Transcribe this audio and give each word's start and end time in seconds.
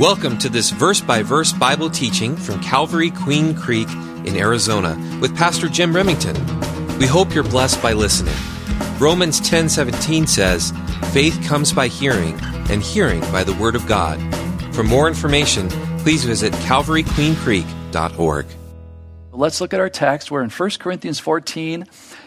Welcome 0.00 0.38
to 0.38 0.48
this 0.48 0.70
verse 0.70 1.02
by 1.02 1.22
verse 1.22 1.52
Bible 1.52 1.90
teaching 1.90 2.34
from 2.34 2.58
Calvary 2.62 3.10
Queen 3.10 3.54
Creek 3.54 3.86
in 4.24 4.34
Arizona 4.34 4.96
with 5.20 5.36
Pastor 5.36 5.68
Jim 5.68 5.94
Remington. 5.94 6.34
We 6.98 7.06
hope 7.06 7.34
you're 7.34 7.44
blessed 7.44 7.82
by 7.82 7.92
listening. 7.92 8.34
Romans 8.98 9.40
10:17 9.40 10.26
says, 10.26 10.72
"Faith 11.12 11.38
comes 11.46 11.74
by 11.74 11.88
hearing, 11.88 12.40
and 12.70 12.82
hearing 12.82 13.20
by 13.30 13.44
the 13.44 13.52
word 13.52 13.74
of 13.76 13.86
God." 13.86 14.18
For 14.72 14.82
more 14.82 15.06
information, 15.06 15.68
please 15.98 16.24
visit 16.24 16.54
calvaryqueencreek.org. 16.54 18.46
Let's 19.32 19.60
look 19.60 19.74
at 19.74 19.80
our 19.80 19.90
text. 19.90 20.30
We're 20.30 20.42
in 20.42 20.48
1 20.48 20.80
Corinthians 20.80 21.20
14. 21.20 21.84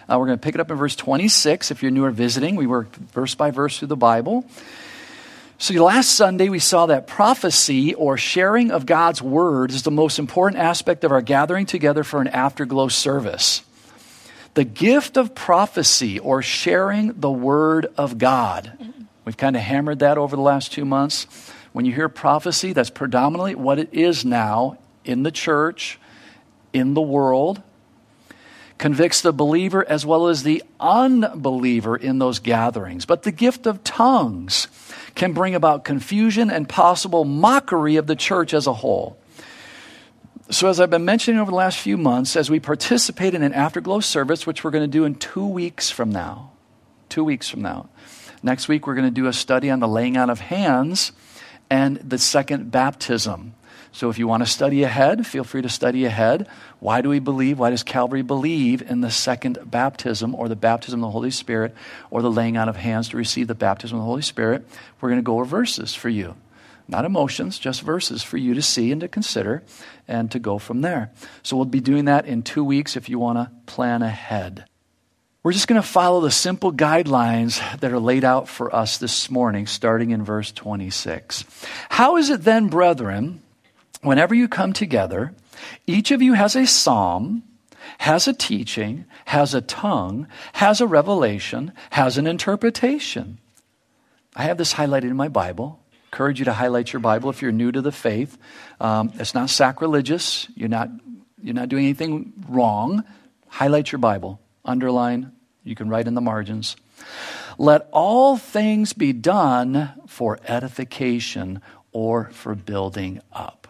Uh, 0.08 0.20
we're 0.20 0.28
going 0.28 0.38
to 0.38 0.44
pick 0.44 0.54
it 0.54 0.62
up 0.62 0.70
in 0.70 0.78
verse 0.78 0.96
26 0.96 1.71
if 1.71 1.82
you're 1.82 1.90
new 1.90 2.05
or 2.05 2.12
visiting. 2.12 2.55
We 2.55 2.68
work 2.68 2.96
verse 2.96 3.34
by 3.34 3.50
verse 3.50 3.80
through 3.80 3.88
the 3.88 3.98
Bible. 3.98 4.46
So, 5.64 5.73
last 5.82 6.09
Sunday, 6.09 6.50
we 6.50 6.59
saw 6.59 6.88
that 6.88 7.07
prophecy 7.07 7.93
or 7.93 8.18
sharing 8.18 8.70
of 8.70 8.85
God's 8.85 9.21
word 9.21 9.71
is 9.71 9.84
the 9.84 9.91
most 9.91 10.20
important 10.20 10.62
aspect 10.62 11.05
of 11.05 11.13
our 11.13 11.21
gathering 11.21 11.66
together 11.66 12.04
for 12.04 12.20
an 12.20 12.27
afterglow 12.27 12.90
service. 12.90 13.63
The 14.55 14.66
gift 14.66 15.16
of 15.16 15.34
prophecy 15.34 16.20
or 16.20 16.41
sharing 16.41 17.18
the 17.18 17.31
word 17.31 17.88
of 17.98 18.18
God. 18.18 18.77
We've 19.23 19.38
kind 19.38 19.55
of 19.55 19.62
hammered 19.62 19.99
that 19.99 20.18
over 20.18 20.35
the 20.35 20.41
last 20.41 20.73
two 20.73 20.84
months. 20.84 21.27
When 21.71 21.85
you 21.85 21.93
hear 21.93 22.09
prophecy, 22.09 22.73
that's 22.73 22.90
predominantly 22.90 23.55
what 23.55 23.80
it 23.80 23.88
is 23.93 24.26
now 24.26 24.80
in 25.05 25.23
the 25.23 25.32
church, 25.32 25.98
in 26.73 26.93
the 26.93 27.02
world. 27.02 27.62
Convicts 28.77 29.21
the 29.21 29.32
believer 29.32 29.88
as 29.88 30.05
well 30.05 30.27
as 30.27 30.43
the 30.43 30.62
unbeliever 30.82 31.95
in 31.95 32.20
those 32.20 32.40
gatherings. 32.40 33.05
But 33.05 33.23
the 33.23 33.32
gift 33.32 33.66
of 33.66 33.82
tongues 33.85 34.68
can 35.16 35.34
bring 35.34 35.55
about 35.55 35.84
confusion 35.84 36.49
and 36.49 36.67
possible 36.67 37.23
mockery 37.26 37.95
of 37.95 38.08
the 38.08 38.16
church 38.16 38.54
as 38.54 38.67
a 38.67 38.73
whole. 38.73 39.17
So, 40.49 40.67
as 40.67 40.79
I've 40.79 40.90
been 40.90 41.05
mentioning 41.05 41.40
over 41.40 41.51
the 41.51 41.57
last 41.57 41.79
few 41.79 41.98
months, 41.98 42.35
as 42.35 42.49
we 42.49 42.60
participate 42.60 43.34
in 43.34 43.43
an 43.43 43.54
afterglow 43.54 44.01
service, 44.01 44.46
which 44.46 44.63
we're 44.63 44.71
going 44.71 44.84
to 44.84 44.88
do 44.88 45.05
in 45.05 45.15
two 45.15 45.48
weeks 45.48 45.90
from 45.90 46.12
now, 46.12 46.51
two 47.10 47.23
weeks 47.23 47.49
from 47.49 47.62
now. 47.62 47.90
Next 48.41 48.68
week, 48.68 48.85
we're 48.85 48.96
going 48.96 49.07
to 49.07 49.12
do 49.12 49.27
a 49.27 49.34
study 49.34 49.70
on 49.70 49.79
the 49.79 49.88
laying 49.88 50.18
on 50.18 50.29
of 50.29 50.41
hands 50.41 51.13
and 51.70 51.98
the 51.98 52.18
second 52.18 52.71
baptism. 52.71 53.55
So 53.94 54.10
if 54.10 54.18
you 54.18 54.27
want 54.27 54.44
to 54.44 54.49
study 54.49 54.82
ahead, 54.84 55.26
feel 55.26 55.44
free 55.44 55.62
to 55.62 55.70
study 55.70 56.05
ahead. 56.05 56.48
Why 56.80 57.02
do 57.02 57.10
we 57.10 57.20
believe? 57.20 57.60
Why 57.60 57.70
does 57.70 57.84
Calvary 57.84 58.24
believe 58.24 58.82
in 58.82 59.02
the 59.02 59.12
second 59.12 59.60
baptism 59.66 60.34
or 60.34 60.50
the 60.50 60.55
baptism 60.55 61.04
of 61.04 61.08
the 61.08 61.12
Holy 61.12 61.30
Spirit 61.30 61.76
or 62.10 62.24
the 62.24 62.32
laying 62.32 62.58
on 62.58 62.68
of 62.68 62.76
hands 62.76 63.10
to 63.10 63.18
receive 63.18 63.48
the 63.48 63.55
baptism 63.55 63.98
of 63.98 64.02
the 64.02 64.08
Holy 64.08 64.24
Spirit? 64.24 64.68
We're 65.00 65.09
going 65.09 65.22
to 65.22 65.24
go 65.24 65.35
over 65.35 65.46
verses 65.46 65.94
for 65.94 66.09
you. 66.09 66.35
Not 66.88 67.06
emotions, 67.06 67.59
just 67.59 67.84
verses 67.84 68.24
for 68.24 68.38
you 68.38 68.56
to 68.56 68.62
see 68.63 68.91
and 68.91 69.00
to 69.02 69.08
consider 69.08 69.62
and 70.07 70.30
to 70.31 70.40
go 70.40 70.57
from 70.57 70.81
there. 70.81 71.12
So 71.44 71.56
we'll 71.56 71.66
be 71.66 71.80
doing 71.80 72.06
that 72.06 72.25
in 72.25 72.41
two 72.41 72.63
weeks 72.63 72.97
if 72.97 73.09
you 73.09 73.19
want 73.19 73.38
to 73.38 73.52
plan 73.72 74.02
ahead. 74.02 74.66
We're 75.44 75.53
just 75.53 75.68
going 75.68 75.81
to 75.81 75.88
follow 75.88 76.22
the 76.22 76.31
simple 76.31 76.74
guidelines 76.74 77.59
that 77.80 77.91
are 77.91 78.00
laid 78.00 78.24
out 78.24 78.50
for 78.50 78.74
us 78.74 78.97
this 78.97 79.30
morning, 79.30 79.68
starting 79.68 80.12
in 80.12 80.24
verse 80.24 80.52
26. 80.52 81.46
How 81.90 82.18
is 82.18 82.31
it 82.31 82.44
then, 82.44 82.69
brethren? 82.69 83.41
Whenever 84.03 84.35
you 84.35 84.47
come 84.47 84.73
together, 84.73 85.34
each 85.88 86.12
of 86.12 86.22
you 86.22 86.34
has 86.34 86.56
a 86.56 86.68
psalm, 86.68 87.44
has 88.00 88.28
a 88.28 88.34
teaching, 88.34 89.06
has 89.25 89.53
a 89.53 89.62
tongue, 89.62 90.28
has 90.53 90.81
a 90.81 90.88
revelation, 90.88 91.72
has 91.91 92.18
an 92.18 92.28
interpretation. 92.28 93.40
I 94.35 94.44
have 94.44 94.57
this 94.57 94.73
highlighted 94.73 95.03
in 95.09 95.16
my 95.16 95.28
Bible. 95.28 95.79
Encourage 96.12 96.40
you 96.40 96.45
to 96.45 96.53
highlight 96.53 96.94
your 96.94 97.00
Bible 97.00 97.29
if 97.29 97.41
you're 97.41 97.51
new 97.51 97.72
to 97.72 97.81
the 97.81 97.91
faith. 97.91 98.38
Um, 98.79 99.12
it's 99.16 99.34
not 99.34 99.50
sacrilegious. 99.50 100.47
You're 100.56 100.69
not, 100.69 100.90
you're 101.41 101.56
not 101.56 101.69
doing 101.69 101.85
anything 101.85 102.34
wrong. 102.47 103.03
Highlight 103.47 103.91
your 103.91 104.00
Bible. 104.00 104.40
Underline. 104.66 105.31
You 105.63 105.75
can 105.75 105.89
write 105.89 106.07
in 106.07 106.13
the 106.13 106.22
margins. 106.22 106.75
Let 107.57 107.88
all 107.91 108.38
things 108.38 108.94
be 108.94 109.13
done 109.13 109.91
for 110.07 110.39
edification 110.47 111.61
or 111.91 112.29
for 112.31 112.55
building 112.55 113.22
up. 113.31 113.62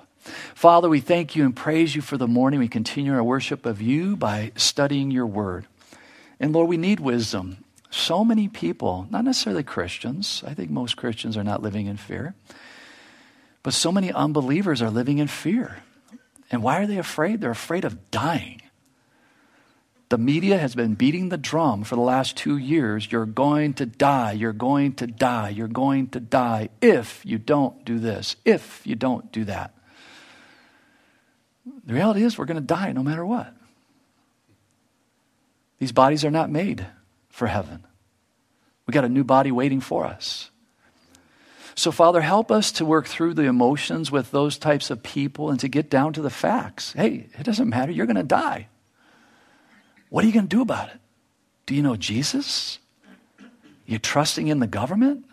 Father, 0.55 0.89
we 0.89 0.99
thank 0.99 1.35
you 1.35 1.43
and 1.43 1.55
praise 1.55 1.95
you 1.95 2.01
for 2.01 2.17
the 2.17 2.27
morning. 2.27 2.59
We 2.59 2.67
continue 2.67 3.13
our 3.13 3.23
worship 3.23 3.65
of 3.65 3.81
you 3.81 4.15
by 4.15 4.51
studying 4.55 5.11
your 5.11 5.27
word. 5.27 5.67
And 6.39 6.53
Lord, 6.53 6.69
we 6.69 6.77
need 6.77 6.99
wisdom. 6.99 7.63
So 7.89 8.23
many 8.23 8.47
people, 8.47 9.07
not 9.11 9.23
necessarily 9.23 9.63
Christians, 9.63 10.43
I 10.47 10.53
think 10.53 10.71
most 10.71 10.97
Christians 10.97 11.37
are 11.37 11.43
not 11.43 11.61
living 11.61 11.85
in 11.85 11.97
fear, 11.97 12.33
but 13.61 13.73
so 13.73 13.91
many 13.91 14.11
unbelievers 14.11 14.81
are 14.81 14.89
living 14.89 15.19
in 15.19 15.27
fear. 15.27 15.83
And 16.49 16.63
why 16.63 16.79
are 16.79 16.87
they 16.87 16.97
afraid? 16.97 17.41
They're 17.41 17.51
afraid 17.51 17.85
of 17.85 18.11
dying. 18.11 18.61
The 20.09 20.17
media 20.17 20.57
has 20.57 20.75
been 20.75 20.93
beating 20.93 21.29
the 21.29 21.37
drum 21.37 21.83
for 21.83 21.95
the 21.95 22.01
last 22.01 22.37
two 22.37 22.57
years. 22.57 23.11
You're 23.11 23.25
going 23.25 23.73
to 23.75 23.85
die. 23.85 24.33
You're 24.33 24.53
going 24.53 24.93
to 24.93 25.07
die. 25.07 25.49
You're 25.49 25.67
going 25.67 26.07
to 26.09 26.19
die 26.19 26.69
if 26.81 27.25
you 27.25 27.39
don't 27.39 27.83
do 27.83 27.97
this, 27.99 28.35
if 28.45 28.85
you 28.85 28.95
don't 28.95 29.31
do 29.31 29.45
that. 29.45 29.73
The 31.85 31.93
reality 31.93 32.23
is, 32.23 32.37
we're 32.37 32.45
going 32.45 32.55
to 32.55 32.61
die 32.61 32.91
no 32.91 33.03
matter 33.03 33.25
what. 33.25 33.53
These 35.79 35.91
bodies 35.91 36.23
are 36.25 36.31
not 36.31 36.49
made 36.49 36.85
for 37.29 37.47
heaven. 37.47 37.85
We 38.85 38.91
got 38.93 39.05
a 39.05 39.09
new 39.09 39.23
body 39.23 39.51
waiting 39.51 39.81
for 39.81 40.05
us. 40.05 40.49
So, 41.75 41.91
Father, 41.91 42.21
help 42.21 42.51
us 42.51 42.71
to 42.73 42.85
work 42.85 43.07
through 43.07 43.33
the 43.33 43.43
emotions 43.43 44.11
with 44.11 44.31
those 44.31 44.57
types 44.57 44.89
of 44.89 45.01
people 45.01 45.49
and 45.49 45.59
to 45.59 45.67
get 45.67 45.89
down 45.89 46.13
to 46.13 46.21
the 46.21 46.29
facts. 46.29 46.93
Hey, 46.93 47.27
it 47.37 47.43
doesn't 47.43 47.69
matter. 47.69 47.91
You're 47.91 48.05
going 48.05 48.15
to 48.15 48.23
die. 48.23 48.67
What 50.09 50.23
are 50.23 50.27
you 50.27 50.33
going 50.33 50.47
to 50.47 50.55
do 50.55 50.61
about 50.61 50.89
it? 50.89 50.99
Do 51.65 51.73
you 51.73 51.81
know 51.81 51.95
Jesus? 51.95 52.77
You 53.85 53.97
trusting 53.97 54.47
in 54.47 54.59
the 54.59 54.67
government? 54.67 55.25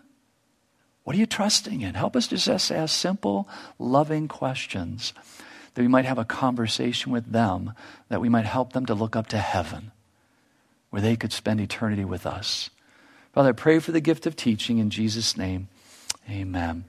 What 1.03 1.15
are 1.15 1.19
you 1.19 1.25
trusting 1.25 1.81
in? 1.81 1.93
Help 1.93 2.15
us 2.15 2.27
just 2.27 2.47
ask 2.49 2.89
simple, 2.89 3.47
loving 3.77 4.27
questions 4.27 5.13
that 5.73 5.81
we 5.81 5.87
might 5.87 6.05
have 6.05 6.17
a 6.17 6.25
conversation 6.25 7.11
with 7.11 7.31
them, 7.31 7.73
that 8.09 8.21
we 8.21 8.29
might 8.29 8.45
help 8.45 8.73
them 8.73 8.85
to 8.87 8.93
look 8.93 9.15
up 9.15 9.27
to 9.27 9.37
heaven, 9.37 9.91
where 10.89 11.01
they 11.01 11.15
could 11.15 11.31
spend 11.31 11.61
eternity 11.61 12.05
with 12.05 12.25
us. 12.25 12.69
Father, 13.33 13.49
I 13.49 13.53
pray 13.53 13.79
for 13.79 13.91
the 13.91 14.01
gift 14.01 14.25
of 14.25 14.35
teaching 14.35 14.79
in 14.79 14.89
Jesus' 14.89 15.37
name. 15.37 15.69
Amen. 16.29 16.85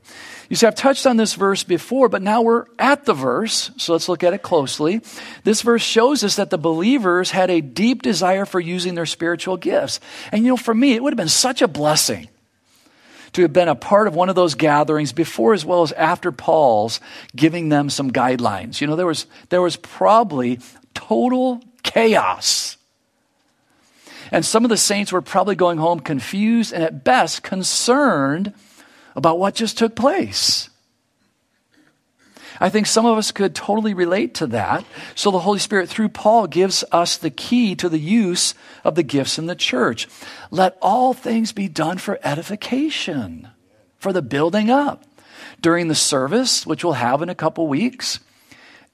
You 0.48 0.56
see, 0.56 0.66
I've 0.66 0.74
touched 0.74 1.06
on 1.06 1.16
this 1.16 1.34
verse 1.34 1.64
before, 1.64 2.08
but 2.08 2.22
now 2.22 2.42
we're 2.42 2.66
at 2.78 3.06
the 3.06 3.14
verse, 3.14 3.70
so 3.76 3.92
let's 3.92 4.08
look 4.08 4.22
at 4.22 4.34
it 4.34 4.42
closely. 4.42 5.00
This 5.42 5.62
verse 5.62 5.82
shows 5.82 6.22
us 6.22 6.36
that 6.36 6.50
the 6.50 6.58
believers 6.58 7.30
had 7.30 7.50
a 7.50 7.60
deep 7.60 8.02
desire 8.02 8.44
for 8.44 8.60
using 8.60 8.94
their 8.94 9.06
spiritual 9.06 9.56
gifts. 9.56 10.00
And 10.30 10.44
you 10.44 10.50
know, 10.50 10.56
for 10.56 10.74
me, 10.74 10.92
it 10.92 11.02
would 11.02 11.12
have 11.12 11.18
been 11.18 11.28
such 11.28 11.62
a 11.62 11.68
blessing 11.68 12.28
to 13.32 13.42
have 13.42 13.52
been 13.52 13.68
a 13.68 13.74
part 13.74 14.06
of 14.08 14.14
one 14.14 14.28
of 14.28 14.34
those 14.34 14.54
gatherings 14.54 15.12
before 15.12 15.54
as 15.54 15.64
well 15.64 15.82
as 15.82 15.92
after 15.92 16.32
Paul's 16.32 17.00
giving 17.34 17.68
them 17.68 17.88
some 17.88 18.10
guidelines. 18.10 18.80
You 18.80 18.86
know, 18.86 18.96
there 18.96 19.06
was, 19.06 19.26
there 19.48 19.62
was 19.62 19.76
probably 19.76 20.60
total 20.94 21.62
chaos. 21.82 22.76
And 24.30 24.44
some 24.44 24.64
of 24.64 24.70
the 24.70 24.76
saints 24.76 25.12
were 25.12 25.22
probably 25.22 25.54
going 25.54 25.78
home 25.78 26.00
confused 26.00 26.72
and 26.72 26.82
at 26.82 27.04
best 27.04 27.42
concerned 27.42 28.52
about 29.14 29.38
what 29.38 29.54
just 29.54 29.76
took 29.76 29.94
place. 29.94 30.70
I 32.62 32.68
think 32.68 32.86
some 32.86 33.06
of 33.06 33.18
us 33.18 33.32
could 33.32 33.56
totally 33.56 33.92
relate 33.92 34.34
to 34.34 34.46
that. 34.46 34.84
So 35.16 35.32
the 35.32 35.40
Holy 35.40 35.58
Spirit, 35.58 35.88
through 35.88 36.10
Paul, 36.10 36.46
gives 36.46 36.84
us 36.92 37.16
the 37.16 37.28
key 37.28 37.74
to 37.74 37.88
the 37.88 37.98
use 37.98 38.54
of 38.84 38.94
the 38.94 39.02
gifts 39.02 39.36
in 39.36 39.46
the 39.46 39.56
church. 39.56 40.06
Let 40.52 40.78
all 40.80 41.12
things 41.12 41.50
be 41.50 41.66
done 41.66 41.98
for 41.98 42.20
edification, 42.22 43.48
for 43.98 44.12
the 44.12 44.22
building 44.22 44.70
up. 44.70 45.02
During 45.60 45.88
the 45.88 45.96
service, 45.96 46.64
which 46.64 46.84
we'll 46.84 46.92
have 46.92 47.20
in 47.20 47.28
a 47.28 47.34
couple 47.34 47.66
weeks, 47.66 48.20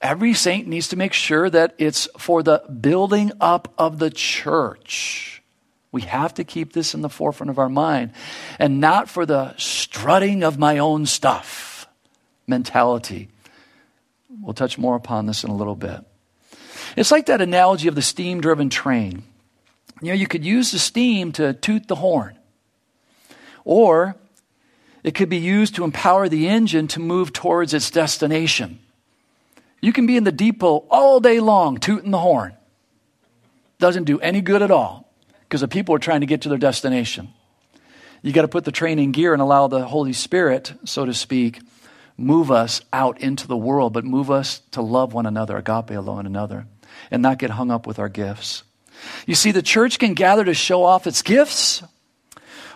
every 0.01 0.33
saint 0.33 0.67
needs 0.67 0.87
to 0.87 0.97
make 0.97 1.13
sure 1.13 1.47
that 1.47 1.75
it's 1.77 2.07
for 2.17 2.41
the 2.41 2.63
building 2.81 3.31
up 3.39 3.71
of 3.77 3.99
the 3.99 4.09
church. 4.09 5.43
We 5.91 6.01
have 6.01 6.33
to 6.33 6.43
keep 6.43 6.73
this 6.73 6.95
in 6.95 7.01
the 7.01 7.09
forefront 7.09 7.51
of 7.51 7.59
our 7.59 7.69
mind 7.69 8.13
and 8.57 8.79
not 8.79 9.09
for 9.09 9.27
the 9.27 9.53
strutting 9.57 10.43
of 10.43 10.57
my 10.57 10.79
own 10.79 11.05
stuff 11.05 11.87
mentality. 12.47 13.29
We'll 14.41 14.53
touch 14.53 14.77
more 14.77 14.95
upon 14.95 15.25
this 15.25 15.43
in 15.43 15.49
a 15.49 15.55
little 15.55 15.75
bit. 15.75 16.01
It's 16.95 17.11
like 17.11 17.27
that 17.27 17.41
analogy 17.41 17.87
of 17.87 17.95
the 17.95 18.01
steam 18.01 18.41
driven 18.41 18.69
train. 18.69 19.23
You 20.01 20.09
know, 20.09 20.13
you 20.13 20.27
could 20.27 20.45
use 20.45 20.71
the 20.71 20.79
steam 20.79 21.31
to 21.33 21.53
toot 21.53 21.87
the 21.87 21.95
horn, 21.95 22.37
or 23.65 24.15
it 25.03 25.13
could 25.13 25.29
be 25.29 25.37
used 25.37 25.75
to 25.75 25.83
empower 25.83 26.29
the 26.29 26.47
engine 26.47 26.87
to 26.89 26.99
move 26.99 27.33
towards 27.33 27.73
its 27.73 27.91
destination. 27.91 28.79
You 29.81 29.93
can 29.93 30.05
be 30.05 30.17
in 30.17 30.23
the 30.23 30.31
depot 30.31 30.85
all 30.89 31.19
day 31.19 31.39
long 31.39 31.77
tooting 31.77 32.11
the 32.11 32.19
horn. 32.19 32.53
Doesn't 33.77 34.05
do 34.05 34.19
any 34.19 34.41
good 34.41 34.61
at 34.61 34.71
all 34.71 35.09
because 35.43 35.61
the 35.61 35.67
people 35.67 35.95
are 35.95 35.99
trying 35.99 36.19
to 36.21 36.25
get 36.27 36.41
to 36.41 36.49
their 36.49 36.57
destination. 36.57 37.29
You 38.21 38.33
got 38.33 38.41
to 38.41 38.49
put 38.49 38.65
the 38.65 38.71
train 38.71 38.99
in 38.99 39.11
gear 39.11 39.31
and 39.31 39.41
allow 39.41 39.67
the 39.67 39.85
Holy 39.85 40.11
Spirit, 40.11 40.73
so 40.83 41.05
to 41.05 41.13
speak, 41.13 41.61
move 42.19 42.51
us 42.51 42.81
out 42.91 43.21
into 43.21 43.47
the 43.47 43.57
world, 43.57 43.93
but 43.93 44.05
move 44.05 44.29
us 44.29 44.59
to 44.71 44.81
love 44.81 45.13
one 45.13 45.25
another, 45.25 45.57
agape 45.57 45.91
one 45.91 46.25
another, 46.25 46.67
and 47.09 47.21
not 47.21 47.39
get 47.39 47.51
hung 47.51 47.71
up 47.71 47.87
with 47.87 47.99
our 47.99 48.09
gifts. 48.09 48.63
You 49.25 49.35
see, 49.35 49.51
the 49.51 49.61
church 49.61 49.99
can 49.99 50.13
gather 50.13 50.43
to 50.43 50.53
show 50.53 50.83
off 50.83 51.07
its 51.07 51.21
gifts, 51.21 51.83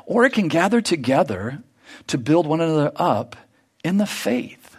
or 0.05 0.25
it 0.25 0.33
can 0.33 0.47
gather 0.47 0.81
together 0.81 1.61
to 2.07 2.17
build 2.17 2.47
one 2.47 2.61
another 2.61 2.91
up 2.95 3.35
in 3.83 3.97
the 3.97 4.05
faith 4.05 4.77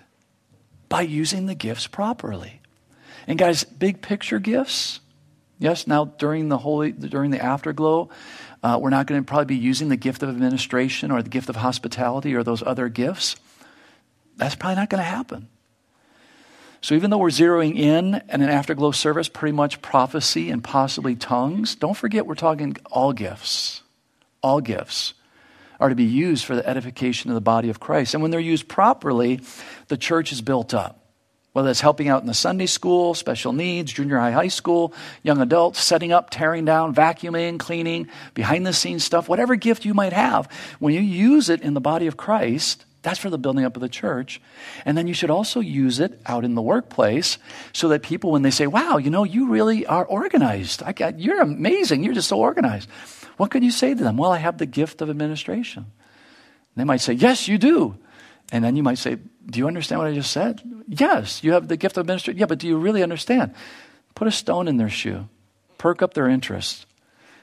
by 0.88 1.02
using 1.02 1.46
the 1.46 1.54
gifts 1.54 1.86
properly. 1.86 2.60
And 3.26 3.38
guys, 3.38 3.64
big 3.64 4.02
picture 4.02 4.38
gifts. 4.38 5.00
Yes, 5.58 5.86
now 5.86 6.06
during 6.06 6.48
the 6.48 6.58
holy 6.58 6.92
during 6.92 7.30
the 7.30 7.42
afterglow, 7.42 8.10
uh, 8.62 8.78
we're 8.80 8.90
not 8.90 9.06
going 9.06 9.20
to 9.20 9.26
probably 9.26 9.46
be 9.46 9.56
using 9.56 9.88
the 9.88 9.96
gift 9.96 10.22
of 10.22 10.28
administration 10.28 11.10
or 11.10 11.22
the 11.22 11.30
gift 11.30 11.48
of 11.48 11.56
hospitality 11.56 12.34
or 12.34 12.42
those 12.42 12.62
other 12.62 12.88
gifts. 12.88 13.36
That's 14.36 14.54
probably 14.54 14.76
not 14.76 14.90
going 14.90 15.02
to 15.02 15.08
happen. 15.08 15.48
So 16.80 16.94
even 16.94 17.08
though 17.08 17.18
we're 17.18 17.28
zeroing 17.28 17.78
in 17.78 18.14
in 18.14 18.42
an 18.42 18.50
afterglow 18.50 18.90
service, 18.90 19.28
pretty 19.28 19.54
much 19.54 19.80
prophecy 19.80 20.50
and 20.50 20.62
possibly 20.62 21.14
tongues, 21.14 21.74
don't 21.74 21.96
forget 21.96 22.26
we're 22.26 22.34
talking 22.34 22.76
all 22.90 23.14
gifts. 23.14 23.82
All 24.42 24.60
gifts 24.60 25.14
are 25.80 25.88
to 25.88 25.94
be 25.94 26.04
used 26.04 26.44
for 26.44 26.54
the 26.54 26.68
edification 26.68 27.30
of 27.30 27.36
the 27.36 27.40
body 27.40 27.70
of 27.70 27.80
Christ. 27.80 28.12
And 28.12 28.22
when 28.22 28.30
they're 28.30 28.40
used 28.40 28.68
properly, 28.68 29.40
the 29.88 29.96
church 29.96 30.30
is 30.30 30.42
built 30.42 30.74
up. 30.74 31.00
Whether 31.52 31.70
it's 31.70 31.80
helping 31.80 32.08
out 32.08 32.20
in 32.20 32.26
the 32.26 32.34
Sunday 32.34 32.66
school, 32.66 33.14
special 33.14 33.52
needs, 33.52 33.92
junior 33.92 34.18
high, 34.18 34.32
high 34.32 34.48
school, 34.48 34.92
young 35.22 35.40
adults, 35.40 35.80
setting 35.80 36.12
up, 36.12 36.28
tearing 36.28 36.64
down, 36.64 36.94
vacuuming, 36.94 37.58
cleaning, 37.58 38.08
behind 38.34 38.66
the 38.66 38.72
scenes 38.72 39.04
stuff, 39.04 39.28
whatever 39.28 39.54
gift 39.54 39.84
you 39.84 39.94
might 39.94 40.12
have, 40.12 40.50
when 40.80 40.92
you 40.92 41.00
use 41.00 41.48
it 41.48 41.62
in 41.62 41.74
the 41.74 41.80
body 41.80 42.08
of 42.08 42.16
Christ, 42.16 42.84
that's 43.04 43.18
for 43.18 43.28
the 43.28 43.38
building 43.38 43.66
up 43.66 43.76
of 43.76 43.82
the 43.82 43.88
church. 43.88 44.40
And 44.86 44.96
then 44.96 45.06
you 45.06 45.12
should 45.12 45.30
also 45.30 45.60
use 45.60 46.00
it 46.00 46.20
out 46.24 46.42
in 46.42 46.54
the 46.54 46.62
workplace 46.62 47.36
so 47.74 47.88
that 47.88 48.02
people, 48.02 48.32
when 48.32 48.40
they 48.40 48.50
say, 48.50 48.66
wow, 48.66 48.96
you 48.96 49.10
know, 49.10 49.24
you 49.24 49.48
really 49.48 49.84
are 49.84 50.06
organized. 50.06 50.82
Got, 50.96 51.20
you're 51.20 51.42
amazing. 51.42 52.02
You're 52.02 52.14
just 52.14 52.28
so 52.28 52.38
organized. 52.38 52.88
What 53.36 53.50
can 53.50 53.62
you 53.62 53.70
say 53.70 53.94
to 53.94 54.02
them? 54.02 54.16
Well, 54.16 54.32
I 54.32 54.38
have 54.38 54.56
the 54.56 54.66
gift 54.66 55.02
of 55.02 55.10
administration. 55.10 55.86
They 56.76 56.84
might 56.84 57.02
say, 57.02 57.12
Yes, 57.12 57.46
you 57.46 57.58
do. 57.58 57.96
And 58.50 58.64
then 58.64 58.74
you 58.74 58.82
might 58.82 58.98
say, 58.98 59.18
Do 59.46 59.58
you 59.58 59.66
understand 59.66 60.00
what 60.00 60.08
I 60.08 60.14
just 60.14 60.32
said? 60.32 60.62
Yes, 60.88 61.44
you 61.44 61.52
have 61.52 61.68
the 61.68 61.76
gift 61.76 61.98
of 61.98 62.02
administration. 62.02 62.38
Yeah, 62.38 62.46
but 62.46 62.58
do 62.58 62.66
you 62.66 62.78
really 62.78 63.02
understand? 63.02 63.54
Put 64.14 64.28
a 64.28 64.32
stone 64.32 64.66
in 64.66 64.78
their 64.78 64.88
shoe, 64.88 65.28
perk 65.76 66.00
up 66.00 66.14
their 66.14 66.28
interest, 66.28 66.86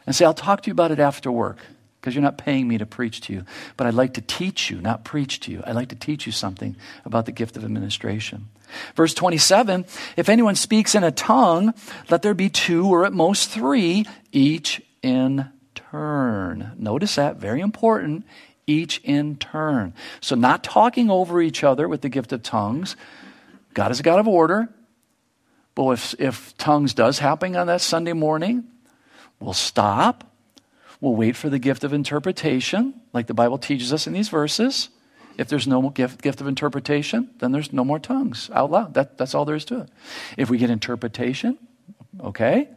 and 0.08 0.16
say, 0.16 0.26
I'll 0.26 0.34
talk 0.34 0.64
to 0.64 0.68
you 0.68 0.74
about 0.74 0.92
it 0.92 1.00
after 1.00 1.32
work 1.32 1.60
because 2.02 2.16
you're 2.16 2.24
not 2.24 2.40
paying 2.40 2.68
me 2.68 2.80
to 2.80 2.86
preach 2.88 3.22
to 3.22 3.34
you. 3.34 3.46
But 3.78 3.86
I'd 3.86 3.94
like 3.94 4.16
to 4.16 4.22
teach 4.22 4.72
you, 4.72 4.82
not 4.82 5.06
preach 5.06 5.40
to 5.42 5.52
you. 5.52 5.62
I'd 5.66 5.76
like 5.76 5.90
to 5.90 5.96
teach 5.96 6.26
you 6.26 6.32
something 6.32 6.76
about 7.06 7.28
the 7.28 7.32
gift 7.32 7.56
of 7.58 7.64
administration. 7.64 8.48
Verse 8.96 9.14
27 9.14 9.86
If 10.18 10.28
anyone 10.28 10.56
speaks 10.56 10.96
in 10.96 11.04
a 11.04 11.12
tongue, 11.12 11.76
let 12.10 12.24
there 12.24 12.34
be 12.34 12.50
two 12.50 12.88
or 12.88 13.06
at 13.06 13.14
most 13.14 13.50
three, 13.52 14.06
each 14.32 14.82
in 15.04 15.48
turn. 15.76 16.72
Notice 16.78 17.16
that, 17.16 17.38
very 17.38 17.62
important, 17.62 18.26
each 18.66 19.00
in 19.04 19.36
turn. 19.36 19.94
So, 20.22 20.36
not 20.36 20.64
talking 20.64 21.12
over 21.12 21.40
each 21.40 21.64
other 21.64 21.88
with 21.88 22.02
the 22.02 22.10
gift 22.10 22.32
of 22.32 22.42
tongues. 22.42 22.96
God 23.76 23.92
is 23.92 24.00
a 24.00 24.04
God 24.04 24.20
of 24.20 24.28
order. 24.28 24.70
But 25.76 25.92
if, 25.92 26.16
if 26.20 26.58
tongues 26.58 26.94
does 26.94 27.20
happen 27.20 27.56
on 27.56 27.68
that 27.68 27.82
Sunday 27.82 28.14
morning, 28.14 28.66
we'll 29.40 29.54
stop. 29.54 30.31
We'll 31.02 31.16
wait 31.16 31.36
for 31.36 31.50
the 31.50 31.60
gift 31.60 31.84
of 31.84 31.94
interpretation, 31.94 32.94
like 33.12 33.26
the 33.26 33.34
Bible 33.34 33.58
teaches 33.58 33.92
us 33.92 34.06
in 34.06 34.14
these 34.14 34.30
verses. 34.30 34.90
If 35.38 35.48
there's 35.48 35.68
no 35.68 35.90
gift, 35.90 36.22
gift 36.22 36.42
of 36.42 36.48
interpretation, 36.48 37.32
then 37.40 37.52
there's 37.52 37.74
no 37.74 37.84
more 37.84 37.98
tongues 37.98 38.52
out 38.54 38.70
loud. 38.70 38.94
That, 38.94 39.18
that's 39.18 39.34
all 39.34 39.44
there 39.44 39.56
is 39.56 39.66
to 39.66 39.82
it. 39.82 39.90
If 40.38 40.52
we 40.52 40.60
get 40.60 40.70
interpretation, 40.70 41.58
okay, 42.20 42.70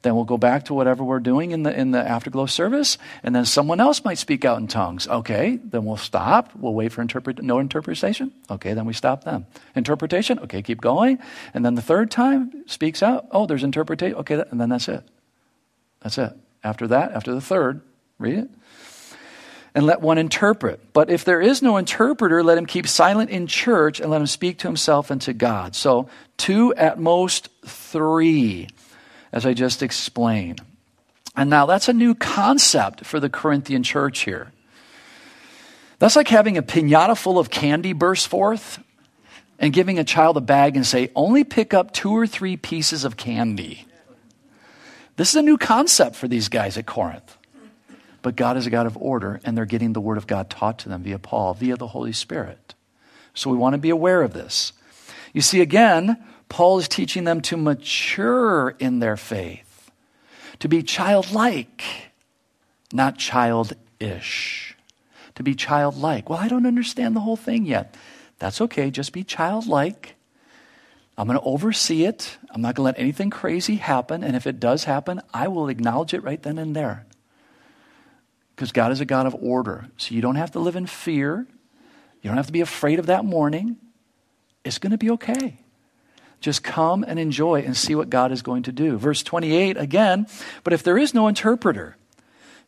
then 0.00 0.14
we'll 0.14 0.24
go 0.24 0.38
back 0.38 0.66
to 0.66 0.74
whatever 0.74 1.04
we're 1.04 1.20
doing 1.20 1.50
in 1.50 1.64
the, 1.64 1.78
in 1.78 1.90
the 1.90 1.98
afterglow 1.98 2.46
service, 2.46 2.96
and 3.22 3.34
then 3.34 3.44
someone 3.44 3.80
else 3.80 4.04
might 4.04 4.18
speak 4.18 4.44
out 4.44 4.58
in 4.58 4.68
tongues. 4.68 5.06
Okay, 5.08 5.58
then 5.62 5.84
we'll 5.84 5.96
stop. 5.96 6.52
We'll 6.54 6.74
wait 6.74 6.92
for 6.92 7.02
interpret, 7.02 7.42
no 7.42 7.58
interpretation. 7.58 8.32
Okay, 8.48 8.72
then 8.72 8.86
we 8.86 8.94
stop 8.94 9.24
them. 9.24 9.46
Interpretation. 9.74 10.38
Okay, 10.38 10.62
keep 10.62 10.80
going. 10.80 11.18
And 11.52 11.64
then 11.64 11.74
the 11.74 11.82
third 11.82 12.10
time 12.10 12.64
speaks 12.66 13.02
out. 13.02 13.26
Oh, 13.32 13.46
there's 13.46 13.64
interpretation. 13.64 14.16
Okay, 14.18 14.42
and 14.50 14.60
then 14.60 14.70
that's 14.70 14.88
it. 14.88 15.02
That's 16.00 16.18
it. 16.18 16.32
After 16.62 16.86
that, 16.88 17.12
after 17.12 17.34
the 17.34 17.40
third, 17.40 17.80
read 18.18 18.38
it. 18.38 18.50
And 19.74 19.84
let 19.84 20.00
one 20.00 20.16
interpret. 20.16 20.80
But 20.92 21.10
if 21.10 21.24
there 21.24 21.40
is 21.40 21.60
no 21.60 21.76
interpreter, 21.76 22.42
let 22.42 22.56
him 22.56 22.66
keep 22.66 22.88
silent 22.88 23.30
in 23.30 23.46
church 23.46 24.00
and 24.00 24.10
let 24.10 24.20
him 24.20 24.26
speak 24.26 24.58
to 24.58 24.68
himself 24.68 25.10
and 25.10 25.20
to 25.22 25.34
God. 25.34 25.76
So, 25.76 26.08
two 26.38 26.74
at 26.74 26.98
most 26.98 27.50
three 27.66 28.68
as 29.32 29.44
I 29.44 29.52
just 29.52 29.82
explained. 29.82 30.62
And 31.36 31.50
now 31.50 31.66
that's 31.66 31.88
a 31.88 31.92
new 31.92 32.14
concept 32.14 33.04
for 33.04 33.20
the 33.20 33.28
Corinthian 33.28 33.82
church 33.82 34.20
here. 34.20 34.52
That's 35.98 36.16
like 36.16 36.28
having 36.28 36.56
a 36.56 36.62
pinata 36.62 37.16
full 37.16 37.38
of 37.38 37.50
candy 37.50 37.92
burst 37.92 38.28
forth 38.28 38.82
and 39.58 39.72
giving 39.72 39.98
a 39.98 40.04
child 40.04 40.36
a 40.36 40.40
bag 40.40 40.76
and 40.76 40.86
say, 40.86 41.10
only 41.14 41.44
pick 41.44 41.72
up 41.72 41.92
two 41.92 42.12
or 42.12 42.26
three 42.26 42.56
pieces 42.56 43.04
of 43.04 43.16
candy. 43.16 43.85
This 45.16 45.30
is 45.30 45.36
a 45.36 45.42
new 45.42 45.58
concept 45.58 46.16
for 46.16 46.28
these 46.28 46.48
guys 46.48 46.76
at 46.78 46.86
Corinth. 46.86 47.36
But 48.22 48.36
God 48.36 48.56
is 48.56 48.66
a 48.66 48.70
God 48.70 48.86
of 48.86 48.96
order, 48.96 49.40
and 49.44 49.56
they're 49.56 49.64
getting 49.64 49.92
the 49.92 50.00
Word 50.00 50.18
of 50.18 50.26
God 50.26 50.50
taught 50.50 50.78
to 50.80 50.88
them 50.88 51.02
via 51.02 51.18
Paul, 51.18 51.54
via 51.54 51.76
the 51.76 51.86
Holy 51.88 52.12
Spirit. 52.12 52.74
So 53.34 53.50
we 53.50 53.56
want 53.56 53.74
to 53.74 53.78
be 53.78 53.90
aware 53.90 54.22
of 54.22 54.32
this. 54.32 54.72
You 55.32 55.42
see, 55.42 55.60
again, 55.60 56.22
Paul 56.48 56.78
is 56.78 56.88
teaching 56.88 57.24
them 57.24 57.40
to 57.42 57.56
mature 57.56 58.70
in 58.78 58.98
their 58.98 59.16
faith, 59.16 59.90
to 60.58 60.68
be 60.68 60.82
childlike, 60.82 61.82
not 62.92 63.16
childish. 63.18 64.76
To 65.36 65.42
be 65.42 65.54
childlike. 65.54 66.28
Well, 66.30 66.38
I 66.38 66.48
don't 66.48 66.66
understand 66.66 67.14
the 67.14 67.20
whole 67.20 67.36
thing 67.36 67.66
yet. 67.66 67.94
That's 68.38 68.60
okay, 68.62 68.90
just 68.90 69.12
be 69.12 69.22
childlike. 69.22 70.15
I'm 71.18 71.26
going 71.26 71.38
to 71.38 71.44
oversee 71.44 72.04
it. 72.04 72.36
I'm 72.50 72.60
not 72.60 72.74
going 72.74 72.84
to 72.92 72.94
let 72.94 72.98
anything 72.98 73.30
crazy 73.30 73.76
happen. 73.76 74.22
And 74.22 74.36
if 74.36 74.46
it 74.46 74.60
does 74.60 74.84
happen, 74.84 75.22
I 75.32 75.48
will 75.48 75.68
acknowledge 75.68 76.12
it 76.12 76.22
right 76.22 76.42
then 76.42 76.58
and 76.58 76.76
there. 76.76 77.06
Because 78.54 78.72
God 78.72 78.92
is 78.92 79.00
a 79.00 79.06
God 79.06 79.26
of 79.26 79.34
order. 79.34 79.88
So 79.96 80.14
you 80.14 80.20
don't 80.20 80.36
have 80.36 80.52
to 80.52 80.58
live 80.58 80.76
in 80.76 80.86
fear. 80.86 81.46
You 82.22 82.28
don't 82.28 82.36
have 82.36 82.46
to 82.46 82.52
be 82.52 82.60
afraid 82.60 82.98
of 82.98 83.06
that 83.06 83.24
morning. 83.24 83.76
It's 84.64 84.78
going 84.78 84.90
to 84.90 84.98
be 84.98 85.10
okay. 85.12 85.58
Just 86.40 86.62
come 86.62 87.02
and 87.02 87.18
enjoy 87.18 87.62
and 87.62 87.76
see 87.76 87.94
what 87.94 88.10
God 88.10 88.30
is 88.30 88.42
going 88.42 88.64
to 88.64 88.72
do. 88.72 88.98
Verse 88.98 89.22
28 89.22 89.76
again, 89.76 90.26
but 90.64 90.72
if 90.72 90.82
there 90.82 90.98
is 90.98 91.14
no 91.14 91.28
interpreter, 91.28 91.96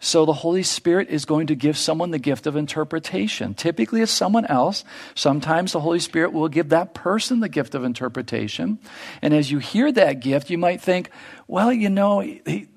so 0.01 0.25
the 0.25 0.33
Holy 0.33 0.63
Spirit 0.63 1.09
is 1.09 1.25
going 1.25 1.49
to 1.49 1.57
give 1.57 1.77
someone 1.77 2.13
the 2.13 2.21
gift 2.21 2.47
of 2.47 2.55
interpretation. 2.55 3.55
Typically, 3.55 4.01
it's 4.01 4.13
someone 4.13 4.47
else. 4.47 4.85
Sometimes 5.17 5.73
the 5.73 5.81
Holy 5.81 5.99
Spirit 5.99 6.33
will 6.33 6.49
give 6.49 6.69
that 6.69 6.95
person 6.95 7.41
the 7.41 7.49
gift 7.49 7.75
of 7.75 7.83
interpretation. 7.83 8.79
And 9.23 9.35
as 9.35 9.51
you 9.51 9.59
hear 9.59 9.91
that 9.91 10.21
gift, 10.21 10.51
you 10.51 10.59
might 10.59 10.81
think, 10.81 11.11
well, 11.49 11.73
you 11.73 11.91
know, 11.91 12.25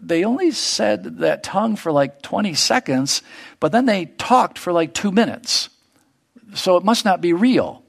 they 0.01 0.25
only 0.25 0.49
said 0.49 1.19
that 1.19 1.43
tongue 1.43 1.75
for 1.75 1.91
like 1.91 2.23
20 2.23 2.55
seconds, 2.55 3.21
but 3.59 3.71
then 3.71 3.85
they 3.85 4.05
talked 4.05 4.57
for 4.57 4.73
like 4.73 4.95
two 4.95 5.11
minutes. 5.11 5.69
So 6.55 6.75
it 6.75 6.83
must 6.83 7.05
not 7.05 7.21
be 7.21 7.33
real. 7.33 7.83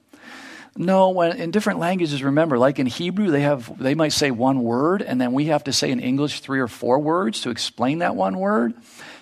No, 0.77 1.11
when 1.11 1.37
in 1.37 1.51
different 1.51 1.81
languages, 1.81 2.23
remember, 2.23 2.59
like 2.59 2.79
in 2.79 2.87
Hebrew, 2.87 3.31
they 3.31 3.43
have 3.43 3.79
they 3.79 3.95
might 3.95 4.13
say 4.13 4.31
one 4.31 4.63
word, 4.63 5.03
and 5.03 5.21
then 5.21 5.33
we 5.33 5.47
have 5.47 5.65
to 5.65 5.73
say 5.73 5.91
in 5.91 6.01
English 6.01 6.41
three 6.41 6.61
or 6.61 6.69
four 6.69 6.99
words 6.99 7.43
to 7.43 7.51
explain 7.51 7.99
that 7.99 8.17
one 8.17 8.39
word. 8.39 8.73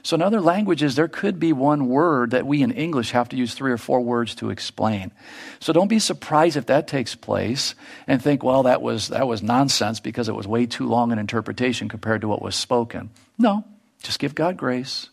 So 0.02 0.14
in 0.14 0.23
other 0.23 0.40
languages, 0.40 0.97
there 0.97 1.09
could 1.09 1.38
be 1.38 1.52
one 1.52 1.88
word 1.88 2.30
that 2.30 2.47
we 2.47 2.62
in 2.62 2.73
English 2.73 3.11
have 3.11 3.28
to 3.30 3.37
use 3.37 3.54
three 3.54 3.73
or 3.73 3.78
four 3.78 4.00
words 4.00 4.35
to 4.37 4.50
explain. 4.50 5.12
So 5.61 5.73
don't 5.73 5.88
be 5.88 5.99
surprised 5.99 6.57
if 6.57 6.66
that 6.66 6.88
takes 6.88 7.14
place 7.14 7.75
and 8.07 8.23
think, 8.23 8.42
well, 8.42 8.62
that 8.64 8.83
was 8.83 9.09
that 9.09 9.26
was 9.26 9.42
nonsense 9.42 10.00
because 10.00 10.28
it 10.28 10.35
was 10.35 10.47
way 10.47 10.66
too 10.66 10.88
long 10.88 11.12
an 11.12 11.19
interpretation 11.19 11.88
compared 11.88 12.23
to 12.23 12.28
what 12.28 12.42
was 12.42 12.54
spoken. 12.57 13.11
No, 13.38 13.64
just 14.02 14.19
give 14.19 14.35
God 14.35 14.57
grace. 14.57 15.09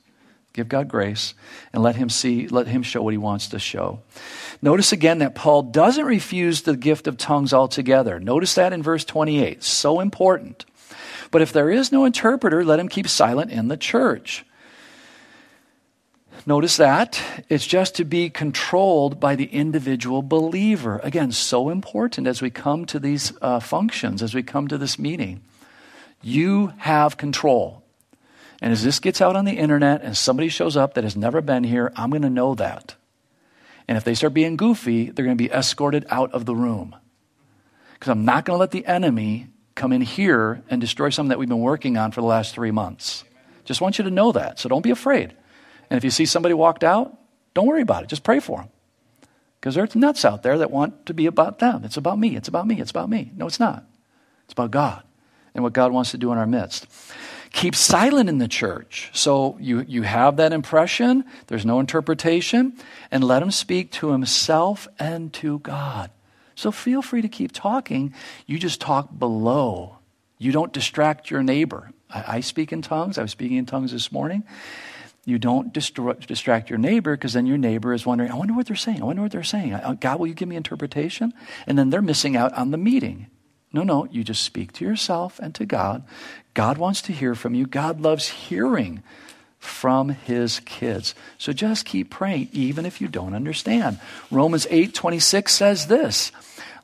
Give 0.54 0.68
God 0.68 0.88
grace 0.88 1.36
and 1.72 1.84
let 1.84 1.98
him 1.98 2.10
see, 2.10 2.48
let 2.48 2.66
him 2.66 2.82
show 2.82 3.04
what 3.04 3.14
he 3.14 3.18
wants 3.20 3.50
to 3.50 3.60
show. 3.60 4.00
Notice 4.60 4.92
again 4.92 5.20
that 5.20 5.36
Paul 5.36 5.62
doesn't 5.62 6.04
refuse 6.04 6.64
the 6.64 6.76
gift 6.76 7.06
of 7.06 7.16
tongues 7.16 7.54
altogether. 7.54 8.20
Notice 8.20 8.56
that 8.56 8.74
in 8.74 8.82
verse 8.82 9.06
28. 9.06 9.64
So 9.64 10.00
important. 10.00 10.66
But 11.30 11.44
if 11.44 11.54
there 11.54 11.70
is 11.70 11.92
no 11.92 12.06
interpreter, 12.06 12.66
let 12.66 12.80
him 12.80 12.90
keep 12.90 13.08
silent 13.08 13.52
in 13.52 13.68
the 13.68 13.78
church. 13.78 14.46
Notice 16.46 16.78
that. 16.78 17.22
It's 17.50 17.68
just 17.68 17.96
to 17.96 18.06
be 18.06 18.30
controlled 18.30 19.20
by 19.20 19.36
the 19.36 19.46
individual 19.46 20.22
believer. 20.22 21.00
Again, 21.04 21.32
so 21.32 21.70
important 21.70 22.28
as 22.28 22.42
we 22.42 22.50
come 22.50 22.86
to 22.86 23.00
these 23.00 23.34
uh, 23.42 23.60
functions, 23.60 24.24
as 24.24 24.34
we 24.34 24.44
come 24.44 24.68
to 24.68 24.78
this 24.78 24.98
meeting. 24.98 25.42
You 26.22 26.74
have 26.78 27.18
control. 27.18 27.84
And 28.62 28.72
as 28.72 28.84
this 28.84 29.00
gets 29.00 29.22
out 29.22 29.36
on 29.36 29.46
the 29.46 29.58
internet 29.58 30.02
and 30.02 30.18
somebody 30.18 30.50
shows 30.50 30.76
up 30.76 30.94
that 30.94 31.04
has 31.04 31.16
never 31.16 31.42
been 31.42 31.64
here, 31.64 31.92
I'm 31.96 32.10
going 32.10 32.22
to 32.24 32.30
know 32.30 32.56
that. 32.56 32.96
And 33.88 33.98
if 33.98 34.04
they 34.04 34.16
start 34.16 34.34
being 34.34 34.58
goofy, 34.58 35.12
they're 35.12 35.26
going 35.26 35.38
to 35.38 35.44
be 35.44 35.52
escorted 35.52 36.06
out 36.10 36.32
of 36.32 36.46
the 36.46 36.56
room. 36.56 36.96
Because 37.94 38.12
I'm 38.12 38.26
not 38.26 38.46
going 38.46 38.56
to 38.56 38.60
let 38.60 38.72
the 38.72 38.86
enemy 38.86 39.48
come 39.76 39.94
in 39.94 40.02
here 40.02 40.64
and 40.70 40.82
destroy 40.82 41.10
something 41.10 41.30
that 41.30 41.40
we've 41.40 41.48
been 41.48 41.60
working 41.60 41.98
on 41.98 42.12
for 42.12 42.22
the 42.22 42.28
last 42.28 42.54
three 42.54 42.72
months. 42.72 43.24
Just 43.64 43.80
want 43.80 43.98
you 43.98 44.04
to 44.06 44.12
know 44.12 44.32
that. 44.32 44.60
So 44.60 44.70
don't 44.70 44.82
be 44.82 44.92
afraid. 44.92 45.36
And 45.90 45.98
if 45.98 46.04
you 46.04 46.10
see 46.10 46.26
somebody 46.26 46.54
walked 46.54 46.84
out, 46.84 47.18
don't 47.54 47.68
worry 47.68 47.82
about 47.82 48.04
it. 48.04 48.10
Just 48.10 48.24
pray 48.24 48.40
for 48.40 48.60
them. 48.60 48.70
Because 49.60 49.76
there's 49.76 49.96
nuts 49.96 50.24
out 50.24 50.44
there 50.44 50.58
that 50.60 50.72
want 50.72 51.08
to 51.08 51.14
be 51.14 51.26
about 51.26 51.60
them. 51.60 51.84
It's 51.84 51.98
about 51.98 52.20
me. 52.20 52.36
It's 52.36 52.48
about 52.48 52.68
me. 52.68 52.80
It's 52.80 52.92
about 52.92 53.10
me. 53.10 53.32
No, 53.36 53.48
it's 53.48 53.60
not. 53.60 53.84
It's 54.46 54.54
about 54.54 54.72
God 54.72 55.04
and 55.54 55.64
what 55.64 55.74
God 55.74 55.92
wants 55.92 56.12
to 56.12 56.18
do 56.18 56.32
in 56.32 56.38
our 56.38 56.46
midst. 56.46 56.86
Keep 57.52 57.76
silent 57.76 58.30
in 58.30 58.38
the 58.38 58.48
church. 58.48 59.10
So 59.14 59.58
you, 59.60 59.84
you 59.88 60.04
have 60.04 60.38
that 60.38 60.54
impression, 60.54 61.26
there's 61.48 61.66
no 61.66 61.80
interpretation, 61.80 62.74
and 63.10 63.24
let 63.24 63.42
him 63.42 63.52
speak 63.52 63.92
to 63.94 64.12
himself 64.12 64.88
and 65.00 65.34
to 65.34 65.60
God. 65.60 66.12
So 66.56 66.72
feel 66.72 67.02
free 67.02 67.22
to 67.22 67.28
keep 67.28 67.52
talking. 67.52 68.14
You 68.46 68.60
just 68.60 68.80
talk 68.80 69.18
below. 69.18 69.98
You 70.38 70.52
don't 70.52 70.72
distract 70.72 71.32
your 71.32 71.42
neighbor. 71.42 71.92
I, 72.10 72.38
I 72.38 72.40
speak 72.42 72.72
in 72.72 72.82
tongues. 72.82 73.18
I 73.18 73.24
was 73.24 73.32
speaking 73.32 73.58
in 73.58 73.66
tongues 73.66 73.92
this 73.92 74.12
morning. 74.12 74.44
You 75.28 75.38
don't 75.38 75.74
distract 75.74 76.70
your 76.70 76.80
neighbor 76.80 77.18
because 77.18 77.34
then 77.34 77.46
your 77.46 77.58
neighbor 77.58 77.94
is 77.94 78.06
wondering, 78.06 78.32
I 78.32 78.36
wonder 78.36 78.54
what 78.54 78.66
they're 78.66 78.78
saying. 78.78 79.02
I 79.02 79.06
wonder 79.06 79.22
what 79.22 79.34
they're 79.34 79.44
saying. 79.44 79.74
Uh, 79.74 79.98
God, 80.00 80.22
will 80.22 80.28
you 80.28 80.34
give 80.34 80.48
me 80.48 80.56
interpretation? 80.56 81.34
And 81.68 81.78
then 81.78 81.90
they're 81.90 82.02
missing 82.02 82.38
out 82.38 82.54
on 82.54 82.72
the 82.72 82.78
meeting. 82.78 83.28
No, 83.74 83.84
no, 83.84 84.06
you 84.06 84.24
just 84.24 84.42
speak 84.42 84.72
to 84.74 84.86
yourself 84.86 85.38
and 85.40 85.54
to 85.56 85.66
God. 85.66 86.06
God 86.54 86.78
wants 86.78 87.02
to 87.02 87.12
hear 87.12 87.36
from 87.36 87.56
you. 87.56 87.68
God 87.68 88.00
loves 88.00 88.30
hearing 88.30 89.04
from 89.60 90.10
his 90.10 90.62
kids. 90.62 91.14
So 91.38 91.52
just 91.52 91.86
keep 91.86 92.10
praying 92.10 92.48
even 92.54 92.86
if 92.86 93.02
you 93.02 93.10
don't 93.10 93.34
understand. 93.34 94.00
Romans 94.32 94.66
8:26 94.68 95.50
says 95.50 95.88
this, 95.88 96.32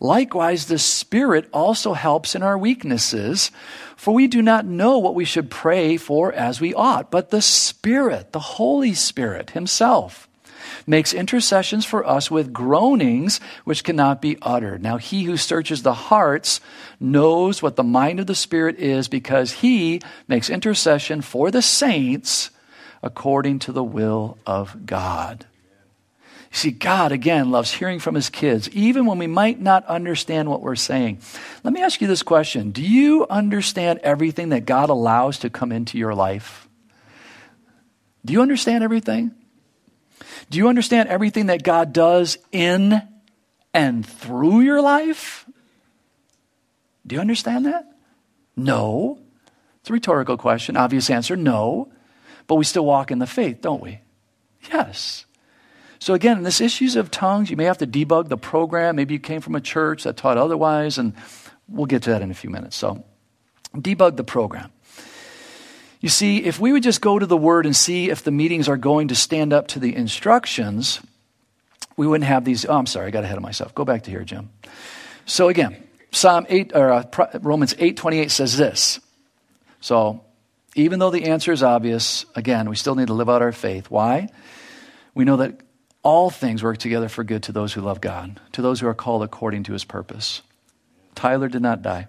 Likewise, 0.04 0.66
the 0.66 0.78
Spirit 0.78 1.48
also 1.54 1.94
helps 1.94 2.36
in 2.36 2.44
our 2.44 2.58
weaknesses, 2.58 3.52
for 3.96 4.14
we 4.14 4.28
do 4.28 4.42
not 4.42 4.66
know 4.66 4.98
what 4.98 5.16
we 5.16 5.24
should 5.24 5.50
pray 5.50 5.96
for 5.96 6.34
as 6.34 6.60
we 6.60 6.74
ought, 6.74 7.10
but 7.10 7.30
the 7.30 7.42
Spirit, 7.42 8.34
the 8.34 8.40
Holy 8.40 8.94
Spirit 8.94 9.52
Himself, 9.52 10.28
makes 10.86 11.14
intercessions 11.14 11.86
for 11.86 12.06
us 12.06 12.30
with 12.30 12.52
groanings 12.52 13.40
which 13.64 13.86
cannot 13.86 14.22
be 14.22 14.38
uttered. 14.42 14.84
Now, 14.84 14.98
He 14.98 15.24
who 15.24 15.38
searches 15.38 15.84
the 15.84 15.94
hearts 15.94 16.60
knows 17.00 17.62
what 17.62 17.78
the 17.78 17.84
mind 17.84 18.20
of 18.20 18.28
the 18.28 18.36
Spirit 18.36 18.78
is 18.80 19.08
because 19.08 19.54
He 19.54 20.02
makes 20.28 20.50
intercession 20.50 21.22
for 21.22 21.50
the 21.50 21.62
saints 21.62 22.50
according 23.02 23.60
to 23.60 23.72
the 23.72 23.84
will 23.86 24.38
of 24.46 24.86
God. 24.86 25.46
See, 26.56 26.70
God, 26.70 27.12
again, 27.12 27.50
loves 27.50 27.74
hearing 27.74 27.98
from 27.98 28.14
his 28.14 28.30
kids, 28.30 28.70
even 28.70 29.08
when 29.08 29.18
we 29.18 29.26
might 29.26 29.60
not 29.60 29.88
understand 29.88 30.48
what 30.48 30.62
we're 30.62 30.76
saying. 30.76 31.18
Let 31.64 31.74
me 31.74 31.82
ask 31.82 32.00
you 32.00 32.08
this 32.08 32.22
question 32.22 32.72
Do 32.72 32.84
you 32.84 33.26
understand 33.28 34.00
everything 34.04 34.50
that 34.50 34.66
God 34.66 34.92
allows 34.92 35.40
to 35.40 35.50
come 35.50 35.72
into 35.72 35.98
your 35.98 36.14
life? 36.14 36.70
Do 38.24 38.34
you 38.34 38.44
understand 38.44 38.84
everything? 38.84 39.32
Do 40.52 40.60
you 40.60 40.70
understand 40.70 41.10
everything 41.10 41.48
that 41.48 41.64
God 41.64 41.92
does 41.92 42.38
in 42.52 43.02
and 43.74 44.06
through 44.06 44.62
your 44.62 44.80
life? 44.80 45.50
Do 47.08 47.16
you 47.16 47.20
understand 47.20 47.66
that? 47.66 47.92
No. 48.56 49.18
It's 49.82 49.90
a 49.90 49.94
rhetorical 49.94 50.38
question. 50.38 50.78
Obvious 50.78 51.10
answer 51.10 51.36
no. 51.36 51.92
But 52.46 52.56
we 52.56 52.64
still 52.64 52.86
walk 52.86 53.10
in 53.10 53.18
the 53.18 53.26
faith, 53.26 53.60
don't 53.60 53.82
we? 53.82 54.02
Yes. 54.72 55.26
So 56.04 56.14
again, 56.14 56.44
this 56.44 56.60
issues 56.60 56.98
of 56.98 57.12
tongues, 57.12 57.50
you 57.50 57.56
may 57.56 57.64
have 57.64 57.78
to 57.78 57.88
debug 57.88 58.28
the 58.28 58.36
program. 58.36 58.98
Maybe 58.98 59.14
you 59.14 59.22
came 59.22 59.40
from 59.40 59.56
a 59.56 59.62
church 59.62 60.04
that 60.04 60.18
taught 60.18 60.38
otherwise, 60.38 60.98
and 60.98 61.14
we'll 61.70 61.86
get 61.86 62.04
to 62.04 62.10
that 62.10 62.22
in 62.22 62.30
a 62.30 62.34
few 62.34 62.50
minutes. 62.50 62.76
So 62.76 63.06
debug 63.74 64.18
the 64.18 64.26
program. 64.26 64.70
You 66.02 66.10
see, 66.10 66.44
if 66.44 66.60
we 66.60 66.74
would 66.74 66.84
just 66.84 67.00
go 67.00 67.18
to 67.18 67.26
the 67.26 67.38
Word 67.38 67.66
and 67.66 67.74
see 67.74 68.10
if 68.10 68.22
the 68.22 68.32
meetings 68.32 68.68
are 68.68 68.76
going 68.76 69.08
to 69.08 69.16
stand 69.16 69.54
up 69.54 69.70
to 69.70 69.80
the 69.80 69.96
instructions, 69.96 71.00
we 71.96 72.06
wouldn't 72.06 72.28
have 72.28 72.44
these. 72.44 72.66
Oh, 72.66 72.76
I'm 72.76 72.86
sorry, 72.86 73.08
I 73.08 73.12
got 73.12 73.24
ahead 73.24 73.38
of 73.38 73.44
myself. 73.44 73.74
Go 73.74 73.86
back 73.86 74.04
to 74.04 74.12
here, 74.12 74.26
Jim. 74.26 74.50
So 75.26 75.48
again, 75.48 75.82
Psalm 76.12 76.46
8 76.50 76.74
or 76.76 76.92
uh, 76.92 77.04
Romans 77.42 77.76
8:28 77.76 78.30
says 78.30 78.58
this. 78.58 79.00
So, 79.80 80.26
even 80.76 81.00
though 81.00 81.12
the 81.12 81.30
answer 81.30 81.54
is 81.54 81.64
obvious, 81.64 82.26
again, 82.36 82.70
we 82.70 82.76
still 82.76 82.96
need 82.96 83.08
to 83.08 83.14
live 83.14 83.30
out 83.30 83.42
our 83.42 83.54
faith. 83.54 83.90
Why? 83.90 84.28
We 85.16 85.24
know 85.24 85.38
that 85.38 85.62
all 86.04 86.30
things 86.30 86.62
work 86.62 86.78
together 86.78 87.10
for 87.10 87.24
good 87.24 87.44
to 87.44 87.52
those 87.52 87.74
who 87.74 87.82
love 87.82 88.02
God, 88.02 88.40
to 88.52 88.62
those 88.62 88.82
who 88.82 88.88
are 88.88 88.94
called 88.94 89.24
according 89.24 89.64
to 89.64 89.74
his 89.74 89.86
purpose. 89.86 90.42
Tyler 91.16 91.48
did 91.48 91.62
not 91.62 91.82
die. 91.82 92.08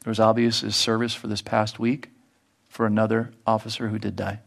It 0.00 0.08
was 0.08 0.20
obvious 0.20 0.60
his 0.60 0.76
service 0.76 1.14
for 1.14 1.28
this 1.28 1.42
past 1.42 1.78
week 1.78 2.10
for 2.68 2.84
another 2.84 3.32
officer 3.46 3.88
who 3.88 3.98
did 3.98 4.16
die. 4.16 4.40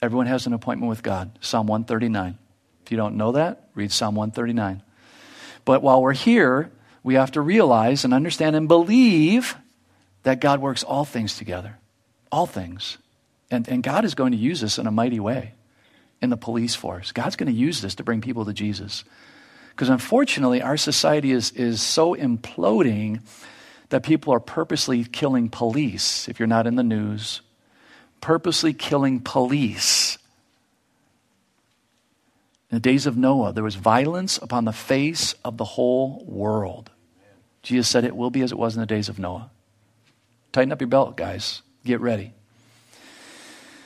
Everyone 0.00 0.26
has 0.26 0.46
an 0.46 0.52
appointment 0.52 0.88
with 0.88 1.02
God. 1.02 1.38
Psalm 1.40 1.66
139. 1.66 2.38
If 2.84 2.92
you 2.92 2.96
don't 2.96 3.16
know 3.16 3.32
that, 3.32 3.68
read 3.74 3.90
Psalm 3.90 4.14
139. 4.14 4.82
But 5.64 5.82
while 5.82 6.00
we're 6.00 6.12
here, 6.12 6.70
we 7.02 7.14
have 7.14 7.32
to 7.32 7.40
realize 7.40 8.04
and 8.04 8.14
understand 8.14 8.54
and 8.54 8.68
believe 8.68 9.56
that 10.22 10.40
God 10.40 10.60
works 10.60 10.84
all 10.84 11.04
things 11.04 11.36
together. 11.36 11.78
All 12.30 12.46
things. 12.46 12.98
And, 13.50 13.66
and 13.68 13.82
God 13.82 14.04
is 14.04 14.14
going 14.14 14.32
to 14.32 14.38
use 14.38 14.60
this 14.60 14.78
in 14.78 14.86
a 14.86 14.90
mighty 14.90 15.20
way 15.20 15.54
in 16.20 16.30
the 16.30 16.36
police 16.36 16.74
force. 16.74 17.12
God's 17.12 17.36
going 17.36 17.52
to 17.52 17.58
use 17.58 17.80
this 17.80 17.94
to 17.96 18.04
bring 18.04 18.20
people 18.20 18.44
to 18.44 18.52
Jesus. 18.52 19.04
Because 19.70 19.88
unfortunately, 19.88 20.60
our 20.60 20.76
society 20.76 21.30
is, 21.30 21.52
is 21.52 21.80
so 21.80 22.14
imploding 22.14 23.20
that 23.90 24.02
people 24.02 24.34
are 24.34 24.40
purposely 24.40 25.04
killing 25.04 25.48
police, 25.48 26.28
if 26.28 26.38
you're 26.38 26.48
not 26.48 26.66
in 26.66 26.74
the 26.74 26.82
news, 26.82 27.40
purposely 28.20 28.72
killing 28.72 29.20
police. 29.20 30.18
In 32.70 32.76
the 32.76 32.80
days 32.80 33.06
of 33.06 33.16
Noah, 33.16 33.52
there 33.52 33.64
was 33.64 33.76
violence 33.76 34.36
upon 34.36 34.64
the 34.64 34.72
face 34.72 35.34
of 35.44 35.56
the 35.56 35.64
whole 35.64 36.22
world. 36.26 36.90
Jesus 37.62 37.88
said 37.88 38.04
it 38.04 38.16
will 38.16 38.30
be 38.30 38.42
as 38.42 38.52
it 38.52 38.58
was 38.58 38.74
in 38.74 38.80
the 38.80 38.86
days 38.86 39.08
of 39.08 39.18
Noah. 39.18 39.50
Tighten 40.52 40.72
up 40.72 40.80
your 40.80 40.88
belt, 40.88 41.16
guys. 41.16 41.62
Get 41.84 42.00
ready. 42.00 42.32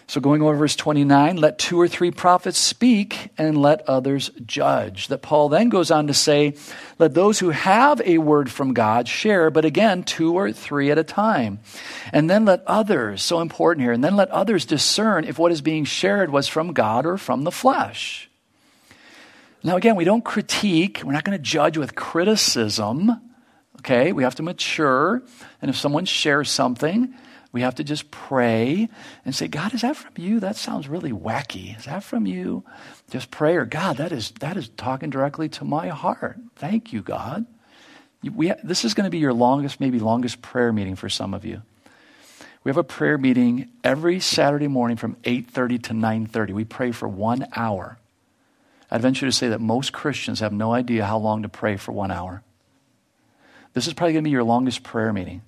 So, 0.07 0.21
going 0.21 0.43
over 0.43 0.55
verse 0.55 0.77
29, 0.77 1.37
let 1.37 1.59
two 1.59 1.81
or 1.81 1.89
three 1.89 2.11
prophets 2.11 2.59
speak 2.59 3.31
and 3.39 3.57
let 3.57 3.89
others 3.89 4.31
judge. 4.45 5.09
That 5.09 5.23
Paul 5.23 5.49
then 5.49 5.69
goes 5.69 5.91
on 5.91 6.09
to 6.09 6.15
say, 6.15 6.55
let 6.99 7.15
those 7.15 7.39
who 7.39 7.51
have 7.51 8.01
a 8.05 8.19
word 8.19 8.51
from 8.51 8.75
God 8.75 9.09
share, 9.09 9.51
but 9.51 9.65
again, 9.65 10.03
two 10.03 10.35
or 10.35 10.53
three 10.53 10.91
at 10.91 10.99
a 10.99 11.05
time. 11.05 11.61
And 12.13 12.29
then 12.29 12.45
let 12.45 12.63
others, 12.67 13.23
so 13.23 13.41
important 13.41 13.85
here, 13.85 13.93
and 13.93 14.05
then 14.05 14.17
let 14.17 14.31
others 14.31 14.65
discern 14.67 15.25
if 15.25 15.39
what 15.39 15.53
is 15.53 15.63
being 15.63 15.85
shared 15.85 16.31
was 16.31 16.49
from 16.49 16.73
God 16.73 17.07
or 17.07 17.17
from 17.17 17.45
the 17.45 17.53
flesh. 17.53 18.29
Now, 19.65 19.77
again, 19.77 19.97
we 19.97 20.05
don't 20.05 20.25
critique, 20.25 21.03
we're 21.05 21.13
not 21.13 21.25
going 21.25 21.39
to 21.39 21.43
judge 21.43 21.79
with 21.79 21.95
criticism. 21.95 23.13
Okay, 23.79 24.13
we 24.13 24.23
have 24.23 24.35
to 24.37 24.43
mature. 24.43 25.23
And 25.61 25.69
if 25.69 25.77
someone 25.77 26.05
shares 26.05 26.51
something, 26.51 27.15
we 27.53 27.61
have 27.61 27.75
to 27.77 27.85
just 27.85 28.11
pray 28.11 28.89
and 29.25 29.35
say, 29.35 29.47
God, 29.47 29.75
is 29.75 29.83
that 29.83 29.97
from 29.97 30.13
you? 30.17 30.41
That 30.41 30.57
sounds 30.57 30.89
really 30.89 31.13
wacky. 31.13 31.79
Is 31.79 31.85
that 31.85 32.03
from 32.03 32.27
you? 32.27 32.65
Just 33.11 33.31
pray, 33.31 33.57
or 33.57 33.67
God, 33.67 33.99
that 33.99 34.11
is, 34.11 34.31
that 34.41 34.57
is 34.57 34.71
talking 34.71 35.11
directly 35.11 35.51
to 35.51 35.65
my 35.65 35.89
heart. 35.89 36.39
Thank 36.57 36.93
you, 36.93 37.03
God. 37.03 37.45
We, 38.23 38.53
this 38.65 38.85
is 38.85 38.95
going 38.95 39.05
to 39.05 39.11
be 39.11 39.19
your 39.19 39.35
longest, 39.35 39.81
maybe 39.81 39.99
longest 39.99 40.41
prayer 40.41 40.73
meeting 40.73 40.97
for 40.97 41.11
some 41.11 41.35
of 41.35 41.45
you. 41.45 41.61
We 42.65 42.71
have 42.71 42.79
a 42.79 42.85
prayer 42.85 43.19
meeting 43.19 43.71
every 43.83 44.21
Saturday 44.21 44.69
morning 44.69 44.97
from 44.97 45.17
8:30 45.25 45.83
to 45.85 45.93
9:30. 45.95 46.53
We 46.53 46.65
pray 46.65 46.93
for 46.93 47.09
1 47.09 47.49
hour. 47.57 47.99
I'd 48.89 49.03
venture 49.03 49.27
to 49.27 49.33
say 49.33 49.49
that 49.49 49.61
most 49.61 49.93
Christians 49.93 50.41
have 50.41 50.53
no 50.53 50.73
idea 50.73 51.05
how 51.05 51.19
long 51.19 51.43
to 51.43 51.49
pray 51.49 51.77
for 51.77 51.91
1 51.91 52.13
hour. 52.13 52.45
This 53.75 53.89
is 53.89 53.95
probably 53.95 54.13
going 54.13 54.23
to 54.25 54.29
be 54.29 54.33
your 54.33 54.45
longest 54.45 54.85
prayer 54.85 55.13
meeting 55.13 55.43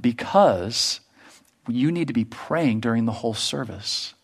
because 0.00 1.00
you 1.68 1.92
need 1.92 2.08
to 2.08 2.14
be 2.14 2.24
praying 2.24 2.80
during 2.80 3.04
the 3.04 3.12
whole 3.12 3.34
service. 3.34 4.14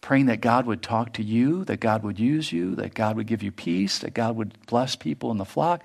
Praying 0.00 0.26
that 0.26 0.42
God 0.42 0.66
would 0.66 0.82
talk 0.82 1.14
to 1.14 1.22
you, 1.22 1.64
that 1.64 1.80
God 1.80 2.02
would 2.02 2.18
use 2.18 2.52
you, 2.52 2.74
that 2.74 2.92
God 2.92 3.16
would 3.16 3.26
give 3.26 3.42
you 3.42 3.50
peace, 3.50 4.00
that 4.00 4.12
God 4.12 4.36
would 4.36 4.54
bless 4.66 4.96
people 4.96 5.30
in 5.30 5.38
the 5.38 5.46
flock. 5.46 5.82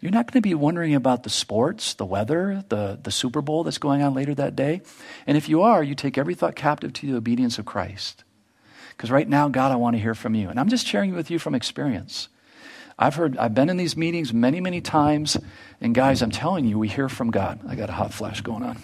You're 0.00 0.10
not 0.10 0.26
going 0.26 0.42
to 0.42 0.48
be 0.48 0.54
wondering 0.54 0.94
about 0.94 1.22
the 1.22 1.30
sports, 1.30 1.94
the 1.94 2.04
weather, 2.04 2.64
the, 2.68 2.98
the 3.00 3.12
Super 3.12 3.40
Bowl 3.40 3.62
that's 3.62 3.78
going 3.78 4.02
on 4.02 4.12
later 4.12 4.34
that 4.34 4.56
day. 4.56 4.82
And 5.24 5.36
if 5.36 5.48
you 5.48 5.62
are, 5.62 5.84
you 5.84 5.94
take 5.94 6.18
every 6.18 6.34
thought 6.34 6.56
captive 6.56 6.92
to 6.94 7.06
the 7.06 7.16
obedience 7.16 7.58
of 7.58 7.64
Christ. 7.64 8.24
Because 8.90 9.10
right 9.10 9.28
now, 9.28 9.48
God, 9.48 9.70
I 9.70 9.76
want 9.76 9.94
to 9.94 10.02
hear 10.02 10.16
from 10.16 10.34
you. 10.34 10.48
And 10.48 10.58
I'm 10.58 10.68
just 10.68 10.86
sharing 10.86 11.14
with 11.14 11.30
you 11.30 11.38
from 11.38 11.54
experience. 11.54 12.28
I've 12.98 13.14
heard, 13.14 13.38
I've 13.38 13.54
been 13.54 13.70
in 13.70 13.76
these 13.76 13.96
meetings 13.96 14.32
many, 14.34 14.60
many 14.60 14.80
times, 14.80 15.38
and 15.80 15.94
guys, 15.94 16.22
I'm 16.22 16.30
telling 16.30 16.66
you, 16.66 16.78
we 16.78 16.88
hear 16.88 17.08
from 17.08 17.30
God. 17.30 17.60
I 17.66 17.76
got 17.76 17.88
a 17.88 17.92
hot 17.92 18.12
flash 18.12 18.40
going 18.40 18.62
on 18.62 18.82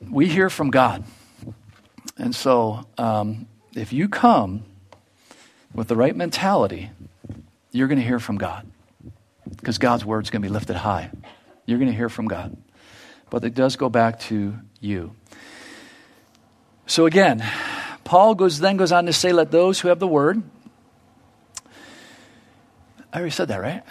we 0.00 0.28
hear 0.28 0.50
from 0.50 0.70
God. 0.70 1.04
And 2.16 2.34
so, 2.34 2.86
um, 2.96 3.46
if 3.74 3.92
you 3.92 4.08
come 4.08 4.64
with 5.74 5.88
the 5.88 5.96
right 5.96 6.14
mentality, 6.14 6.90
you're 7.70 7.88
going 7.88 7.98
to 7.98 8.04
hear 8.04 8.18
from 8.18 8.38
God 8.38 8.66
because 9.56 9.78
God's 9.78 10.04
word 10.04 10.24
is 10.24 10.30
going 10.30 10.42
to 10.42 10.48
be 10.48 10.52
lifted 10.52 10.76
high. 10.76 11.10
You're 11.66 11.78
going 11.78 11.90
to 11.90 11.96
hear 11.96 12.08
from 12.08 12.28
God. 12.28 12.56
But 13.30 13.44
it 13.44 13.54
does 13.54 13.76
go 13.76 13.88
back 13.88 14.20
to 14.20 14.54
you. 14.80 15.14
So 16.86 17.06
again, 17.06 17.44
Paul 18.04 18.34
goes 18.34 18.58
then 18.58 18.78
goes 18.78 18.90
on 18.90 19.04
to 19.06 19.12
say, 19.12 19.32
"Let 19.32 19.50
those 19.50 19.80
who 19.80 19.88
have 19.88 19.98
the 19.98 20.08
word." 20.08 20.42
I 23.12 23.18
already 23.18 23.30
said 23.30 23.48
that, 23.48 23.60
right? 23.60 23.82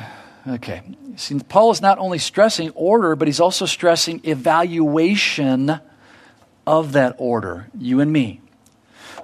Okay. 0.47 0.81
See, 1.15 1.37
Paul 1.39 1.71
is 1.71 1.81
not 1.81 1.99
only 1.99 2.17
stressing 2.17 2.71
order, 2.71 3.15
but 3.15 3.27
he's 3.27 3.39
also 3.39 3.65
stressing 3.65 4.21
evaluation 4.23 5.79
of 6.67 6.91
that 6.91 7.15
order. 7.17 7.67
You 7.75 8.01
and 8.01 8.11
me. 8.11 8.41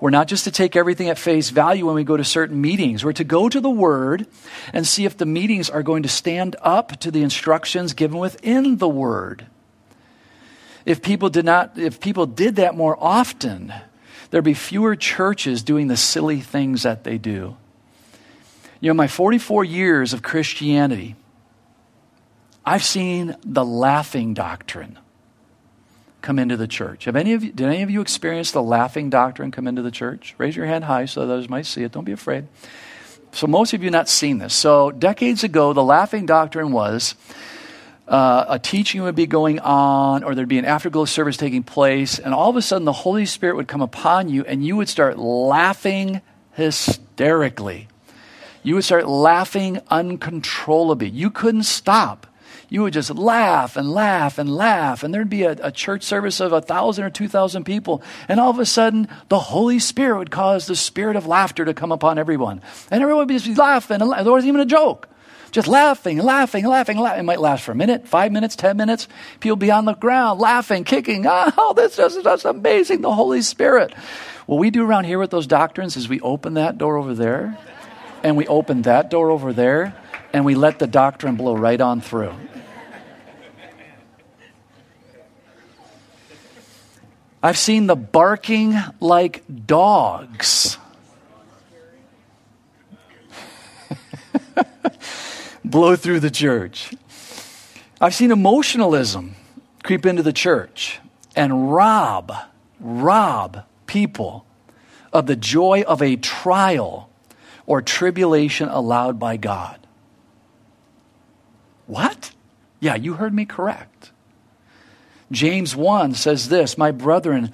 We're 0.01 0.09
not 0.09 0.27
just 0.27 0.45
to 0.45 0.51
take 0.51 0.75
everything 0.75 1.09
at 1.09 1.19
face 1.19 1.49
value 1.49 1.85
when 1.85 1.95
we 1.95 2.03
go 2.03 2.17
to 2.17 2.23
certain 2.23 2.59
meetings. 2.59 3.05
We're 3.05 3.13
to 3.13 3.23
go 3.23 3.47
to 3.47 3.61
the 3.61 3.69
Word 3.69 4.25
and 4.73 4.87
see 4.87 5.05
if 5.05 5.17
the 5.17 5.25
meetings 5.25 5.69
are 5.69 5.83
going 5.83 6.03
to 6.03 6.09
stand 6.09 6.55
up 6.61 6.99
to 7.01 7.11
the 7.11 7.21
instructions 7.21 7.93
given 7.93 8.17
within 8.17 8.77
the 8.77 8.89
Word. 8.89 9.45
If 10.85 11.01
people 11.01 11.29
did 11.29 11.45
not, 11.45 11.77
if 11.77 11.99
people 11.99 12.25
did 12.25 12.55
that 12.57 12.75
more 12.75 12.97
often, 12.99 13.73
there'd 14.29 14.43
be 14.43 14.53
fewer 14.53 14.95
churches 14.95 15.63
doing 15.63 15.87
the 15.87 15.95
silly 15.97 16.41
things 16.41 16.83
that 16.83 17.03
they 17.03 17.17
do. 17.17 17.55
You 18.81 18.89
know, 18.89 18.95
my 18.95 19.07
44 19.07 19.63
years 19.63 20.11
of 20.11 20.21
Christianity, 20.21 21.15
I've 22.65 22.83
seen 22.83 23.37
the 23.45 23.63
laughing 23.63 24.33
doctrine 24.33 24.97
come 26.23 26.39
into 26.39 26.57
the 26.57 26.67
church. 26.67 27.05
Have 27.05 27.15
any 27.15 27.33
of 27.33 27.43
you, 27.43 27.51
did 27.51 27.67
any 27.67 27.83
of 27.83 27.91
you 27.91 28.01
experience 28.01 28.51
the 28.51 28.63
laughing 28.63 29.11
doctrine 29.11 29.51
come 29.51 29.67
into 29.67 29.83
the 29.83 29.91
church? 29.91 30.33
Raise 30.39 30.55
your 30.55 30.65
hand 30.65 30.85
high 30.85 31.05
so 31.05 31.21
others 31.21 31.49
might 31.49 31.67
see 31.67 31.83
it. 31.83 31.91
Don't 31.91 32.05
be 32.05 32.13
afraid. 32.13 32.47
So, 33.33 33.45
most 33.47 33.73
of 33.73 33.83
you 33.83 33.91
not 33.91 34.09
seen 34.09 34.37
this. 34.37 34.53
So, 34.53 34.91
decades 34.91 35.43
ago, 35.43 35.73
the 35.73 35.83
laughing 35.83 36.25
doctrine 36.25 36.71
was 36.71 37.15
uh, 38.07 38.45
a 38.47 38.59
teaching 38.59 39.01
would 39.03 39.15
be 39.15 39.25
going 39.25 39.59
on, 39.59 40.23
or 40.23 40.33
there'd 40.33 40.47
be 40.47 40.59
an 40.59 40.65
afterglow 40.65 41.05
service 41.05 41.37
taking 41.37 41.63
place, 41.63 42.19
and 42.19 42.33
all 42.33 42.49
of 42.49 42.55
a 42.55 42.61
sudden 42.61 42.85
the 42.85 42.93
Holy 42.93 43.25
Spirit 43.25 43.55
would 43.55 43.67
come 43.67 43.81
upon 43.81 44.29
you, 44.29 44.43
and 44.45 44.65
you 44.65 44.75
would 44.75 44.89
start 44.89 45.17
laughing 45.17 46.21
hysterically. 46.53 47.87
You 48.61 48.75
would 48.75 48.83
start 48.83 49.07
laughing 49.07 49.81
uncontrollably. 49.89 51.09
You 51.09 51.29
couldn't 51.29 51.63
stop 51.63 52.27
you 52.69 52.81
would 52.81 52.93
just 52.93 53.09
laugh 53.13 53.75
and 53.75 53.91
laugh 53.91 54.37
and 54.37 54.55
laugh, 54.55 55.03
and 55.03 55.13
there'd 55.13 55.29
be 55.29 55.43
a, 55.43 55.57
a 55.61 55.71
church 55.71 56.03
service 56.03 56.39
of 56.39 56.51
a 56.51 56.61
thousand 56.61 57.03
or 57.03 57.09
two 57.09 57.27
thousand 57.27 57.63
people, 57.63 58.01
and 58.27 58.39
all 58.39 58.49
of 58.49 58.59
a 58.59 58.65
sudden, 58.65 59.07
the 59.29 59.39
Holy 59.39 59.79
Spirit 59.79 60.17
would 60.17 60.31
cause 60.31 60.67
the 60.67 60.75
spirit 60.75 61.15
of 61.15 61.25
laughter 61.27 61.65
to 61.65 61.73
come 61.73 61.91
upon 61.91 62.17
everyone, 62.17 62.61
and 62.89 63.01
everyone 63.01 63.27
would 63.27 63.33
just 63.33 63.45
be 63.45 63.55
laughing, 63.55 64.01
and 64.01 64.11
there 64.11 64.31
wasn't 64.31 64.49
even 64.49 64.61
a 64.61 64.65
joke. 64.65 65.07
Just 65.51 65.67
laughing, 65.67 66.17
laughing, 66.17 66.65
laughing, 66.65 66.97
laughing. 66.97 67.19
It 67.19 67.23
might 67.23 67.39
last 67.39 67.63
for 67.63 67.73
a 67.73 67.75
minute, 67.75 68.07
five 68.07 68.31
minutes, 68.31 68.55
ten 68.55 68.75
minutes. 68.75 69.07
People 69.39 69.55
be 69.55 69.69
on 69.69 69.85
the 69.85 69.93
ground, 69.93 70.39
laughing, 70.39 70.83
kicking. 70.83 71.27
Ah, 71.27 71.53
oh, 71.55 71.73
this 71.73 71.99
is 71.99 72.23
just 72.23 72.45
amazing, 72.45 73.01
the 73.01 73.13
Holy 73.13 73.43
Spirit. 73.43 73.93
What 74.47 74.57
we 74.57 74.71
do 74.71 74.83
around 74.83 75.03
here 75.03 75.19
with 75.19 75.29
those 75.29 75.45
doctrines 75.45 75.95
is 75.95 76.09
we 76.09 76.19
open 76.21 76.55
that 76.55 76.79
door 76.79 76.97
over 76.97 77.13
there, 77.13 77.55
and 78.23 78.35
we 78.35 78.47
open 78.47 78.81
that 78.81 79.11
door 79.11 79.29
over 79.29 79.53
there, 79.53 79.93
and 80.33 80.43
we 80.43 80.55
let 80.55 80.79
the 80.79 80.87
doctrine 80.87 81.35
blow 81.35 81.55
right 81.55 81.79
on 81.79 82.01
through. 82.01 82.33
I've 87.41 87.57
seen 87.57 87.87
the 87.87 87.95
barking 87.95 88.75
like 88.99 89.43
dogs. 89.65 90.77
blow 95.65 95.95
through 95.95 96.21
the 96.21 96.31
church. 96.31 96.93
I've 97.99 98.15
seen 98.15 98.31
emotionalism 98.31 99.35
creep 99.83 100.05
into 100.05 100.23
the 100.23 100.33
church 100.33 100.99
and 101.35 101.73
rob, 101.73 102.33
rob 102.79 103.65
people 103.87 104.45
of 105.11 105.25
the 105.27 105.35
joy 105.35 105.81
of 105.81 106.01
a 106.01 106.15
trial 106.15 107.09
or 107.65 107.81
tribulation 107.81 108.69
allowed 108.69 109.19
by 109.19 109.35
God. 109.37 109.82
What? 111.87 112.31
Yeah, 112.79 112.95
you 112.95 113.13
heard 113.13 113.33
me 113.33 113.45
correct. 113.45 114.11
James 115.31 115.75
1 115.75 116.13
says 116.13 116.49
this 116.49 116.77
My 116.77 116.91
brethren, 116.91 117.53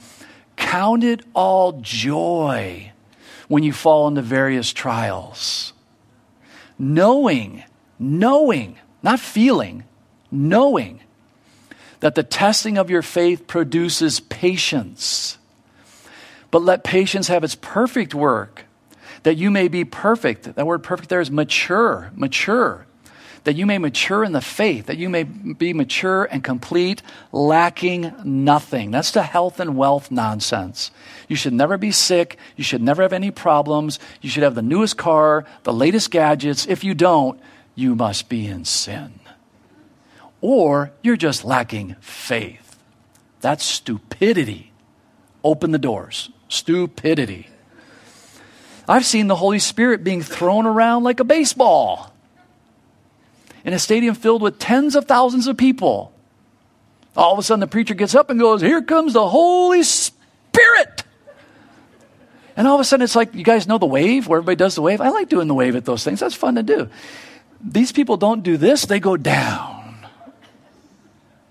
count 0.56 1.04
it 1.04 1.22
all 1.34 1.80
joy 1.82 2.92
when 3.48 3.63
you 3.63 3.74
fall 3.74 4.08
into 4.08 4.22
various 4.22 4.74
trials. 4.74 5.74
Knowing, 6.78 7.63
knowing, 7.98 8.78
not 9.02 9.20
feeling, 9.20 9.84
knowing 10.32 11.02
that 12.00 12.15
the 12.15 12.24
testing 12.24 12.78
of 12.78 12.89
your 12.89 13.02
faith 13.02 13.48
produces 13.48 14.20
patience. 14.20 15.38
But 16.52 16.63
let 16.63 16.84
patience 16.84 17.28
have 17.28 17.44
its 17.44 17.56
perfect 17.56 18.15
work, 18.15 18.65
that 19.24 19.36
you 19.36 19.52
may 19.52 19.68
be 19.68 19.86
perfect. 19.86 20.56
That 20.56 20.65
word 20.65 20.84
perfect 20.84 21.10
there 21.10 21.22
is 21.22 21.30
mature, 21.30 22.12
mature 22.15 22.88
that 23.43 23.56
you 23.56 23.65
may 23.65 23.78
mature 23.78 24.23
in 24.23 24.32
the 24.32 24.41
faith, 24.41 24.88
that 24.88 24.97
you 24.97 25.10
may 25.10 25.23
be 25.23 25.73
mature 25.73 26.25
and 26.25 26.43
complete, 26.43 27.02
lacking 27.32 28.13
nothing. 28.23 28.91
That's 28.91 29.12
the 29.12 29.23
health 29.23 29.60
and 29.60 29.78
wealth 29.78 30.12
nonsense. 30.12 30.91
You 31.28 31.36
should 31.36 31.54
never 31.54 31.78
be 31.78 31.91
sick. 31.91 32.38
You 32.56 32.63
should 32.63 32.82
never 32.82 33.02
have 33.02 33.13
any 33.13 33.32
problems. 33.32 33.99
You 34.21 34.30
should 34.30 34.43
have 34.43 34.56
the 34.56 34.62
newest 34.62 34.97
car, 34.97 35.45
the 35.63 35.73
latest 35.73 36.12
gadgets. 36.12 36.67
If 36.67 36.84
you 36.84 36.93
don't, 36.93 37.39
you 37.75 37.95
must 37.95 38.30
be 38.30 38.47
in 38.47 38.65
sin. 38.65 39.19
Or 40.41 40.91
you're 41.02 41.17
just 41.17 41.43
lacking 41.45 41.95
faith. 41.99 42.78
That's 43.41 43.63
stupidity. 43.63 44.71
Open 45.43 45.71
the 45.71 45.78
doors. 45.78 46.30
Stupidity. 46.49 47.47
I've 48.88 49.06
seen 49.06 49.28
the 49.28 49.36
Holy 49.36 49.60
Spirit 49.60 50.04
being 50.04 50.23
thrown 50.23 50.65
around 50.65 51.04
like 51.04 51.19
a 51.19 51.23
baseball 51.23 52.09
in 53.63 53.74
a 53.74 53.80
stadium 53.80 54.15
filled 54.15 54.41
with 54.41 54.60
tens 54.60 54.95
of 54.95 55.06
thousands 55.06 55.48
of 55.48 55.58
people. 55.58 56.13
All 57.15 57.34
of 57.34 57.39
a 57.39 57.43
sudden, 57.43 57.60
the 57.60 57.67
preacher 57.67 57.93
gets 57.93 58.15
up 58.15 58.30
and 58.30 58.39
goes, 58.39 58.62
Here 58.62 58.82
comes 58.82 59.13
the 59.13 59.28
Holy 59.28 59.84
Spirit. 59.84 61.04
And 62.56 62.67
all 62.67 62.76
of 62.76 62.82
a 62.82 62.84
sudden, 62.84 63.04
it's 63.04 63.15
like, 63.15 63.34
you 63.34 63.43
guys 63.43 63.67
know 63.67 63.78
the 63.78 63.86
wave, 63.86 64.28
where 64.28 64.39
everybody 64.39 64.58
does 64.58 64.76
the 64.76 64.82
wave? 64.82 65.00
I 65.02 65.10
like 65.10 65.30
doing 65.30 65.48
the 65.48 65.54
wave 65.54 65.76
at 65.76 65.86
those 65.86 66.04
things. 66.04 66.19
That's 66.19 66.36
fun 66.36 66.56
to 66.56 66.63
do. 66.63 66.89
These 67.62 67.91
people 67.91 68.17
don't 68.17 68.43
do 68.43 68.58
this, 68.58 68.86
they 68.86 69.00
go 69.00 69.17
down. 69.17 70.08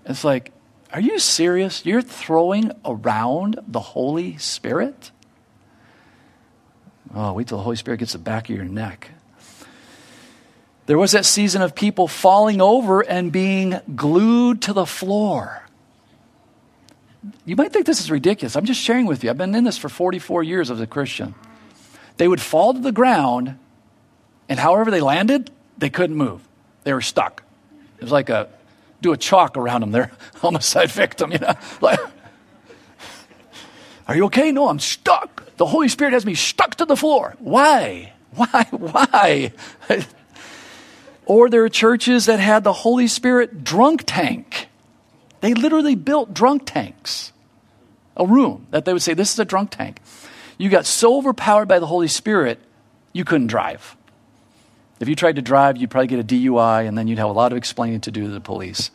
It's 0.05 0.23
like, 0.23 0.51
are 0.91 0.99
you 0.99 1.19
serious? 1.19 1.85
You're 1.85 2.01
throwing 2.01 2.71
around 2.83 3.59
the 3.67 3.79
Holy 3.79 4.37
Spirit? 4.37 5.11
Oh, 7.13 7.33
wait 7.33 7.47
till 7.47 7.57
the 7.57 7.63
Holy 7.63 7.75
Spirit 7.75 7.97
gets 7.97 8.13
the 8.13 8.19
back 8.19 8.49
of 8.49 8.55
your 8.55 8.65
neck. 8.65 9.11
There 10.89 10.97
was 10.97 11.11
that 11.11 11.23
season 11.23 11.61
of 11.61 11.75
people 11.75 12.07
falling 12.07 12.61
over 12.61 13.01
and 13.01 13.31
being 13.31 13.79
glued 13.95 14.63
to 14.63 14.73
the 14.73 14.87
floor. 14.87 15.61
You 17.45 17.55
might 17.55 17.71
think 17.71 17.85
this 17.85 17.99
is 17.99 18.09
ridiculous. 18.09 18.55
I'm 18.55 18.65
just 18.65 18.81
sharing 18.81 19.05
with 19.05 19.23
you. 19.23 19.29
I've 19.29 19.37
been 19.37 19.53
in 19.53 19.65
this 19.65 19.77
for 19.77 19.87
44 19.87 20.41
years 20.41 20.71
as 20.71 20.81
a 20.81 20.87
Christian. 20.87 21.35
They 22.17 22.27
would 22.27 22.41
fall 22.41 22.73
to 22.73 22.79
the 22.79 22.91
ground, 22.91 23.59
and 24.49 24.59
however 24.59 24.89
they 24.89 24.99
landed, 24.99 25.51
they 25.77 25.91
couldn't 25.91 26.15
move. 26.15 26.41
They 26.85 26.93
were 26.93 27.01
stuck. 27.01 27.43
It 27.99 28.01
was 28.01 28.11
like 28.11 28.29
a 28.29 28.49
do 28.99 29.13
a 29.13 29.17
chalk 29.17 29.57
around 29.57 29.81
them. 29.81 29.91
They're 29.91 30.11
homicide 30.37 30.89
victim, 30.89 31.31
you 31.31 31.37
know. 31.37 31.53
Like, 31.81 31.99
are 34.07 34.15
you 34.15 34.25
okay? 34.25 34.51
No, 34.51 34.69
I'm 34.69 34.79
stuck. 34.79 35.55
The 35.57 35.67
Holy 35.67 35.87
Spirit 35.87 36.13
has 36.13 36.25
me 36.25 36.33
stuck 36.33 36.73
to 36.77 36.85
the 36.85 36.97
floor. 36.97 37.35
Why? 37.37 38.13
Why? 38.33 38.63
Why? 38.71 39.53
Or 41.29 41.47
there 41.47 41.63
are 41.63 41.69
churches 41.69 42.25
that 42.25 42.39
had 42.39 42.63
the 42.63 42.73
Holy 42.73 43.05
Spirit 43.05 43.63
drunk 43.63 44.03
tank. 44.07 44.67
They 45.41 45.53
literally 45.53 45.93
built 45.93 46.33
drunk 46.33 46.63
tanks, 46.65 47.31
a 48.17 48.25
room 48.25 48.65
that 48.71 48.83
they 48.83 48.93
would 48.93 49.03
say, 49.03 49.13
This 49.13 49.31
is 49.31 49.37
a 49.37 49.45
drunk 49.45 49.69
tank. 49.69 49.99
You 50.57 50.69
got 50.69 50.87
so 50.87 51.19
overpowered 51.19 51.67
by 51.67 51.77
the 51.77 51.85
Holy 51.85 52.07
Spirit, 52.07 52.57
you 53.13 53.25
couldn't 53.25 53.45
drive. 53.45 53.95
If 54.99 55.07
you 55.07 55.15
tried 55.15 55.35
to 55.35 55.43
drive, 55.43 55.77
you'd 55.77 55.91
probably 55.91 56.07
get 56.07 56.19
a 56.19 56.23
DUI, 56.23 56.87
and 56.87 56.97
then 56.97 57.07
you'd 57.07 57.19
have 57.19 57.29
a 57.29 57.33
lot 57.33 57.51
of 57.51 57.59
explaining 57.59 58.01
to 58.01 58.11
do 58.11 58.23
to 58.23 58.29
the 58.29 58.41
police. 58.41 58.89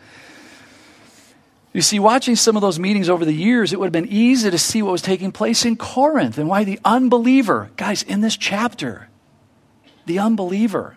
You 1.72 1.82
see, 1.82 2.00
watching 2.00 2.34
some 2.34 2.56
of 2.56 2.62
those 2.62 2.80
meetings 2.80 3.08
over 3.08 3.24
the 3.24 3.32
years, 3.32 3.72
it 3.72 3.78
would 3.78 3.86
have 3.86 3.92
been 3.92 4.12
easy 4.12 4.50
to 4.50 4.58
see 4.58 4.82
what 4.82 4.90
was 4.90 5.02
taking 5.02 5.30
place 5.30 5.64
in 5.64 5.76
Corinth 5.76 6.36
and 6.36 6.48
why 6.48 6.64
the 6.64 6.80
unbeliever, 6.84 7.70
guys, 7.76 8.02
in 8.02 8.22
this 8.22 8.36
chapter, 8.36 9.08
the 10.06 10.18
unbeliever 10.18 10.96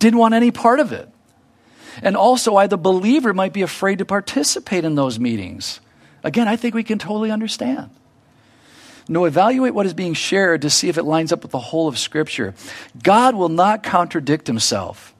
didn't 0.00 0.18
want 0.18 0.34
any 0.34 0.50
part 0.50 0.80
of 0.80 0.92
it. 0.92 1.08
And 2.02 2.16
also, 2.16 2.54
why 2.54 2.66
the 2.66 2.78
believer 2.78 3.32
might 3.32 3.52
be 3.52 3.62
afraid 3.62 3.98
to 3.98 4.04
participate 4.04 4.84
in 4.84 4.94
those 4.94 5.20
meetings. 5.20 5.80
Again, 6.24 6.48
I 6.48 6.56
think 6.56 6.74
we 6.74 6.82
can 6.82 6.98
totally 6.98 7.30
understand. 7.30 7.90
No, 9.08 9.24
evaluate 9.24 9.74
what 9.74 9.86
is 9.86 9.94
being 9.94 10.14
shared 10.14 10.62
to 10.62 10.70
see 10.70 10.88
if 10.88 10.98
it 10.98 11.04
lines 11.04 11.32
up 11.32 11.42
with 11.42 11.50
the 11.50 11.58
whole 11.58 11.88
of 11.88 11.98
Scripture. 11.98 12.54
God 13.02 13.34
will 13.34 13.48
not 13.48 13.82
contradict 13.82 14.46
himself. 14.46 15.14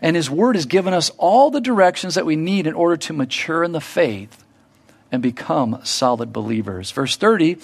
And 0.00 0.16
his 0.16 0.30
word 0.30 0.56
has 0.56 0.66
given 0.66 0.94
us 0.94 1.10
all 1.18 1.50
the 1.50 1.60
directions 1.60 2.14
that 2.14 2.26
we 2.26 2.36
need 2.36 2.66
in 2.66 2.74
order 2.74 2.96
to 2.96 3.12
mature 3.12 3.62
in 3.62 3.72
the 3.72 3.80
faith 3.80 4.42
and 5.12 5.22
become 5.22 5.78
solid 5.84 6.32
believers. 6.32 6.90
Verse 6.90 7.16
30 7.16 7.58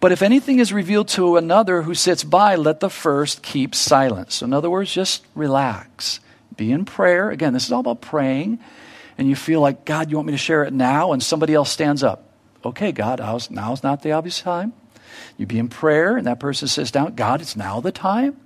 But 0.00 0.12
if 0.12 0.22
anything 0.22 0.60
is 0.60 0.72
revealed 0.72 1.08
to 1.08 1.36
another 1.36 1.82
who 1.82 1.94
sits 1.94 2.22
by, 2.22 2.54
let 2.54 2.80
the 2.80 2.88
first 2.88 3.42
keep 3.42 3.74
silence. 3.74 4.36
So, 4.36 4.46
in 4.46 4.52
other 4.52 4.70
words, 4.70 4.94
just 4.94 5.26
relax. 5.34 6.20
Be 6.56 6.70
in 6.70 6.84
prayer. 6.84 7.30
Again, 7.30 7.52
this 7.52 7.66
is 7.66 7.72
all 7.72 7.80
about 7.80 8.00
praying. 8.00 8.60
And 9.18 9.28
you 9.28 9.36
feel 9.36 9.60
like, 9.60 9.84
God, 9.84 10.10
you 10.10 10.16
want 10.16 10.26
me 10.26 10.32
to 10.32 10.38
share 10.38 10.62
it 10.64 10.72
now? 10.72 11.12
And 11.12 11.22
somebody 11.22 11.52
else 11.52 11.70
stands 11.70 12.02
up. 12.02 12.30
Okay, 12.64 12.92
God, 12.92 13.20
now's 13.50 13.82
not 13.82 14.02
the 14.02 14.12
obvious 14.12 14.40
time. 14.40 14.72
You 15.36 15.46
be 15.46 15.58
in 15.58 15.68
prayer, 15.68 16.16
and 16.16 16.26
that 16.26 16.40
person 16.40 16.68
sits 16.68 16.90
down. 16.90 17.14
God, 17.14 17.40
it's 17.40 17.56
now 17.56 17.80
the 17.80 17.92
time. 17.92 18.40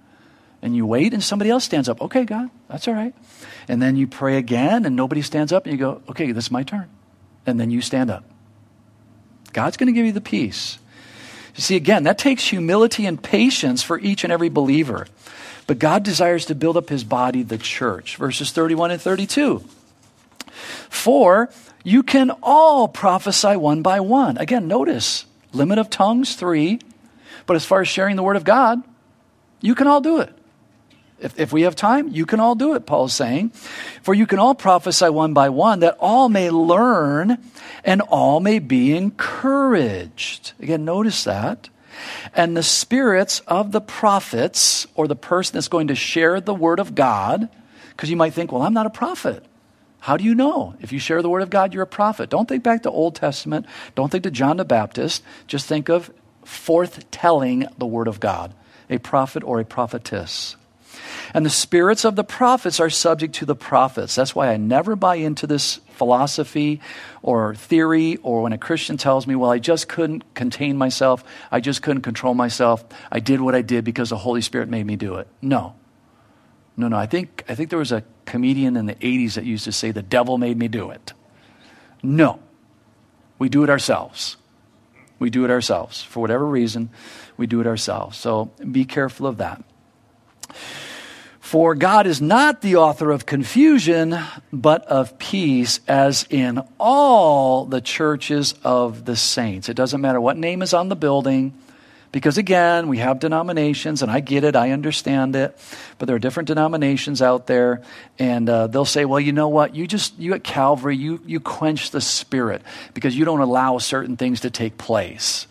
And 0.61 0.75
you 0.75 0.87
wait, 0.87 1.13
and 1.15 1.23
somebody 1.23 1.51
else 1.51 1.65
stands 1.65 1.89
up. 1.89 2.01
Okay, 2.03 2.25
God, 2.25 2.51
that's 2.69 2.89
all 2.89 2.95
right. 2.95 3.15
And 3.69 3.81
then 3.81 3.97
you 3.97 4.07
pray 4.07 4.37
again, 4.37 4.85
and 4.87 4.97
nobody 4.97 5.23
stands 5.23 5.53
up, 5.53 5.67
and 5.67 5.73
you 5.73 5.79
go, 5.79 6.03
Okay, 6.09 6.33
this 6.33 6.47
is 6.47 6.51
my 6.51 6.63
turn. 6.65 6.89
And 7.47 7.61
then 7.61 7.71
you 7.71 7.81
stand 7.81 8.11
up. 8.11 8.25
God's 9.53 9.77
going 9.77 9.87
to 9.87 9.93
give 9.93 10.07
you 10.07 10.13
the 10.13 10.21
peace. 10.21 10.79
You 11.57 11.63
see, 11.63 11.77
again, 11.77 12.05
that 12.05 12.19
takes 12.19 12.47
humility 12.47 13.05
and 13.07 13.21
patience 13.21 13.83
for 13.83 13.99
each 13.99 14.23
and 14.25 14.33
every 14.33 14.49
believer. 14.49 15.07
But 15.67 15.79
God 15.79 16.03
desires 16.03 16.47
to 16.47 16.55
build 16.55 16.77
up 16.77 16.89
his 16.89 17.05
body, 17.05 17.43
the 17.43 17.59
church. 17.59 18.17
Verses 18.17 18.53
31 18.53 18.93
and 18.93 19.01
32. 19.01 19.65
For 20.89 21.51
you 21.85 22.03
can 22.03 22.31
all 22.43 22.89
prophesy 22.89 23.57
one 23.57 23.83
by 23.83 24.01
one. 24.01 24.39
Again, 24.39 24.69
notice 24.69 25.27
limit 25.53 25.79
of 25.79 25.91
tongues, 25.91 26.37
three. 26.37 26.81
But 27.47 27.57
as 27.57 27.65
far 27.65 27.81
as 27.81 27.89
sharing 27.89 28.17
the 28.17 28.23
word 28.23 28.37
of 28.37 28.45
God, 28.45 28.83
you 29.61 29.75
can 29.75 29.87
all 29.87 30.01
do 30.01 30.21
it. 30.21 30.38
If, 31.21 31.39
if 31.39 31.53
we 31.53 31.63
have 31.63 31.75
time, 31.75 32.09
you 32.09 32.27
can 32.27 32.41
all 32.41 32.55
do 32.55 32.75
it, 32.75 32.87
Paul's 32.87 33.13
saying. 33.13 33.51
For 34.03 34.15
you 34.15 34.27
can 34.27 34.39
all 34.39 34.55
prophesy 34.55 35.09
one 35.09 35.35
by 35.35 35.49
one, 35.49 35.81
that 35.81 35.97
all 35.99 36.29
may 36.29 36.51
learn 36.51 37.39
and 37.85 38.01
all 38.03 38.41
may 38.41 38.59
be 38.59 38.97
encouraged. 38.97 40.53
Again, 40.61 40.85
notice 40.85 41.25
that. 41.25 41.69
And 42.35 42.57
the 42.57 42.63
spirits 42.63 43.41
of 43.49 43.73
the 43.73 43.81
prophets, 43.81 44.87
or 44.95 45.09
the 45.09 45.17
person 45.17 45.55
that's 45.55 45.69
going 45.69 45.89
to 45.89 45.97
share 45.97 46.41
the 46.41 46.55
word 46.55 46.79
of 46.79 46.95
God, 46.95 47.49
because 47.91 48.11
you 48.11 48.17
might 48.17 48.35
think, 48.35 48.53
well, 48.53 48.63
I'm 48.63 48.75
not 48.75 48.87
a 48.87 48.91
prophet. 48.91 49.45
How 50.01 50.17
do 50.17 50.23
you 50.23 50.35
know? 50.37 50.75
If 50.81 50.93
you 50.93 51.01
share 51.01 51.23
the 51.23 51.29
word 51.29 51.43
of 51.43 51.51
God, 51.51 51.75
you're 51.75 51.83
a 51.83 51.87
prophet. 51.87 52.31
Don't 52.31 52.49
think 52.49 52.63
back 52.63 52.85
to 52.85 52.91
Old 52.91 53.17
Testament. 53.17 53.67
Don't 53.97 54.13
think 54.13 54.23
to 54.23 54.31
John 54.31 54.57
the 54.57 54.65
Baptist. 54.65 55.25
Just 55.49 55.67
think 55.67 55.89
of 55.89 56.13
forth 56.45 57.11
telling 57.11 57.67
the 57.77 57.87
word 57.87 58.07
of 58.07 58.21
God, 58.21 58.55
a 58.89 58.99
prophet 58.99 59.43
or 59.43 59.59
a 59.59 59.65
prophetess. 59.65 60.57
And 61.35 61.45
the 61.45 61.51
spirits 61.51 62.05
of 62.05 62.17
the 62.17 62.25
prophets 62.25 62.81
are 62.81 62.91
subject 62.91 63.35
to 63.37 63.47
the 63.47 63.55
prophets. 63.55 64.15
That's 64.15 64.35
why 64.35 64.49
I 64.49 64.57
never 64.57 64.97
buy 64.97 65.17
into 65.17 65.47
this 65.47 65.81
philosophy 65.91 66.81
or 67.23 67.55
theory 67.55 68.17
or 68.23 68.43
when 68.43 68.53
a 68.53 68.59
Christian 68.59 68.97
tells 68.97 69.27
me, 69.27 69.35
well, 69.35 69.51
I 69.51 69.59
just 69.59 69.89
couldn't 69.89 70.35
contain 70.35 70.77
myself, 70.77 71.25
I 71.51 71.61
just 71.61 71.83
couldn't 71.83 72.03
control 72.03 72.35
myself, 72.35 72.85
I 73.11 73.21
did 73.21 73.41
what 73.41 73.55
I 73.55 73.63
did 73.63 73.85
because 73.85 74.11
the 74.11 74.17
Holy 74.17 74.41
Spirit 74.41 74.69
made 74.69 74.87
me 74.87 74.97
do 74.97 75.17
it. 75.17 75.29
No. 75.43 75.75
No, 76.77 76.89
no. 76.89 76.97
I 76.97 77.07
think, 77.07 77.45
I 77.49 77.55
think 77.55 77.71
there 77.71 77.79
was 77.79 77.93
a 77.93 78.05
comedian 78.25 78.77
in 78.77 78.87
the 78.87 78.95
80s 78.95 79.35
that 79.35 79.45
used 79.45 79.65
to 79.65 79.73
say, 79.73 79.91
the 79.91 80.03
devil 80.03 80.39
made 80.39 80.57
me 80.57 80.69
do 80.69 80.91
it. 80.91 81.13
No. 82.03 82.41
We 83.39 83.49
do 83.49 83.65
it 83.65 83.71
ourselves. 83.71 84.37
We 85.19 85.31
do 85.31 85.45
it 85.45 85.51
ourselves. 85.51 86.03
For 86.03 86.21
whatever 86.21 86.47
reason, 86.47 86.91
we 87.37 87.47
do 87.47 87.61
it 87.61 87.67
ourselves. 87.67 88.17
So 88.17 88.53
be 88.71 88.85
careful 88.85 89.27
of 89.27 89.39
that. 89.39 89.65
For 91.49 91.75
God 91.75 92.07
is 92.07 92.21
not 92.21 92.61
the 92.61 92.77
author 92.77 93.11
of 93.11 93.25
confusion, 93.25 94.19
but 94.53 94.85
of 94.85 95.19
peace, 95.19 95.81
as 95.89 96.27
in 96.29 96.63
all 96.79 97.65
the 97.65 97.81
churches 97.81 98.55
of 98.65 99.07
the 99.07 99.17
saints. 99.17 99.71
It 99.71 99.75
doesn't 99.75 100.03
matter 100.03 100.21
what 100.21 100.37
name 100.37 100.61
is 100.61 100.75
on 100.75 100.91
the 100.91 100.95
building, 100.95 101.55
because 102.13 102.37
again, 102.37 102.87
we 102.87 102.99
have 102.99 103.19
denominations, 103.19 104.03
and 104.03 104.11
I 104.11 104.21
get 104.21 104.45
it, 104.45 104.57
I 104.57 104.73
understand 104.73 105.35
it, 105.37 105.59
but 105.97 106.05
there 106.05 106.17
are 106.17 106.19
different 106.19 106.49
denominations 106.49 107.23
out 107.23 107.47
there, 107.47 107.81
and 108.19 108.47
uh, 108.47 108.67
they'll 108.67 108.85
say, 108.85 109.07
well, 109.07 109.19
you 109.19 109.33
know 109.33 109.49
what, 109.49 109.75
you 109.75 109.87
just, 109.87 110.19
you 110.19 110.35
at 110.35 110.45
Calvary, 110.45 110.99
you, 110.99 111.19
you 111.25 111.41
quench 111.41 111.93
the 111.93 112.03
spirit 112.03 112.61
because 112.93 113.17
you 113.17 113.25
don't 113.25 113.41
allow 113.41 113.79
certain 113.79 114.19
things 114.19 114.41
to 114.41 114.51
take 114.51 114.77
place. 114.77 115.47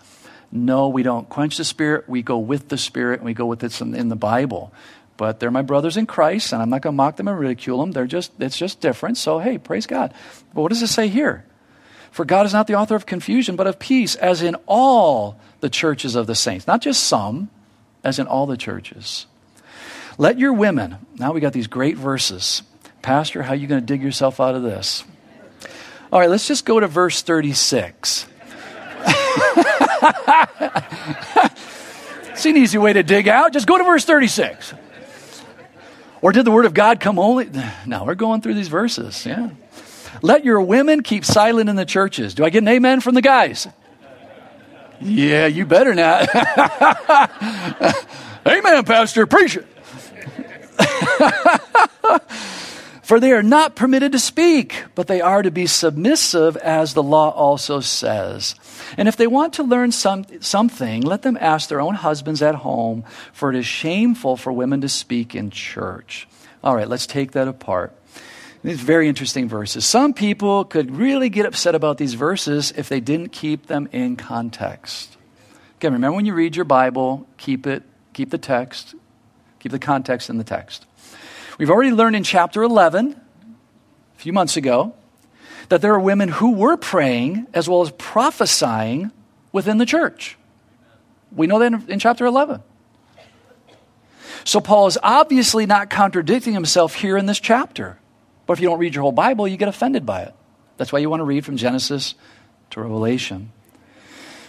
No, 0.52 0.90
we 0.90 1.02
don't 1.02 1.28
quench 1.28 1.58
the 1.58 1.66
spirit, 1.66 2.08
we 2.08 2.22
go 2.22 2.38
with 2.38 2.70
the 2.70 2.78
spirit, 2.78 3.20
and 3.20 3.26
we 3.26 3.34
go 3.34 3.48
with 3.48 3.64
it 3.64 3.82
in, 3.82 3.96
in 3.96 4.10
the 4.10 4.16
Bible 4.16 4.72
but 5.18 5.40
they're 5.40 5.52
my 5.52 5.64
brothers 5.64 5.98
in 5.98 6.06
Christ, 6.06 6.54
and 6.54 6.62
I'm 6.62 6.70
not 6.70 6.82
going 6.82 6.94
to 6.94 6.98
mock 6.98 7.18
them 7.18 7.28
and 7.28 7.38
ridicule 7.38 7.80
them. 7.80 7.92
They're 7.92 8.06
just, 8.06 8.32
it's 8.40 8.58
just 8.58 8.80
different. 8.80 9.18
So, 9.18 9.40
hey, 9.40 9.58
praise 9.58 9.88
God. 9.88 10.14
But 10.54 10.62
what 10.62 10.70
does 10.70 10.84
it 10.84 10.88
say 10.88 11.08
here? 11.08 11.44
For 12.12 12.24
God 12.24 12.46
is 12.46 12.54
not 12.54 12.68
the 12.68 12.76
author 12.76 12.96
of 12.96 13.06
confusion, 13.06 13.56
but 13.56 13.68
of 13.68 13.80
peace, 13.80 14.16
as 14.16 14.42
in 14.42 14.56
all 14.66 15.40
the 15.60 15.70
churches 15.70 16.16
of 16.16 16.28
the 16.28 16.36
saints. 16.36 16.68
Not 16.68 16.82
just 16.82 17.04
some, 17.04 17.50
as 18.04 18.20
in 18.20 18.28
all 18.28 18.46
the 18.46 18.58
churches. 18.58 19.26
Let 20.18 20.40
your 20.40 20.54
women, 20.54 20.98
now 21.18 21.34
we 21.34 21.42
got 21.42 21.54
these 21.54 21.68
great 21.68 21.98
verses. 21.98 22.64
Pastor, 23.02 23.44
how 23.44 23.54
are 23.54 23.56
you 23.56 23.68
going 23.68 23.82
to 23.82 23.86
dig 23.86 24.02
yourself 24.02 24.40
out 24.40 24.56
of 24.56 24.64
this? 24.64 25.04
All 26.12 26.20
right, 26.20 26.30
let's 26.30 26.48
just 26.48 26.66
go 26.66 26.80
to 26.80 26.88
verse 26.88 27.22
36. 27.22 28.26
it's 32.32 32.46
an 32.46 32.58
easy 32.58 32.78
way 32.78 32.94
to 32.94 33.04
dig 33.04 33.28
out. 33.28 33.54
Just 33.54 33.68
go 33.68 33.78
to 33.78 33.84
verse 33.84 34.06
36. 34.06 34.74
Or 36.22 36.32
did 36.32 36.46
the 36.46 36.52
word 36.52 36.66
of 36.66 36.74
God 36.74 37.00
come 37.00 37.20
only? 37.20 37.50
Now 37.86 38.06
we're 38.06 38.16
going 38.16 38.42
through 38.42 38.56
these 38.56 38.68
verses. 38.68 39.26
Yeah. 39.26 39.52
Let 40.22 40.44
your 40.44 40.62
women 40.62 41.04
keep 41.04 41.26
silent 41.26 41.70
in 41.70 41.76
the 41.76 41.86
churches. 41.86 42.34
Do 42.34 42.44
I 42.44 42.50
get 42.50 42.64
an 42.64 42.68
amen 42.68 43.02
from 43.02 43.16
the 43.16 43.22
guys? 43.22 43.68
Yeah, 45.00 45.46
you 45.46 45.66
better 45.66 45.94
not. 45.94 46.28
amen, 48.48 48.84
Pastor. 48.86 49.28
Preach 49.28 49.58
it. 49.58 49.68
For 53.08 53.22
they 53.22 53.32
are 53.32 53.42
not 53.42 53.78
permitted 53.78 54.12
to 54.12 54.20
speak, 54.20 54.84
but 54.94 55.08
they 55.08 55.22
are 55.22 55.42
to 55.42 55.50
be 55.50 55.66
submissive, 55.66 56.58
as 56.58 56.94
the 56.94 57.02
law 57.02 57.30
also 57.30 57.80
says. 57.80 58.54
And 58.98 59.08
if 59.08 59.16
they 59.16 59.28
want 59.28 59.54
to 59.54 59.64
learn 59.64 59.94
some, 59.94 60.26
something, 60.42 61.04
let 61.04 61.22
them 61.22 61.38
ask 61.40 61.70
their 61.70 61.80
own 61.80 61.96
husbands 61.96 62.42
at 62.42 62.56
home, 62.56 63.06
for 63.32 63.50
it 63.50 63.56
is 63.56 63.66
shameful 63.66 64.36
for 64.36 64.52
women 64.52 64.82
to 64.82 64.90
speak 64.90 65.36
in 65.36 65.52
church. 65.52 66.28
All 66.62 66.76
right, 66.76 66.90
let's 66.90 67.08
take 67.08 67.32
that 67.32 67.48
apart. 67.48 67.96
These 68.62 68.82
very 68.82 69.08
interesting 69.08 69.48
verses. 69.48 69.86
Some 69.86 70.14
people 70.14 70.66
could 70.66 70.94
really 70.94 71.30
get 71.30 71.46
upset 71.46 71.76
about 71.76 71.98
these 71.98 72.16
verses 72.16 72.74
if 72.76 72.90
they 72.90 73.00
didn't 73.00 73.30
keep 73.30 73.68
them 73.68 73.88
in 73.94 74.18
context. 74.18 75.16
Again, 75.78 75.94
remember 75.94 76.18
when 76.18 76.26
you 76.26 76.34
read 76.34 76.58
your 76.58 76.66
Bible, 76.66 77.26
keep 77.38 77.68
it, 77.68 77.84
keep 78.12 78.32
the 78.32 78.38
text, 78.38 78.96
keep 79.60 79.72
the 79.72 79.80
context 79.80 80.30
in 80.30 80.38
the 80.38 80.44
text. 80.44 80.86
We've 81.58 81.72
already 81.72 81.92
learned 81.92 82.16
in 82.16 82.24
chapter 82.24 82.62
11, 82.62 83.14
a 83.14 84.20
few 84.20 84.32
months 84.32 84.58
ago, 84.58 84.94
that 85.70 85.82
there 85.82 85.94
are 85.94 86.00
women 86.00 86.30
who 86.30 86.52
were 86.52 86.78
praying 86.78 87.48
as 87.54 87.68
well 87.68 87.82
as 87.82 87.92
prophesying 87.92 89.12
within 89.52 89.80
the 89.80 89.86
church. 89.86 90.38
We 91.36 91.48
know 91.48 91.60
that 91.60 91.74
in, 91.74 91.92
in 91.92 92.00
chapter 92.00 92.26
11. 92.26 92.62
So 94.44 94.62
Paul 94.62 94.88
is 94.88 94.98
obviously 95.02 95.66
not 95.66 95.90
contradicting 95.90 96.54
himself 96.54 96.96
here 96.96 97.18
in 97.18 97.26
this 97.26 97.40
chapter. 97.40 98.00
But 98.46 98.54
if 98.54 98.60
you 98.60 98.70
don't 98.70 98.80
read 98.80 98.96
your 98.96 99.02
whole 99.02 99.12
Bible, 99.12 99.48
you 99.48 99.58
get 99.58 99.68
offended 99.68 100.06
by 100.06 100.22
it. 100.22 100.34
That's 100.78 100.94
why 100.94 101.00
you 101.00 101.10
want 101.10 101.22
to 101.22 101.26
read 101.26 101.44
from 101.44 101.58
Genesis 101.58 102.16
to 102.70 102.82
Revelation. 102.82 103.52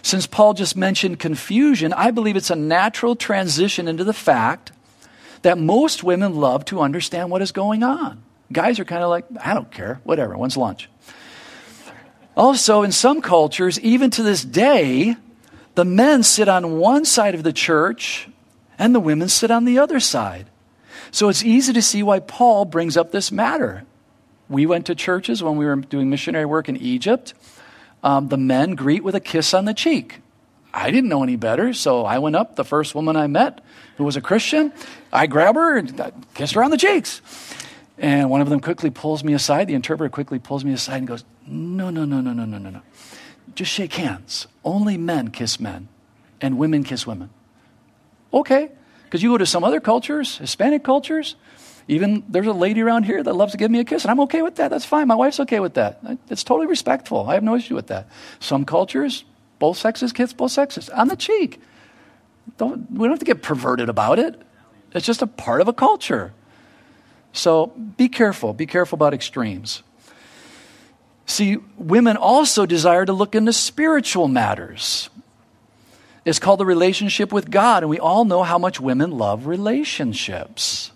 Since 0.02 0.26
Paul 0.26 0.54
just 0.54 0.76
mentioned 0.76 1.18
confusion, 1.18 1.92
I 1.92 2.10
believe 2.10 2.36
it's 2.36 2.50
a 2.50 2.56
natural 2.56 3.16
transition 3.16 3.88
into 3.88 4.04
the 4.04 4.12
fact 4.12 4.72
that 5.42 5.58
most 5.58 6.02
women 6.02 6.34
love 6.34 6.64
to 6.66 6.80
understand 6.80 7.30
what 7.30 7.42
is 7.42 7.52
going 7.52 7.82
on. 7.82 8.22
Guys 8.52 8.78
are 8.78 8.84
kind 8.84 9.02
of 9.02 9.10
like, 9.10 9.26
I 9.40 9.54
don't 9.54 9.70
care, 9.70 10.00
whatever, 10.04 10.36
when's 10.36 10.56
lunch? 10.56 10.88
Also, 12.36 12.82
in 12.82 12.92
some 12.92 13.20
cultures, 13.20 13.80
even 13.80 14.10
to 14.10 14.22
this 14.22 14.44
day, 14.44 15.16
the 15.74 15.84
men 15.84 16.22
sit 16.22 16.48
on 16.48 16.78
one 16.78 17.04
side 17.04 17.34
of 17.34 17.42
the 17.42 17.52
church 17.52 18.28
and 18.78 18.94
the 18.94 19.00
women 19.00 19.28
sit 19.28 19.50
on 19.50 19.64
the 19.64 19.78
other 19.78 20.00
side. 20.00 20.46
So 21.10 21.28
it's 21.28 21.44
easy 21.44 21.72
to 21.72 21.82
see 21.82 22.02
why 22.02 22.20
Paul 22.20 22.64
brings 22.64 22.96
up 22.96 23.12
this 23.12 23.32
matter. 23.32 23.84
We 24.48 24.66
went 24.66 24.86
to 24.86 24.94
churches 24.94 25.42
when 25.42 25.56
we 25.56 25.66
were 25.66 25.76
doing 25.76 26.10
missionary 26.10 26.46
work 26.46 26.68
in 26.68 26.76
Egypt. 26.76 27.34
Um, 28.02 28.28
the 28.28 28.36
men 28.36 28.74
greet 28.74 29.02
with 29.02 29.14
a 29.14 29.20
kiss 29.20 29.52
on 29.52 29.64
the 29.64 29.74
cheek. 29.74 30.20
I 30.72 30.90
didn't 30.90 31.08
know 31.08 31.22
any 31.22 31.36
better, 31.36 31.72
so 31.72 32.04
I 32.04 32.18
went 32.18 32.36
up. 32.36 32.56
The 32.56 32.64
first 32.64 32.94
woman 32.94 33.16
I 33.16 33.26
met 33.26 33.60
who 33.96 34.04
was 34.04 34.16
a 34.16 34.20
Christian, 34.20 34.72
I 35.12 35.26
grab 35.26 35.54
her 35.54 35.76
and 35.76 36.12
kiss 36.34 36.52
her 36.52 36.62
on 36.62 36.70
the 36.70 36.76
cheeks. 36.76 37.22
And 37.96 38.30
one 38.30 38.40
of 38.40 38.48
them 38.48 38.60
quickly 38.60 38.90
pulls 38.90 39.24
me 39.24 39.32
aside. 39.32 39.66
The 39.66 39.74
interpreter 39.74 40.10
quickly 40.10 40.38
pulls 40.38 40.64
me 40.64 40.72
aside 40.72 40.98
and 40.98 41.08
goes, 41.08 41.24
No, 41.46 41.90
no, 41.90 42.04
no, 42.04 42.20
no, 42.20 42.32
no, 42.32 42.44
no, 42.44 42.58
no, 42.58 42.70
no. 42.70 42.82
Just 43.54 43.72
shake 43.72 43.94
hands. 43.94 44.46
Only 44.64 44.96
men 44.96 45.28
kiss 45.30 45.58
men. 45.58 45.88
and 46.40 46.58
women 46.58 46.84
kiss 46.84 47.06
women. 47.06 47.30
Okay, 48.32 48.70
because 49.04 49.22
you 49.22 49.30
go 49.30 49.38
to 49.38 49.46
some 49.46 49.64
other 49.64 49.80
cultures, 49.80 50.38
Hispanic 50.38 50.84
cultures, 50.84 51.34
even 51.88 52.22
there's 52.28 52.46
a 52.46 52.52
lady 52.52 52.82
around 52.82 53.04
here 53.04 53.22
that 53.22 53.32
loves 53.32 53.52
to 53.52 53.58
give 53.58 53.70
me 53.70 53.80
a 53.80 53.84
kiss, 53.84 54.04
and 54.04 54.10
I'm 54.10 54.20
okay 54.20 54.42
with 54.42 54.56
that. 54.56 54.68
That's 54.70 54.84
fine. 54.84 55.08
My 55.08 55.14
wife's 55.14 55.40
okay 55.40 55.58
with 55.58 55.74
that. 55.74 56.00
It's 56.28 56.44
totally 56.44 56.66
respectful. 56.66 57.28
I 57.28 57.34
have 57.34 57.42
no 57.42 57.56
issue 57.56 57.74
with 57.74 57.86
that. 57.86 58.08
Some 58.38 58.66
cultures, 58.66 59.24
both 59.58 59.76
sexes 59.76 60.12
kiss 60.12 60.32
both 60.32 60.52
sexes 60.52 60.88
on 60.90 61.08
the 61.08 61.16
cheek. 61.16 61.60
Don't, 62.56 62.90
we 62.90 63.06
don't 63.06 63.10
have 63.10 63.18
to 63.18 63.24
get 63.24 63.42
perverted 63.42 63.88
about 63.88 64.18
it. 64.18 64.40
It's 64.94 65.06
just 65.06 65.22
a 65.22 65.26
part 65.26 65.60
of 65.60 65.68
a 65.68 65.72
culture. 65.72 66.32
So 67.32 67.66
be 67.96 68.08
careful. 68.08 68.52
Be 68.52 68.66
careful 68.66 68.96
about 68.96 69.14
extremes. 69.14 69.82
See, 71.26 71.58
women 71.76 72.16
also 72.16 72.64
desire 72.64 73.04
to 73.04 73.12
look 73.12 73.34
into 73.34 73.52
spiritual 73.52 74.28
matters. 74.28 75.10
It's 76.24 76.38
called 76.38 76.60
the 76.60 76.66
relationship 76.66 77.32
with 77.32 77.50
God, 77.50 77.82
and 77.82 77.90
we 77.90 77.98
all 77.98 78.24
know 78.24 78.42
how 78.42 78.58
much 78.58 78.80
women 78.80 79.10
love 79.10 79.46
relationships. 79.46 80.90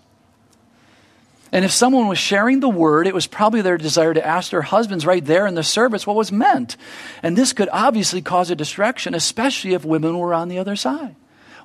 And 1.53 1.63
if 1.63 1.71
someone 1.71 2.07
was 2.07 2.17
sharing 2.17 2.61
the 2.61 2.67
word, 2.67 3.05
it 3.05 3.13
was 3.13 3.27
probably 3.27 3.61
their 3.61 3.77
desire 3.77 4.11
to 4.11 4.25
ask 4.25 4.49
their 4.49 4.63
husbands 4.63 5.05
right 5.05 5.23
there 5.23 5.45
in 5.45 5.53
the 5.53 5.61
service 5.61 6.07
what 6.07 6.15
was 6.15 6.31
meant. 6.31 6.75
And 7.21 7.37
this 7.37 7.53
could 7.53 7.69
obviously 7.71 8.23
cause 8.23 8.49
a 8.49 8.55
distraction, 8.55 9.13
especially 9.13 9.75
if 9.75 9.85
women 9.85 10.17
were 10.17 10.33
on 10.33 10.49
the 10.49 10.57
other 10.57 10.75
side, 10.75 11.15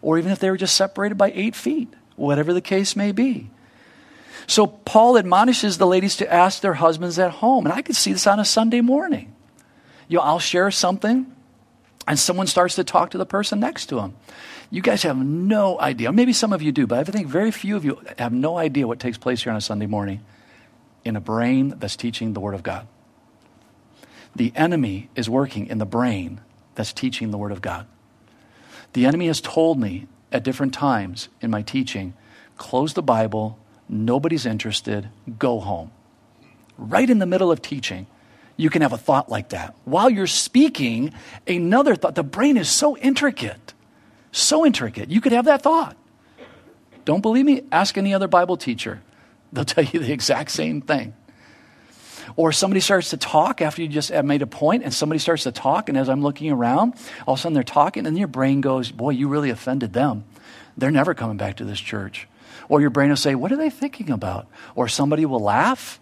or 0.02 0.18
even 0.18 0.30
if 0.30 0.40
they 0.40 0.50
were 0.50 0.58
just 0.58 0.76
separated 0.76 1.16
by 1.16 1.32
eight 1.34 1.56
feet, 1.56 1.88
whatever 2.16 2.52
the 2.52 2.60
case 2.60 2.96
may 2.96 3.12
be. 3.12 3.48
So 4.46 4.66
Paul 4.66 5.16
admonishes 5.16 5.78
the 5.78 5.86
ladies 5.86 6.16
to 6.16 6.30
ask 6.30 6.60
their 6.60 6.74
husbands 6.74 7.18
at 7.18 7.30
home. 7.30 7.64
And 7.64 7.72
I 7.72 7.80
could 7.80 7.96
see 7.96 8.12
this 8.12 8.26
on 8.26 8.38
a 8.38 8.44
Sunday 8.44 8.82
morning. 8.82 9.34
You 10.06 10.18
know, 10.18 10.22
I'll 10.22 10.38
share 10.38 10.70
something, 10.70 11.34
and 12.06 12.18
someone 12.18 12.46
starts 12.46 12.74
to 12.74 12.84
talk 12.84 13.12
to 13.12 13.18
the 13.18 13.26
person 13.26 13.58
next 13.58 13.86
to 13.86 13.94
them. 13.94 14.16
You 14.70 14.82
guys 14.82 15.02
have 15.04 15.16
no 15.16 15.80
idea. 15.80 16.12
Maybe 16.12 16.32
some 16.32 16.52
of 16.52 16.60
you 16.60 16.72
do, 16.72 16.86
but 16.86 16.98
I 16.98 17.04
think 17.04 17.26
very 17.26 17.50
few 17.50 17.76
of 17.76 17.84
you 17.84 18.00
have 18.18 18.32
no 18.32 18.58
idea 18.58 18.86
what 18.86 18.98
takes 18.98 19.16
place 19.16 19.42
here 19.42 19.50
on 19.50 19.56
a 19.56 19.62
Sunday 19.62 19.86
morning 19.86 20.20
in 21.04 21.16
a 21.16 21.20
brain 21.20 21.74
that's 21.78 21.96
teaching 21.96 22.34
the 22.34 22.40
Word 22.40 22.54
of 22.54 22.62
God. 22.62 22.86
The 24.36 24.52
enemy 24.54 25.08
is 25.16 25.28
working 25.28 25.66
in 25.66 25.78
the 25.78 25.86
brain 25.86 26.40
that's 26.74 26.92
teaching 26.92 27.30
the 27.30 27.38
Word 27.38 27.52
of 27.52 27.62
God. 27.62 27.86
The 28.92 29.06
enemy 29.06 29.26
has 29.26 29.40
told 29.40 29.78
me 29.78 30.06
at 30.30 30.42
different 30.42 30.74
times 30.74 31.28
in 31.40 31.50
my 31.50 31.62
teaching 31.62 32.14
close 32.58 32.92
the 32.92 33.02
Bible, 33.02 33.58
nobody's 33.88 34.44
interested, 34.44 35.08
go 35.38 35.60
home. 35.60 35.92
Right 36.76 37.08
in 37.08 37.20
the 37.20 37.26
middle 37.26 37.50
of 37.50 37.62
teaching, 37.62 38.06
you 38.56 38.68
can 38.68 38.82
have 38.82 38.92
a 38.92 38.98
thought 38.98 39.30
like 39.30 39.50
that. 39.50 39.74
While 39.84 40.10
you're 40.10 40.26
speaking, 40.26 41.14
another 41.46 41.94
thought, 41.94 42.16
the 42.16 42.22
brain 42.22 42.56
is 42.56 42.68
so 42.68 42.96
intricate. 42.98 43.72
So 44.32 44.66
intricate. 44.66 45.10
You 45.10 45.20
could 45.20 45.32
have 45.32 45.46
that 45.46 45.62
thought. 45.62 45.96
Don't 47.04 47.22
believe 47.22 47.44
me? 47.44 47.62
Ask 47.72 47.96
any 47.96 48.12
other 48.12 48.28
Bible 48.28 48.56
teacher. 48.56 49.00
They'll 49.52 49.64
tell 49.64 49.84
you 49.84 50.00
the 50.00 50.12
exact 50.12 50.50
same 50.50 50.82
thing. 50.82 51.14
Or 52.36 52.52
somebody 52.52 52.80
starts 52.80 53.10
to 53.10 53.16
talk 53.16 53.62
after 53.62 53.80
you 53.80 53.88
just 53.88 54.12
made 54.22 54.42
a 54.42 54.46
point, 54.46 54.84
and 54.84 54.92
somebody 54.92 55.18
starts 55.18 55.44
to 55.44 55.52
talk, 55.52 55.88
and 55.88 55.96
as 55.96 56.08
I'm 56.08 56.22
looking 56.22 56.50
around, 56.50 56.94
all 57.26 57.34
of 57.34 57.40
a 57.40 57.42
sudden 57.42 57.54
they're 57.54 57.62
talking, 57.62 58.06
and 58.06 58.18
your 58.18 58.28
brain 58.28 58.60
goes, 58.60 58.92
Boy, 58.92 59.10
you 59.10 59.28
really 59.28 59.50
offended 59.50 59.94
them. 59.94 60.24
They're 60.76 60.90
never 60.90 61.14
coming 61.14 61.38
back 61.38 61.56
to 61.56 61.64
this 61.64 61.80
church. 61.80 62.28
Or 62.68 62.80
your 62.80 62.90
brain 62.90 63.08
will 63.08 63.16
say, 63.16 63.34
What 63.34 63.50
are 63.50 63.56
they 63.56 63.70
thinking 63.70 64.10
about? 64.10 64.46
Or 64.74 64.88
somebody 64.88 65.24
will 65.24 65.40
laugh, 65.40 66.00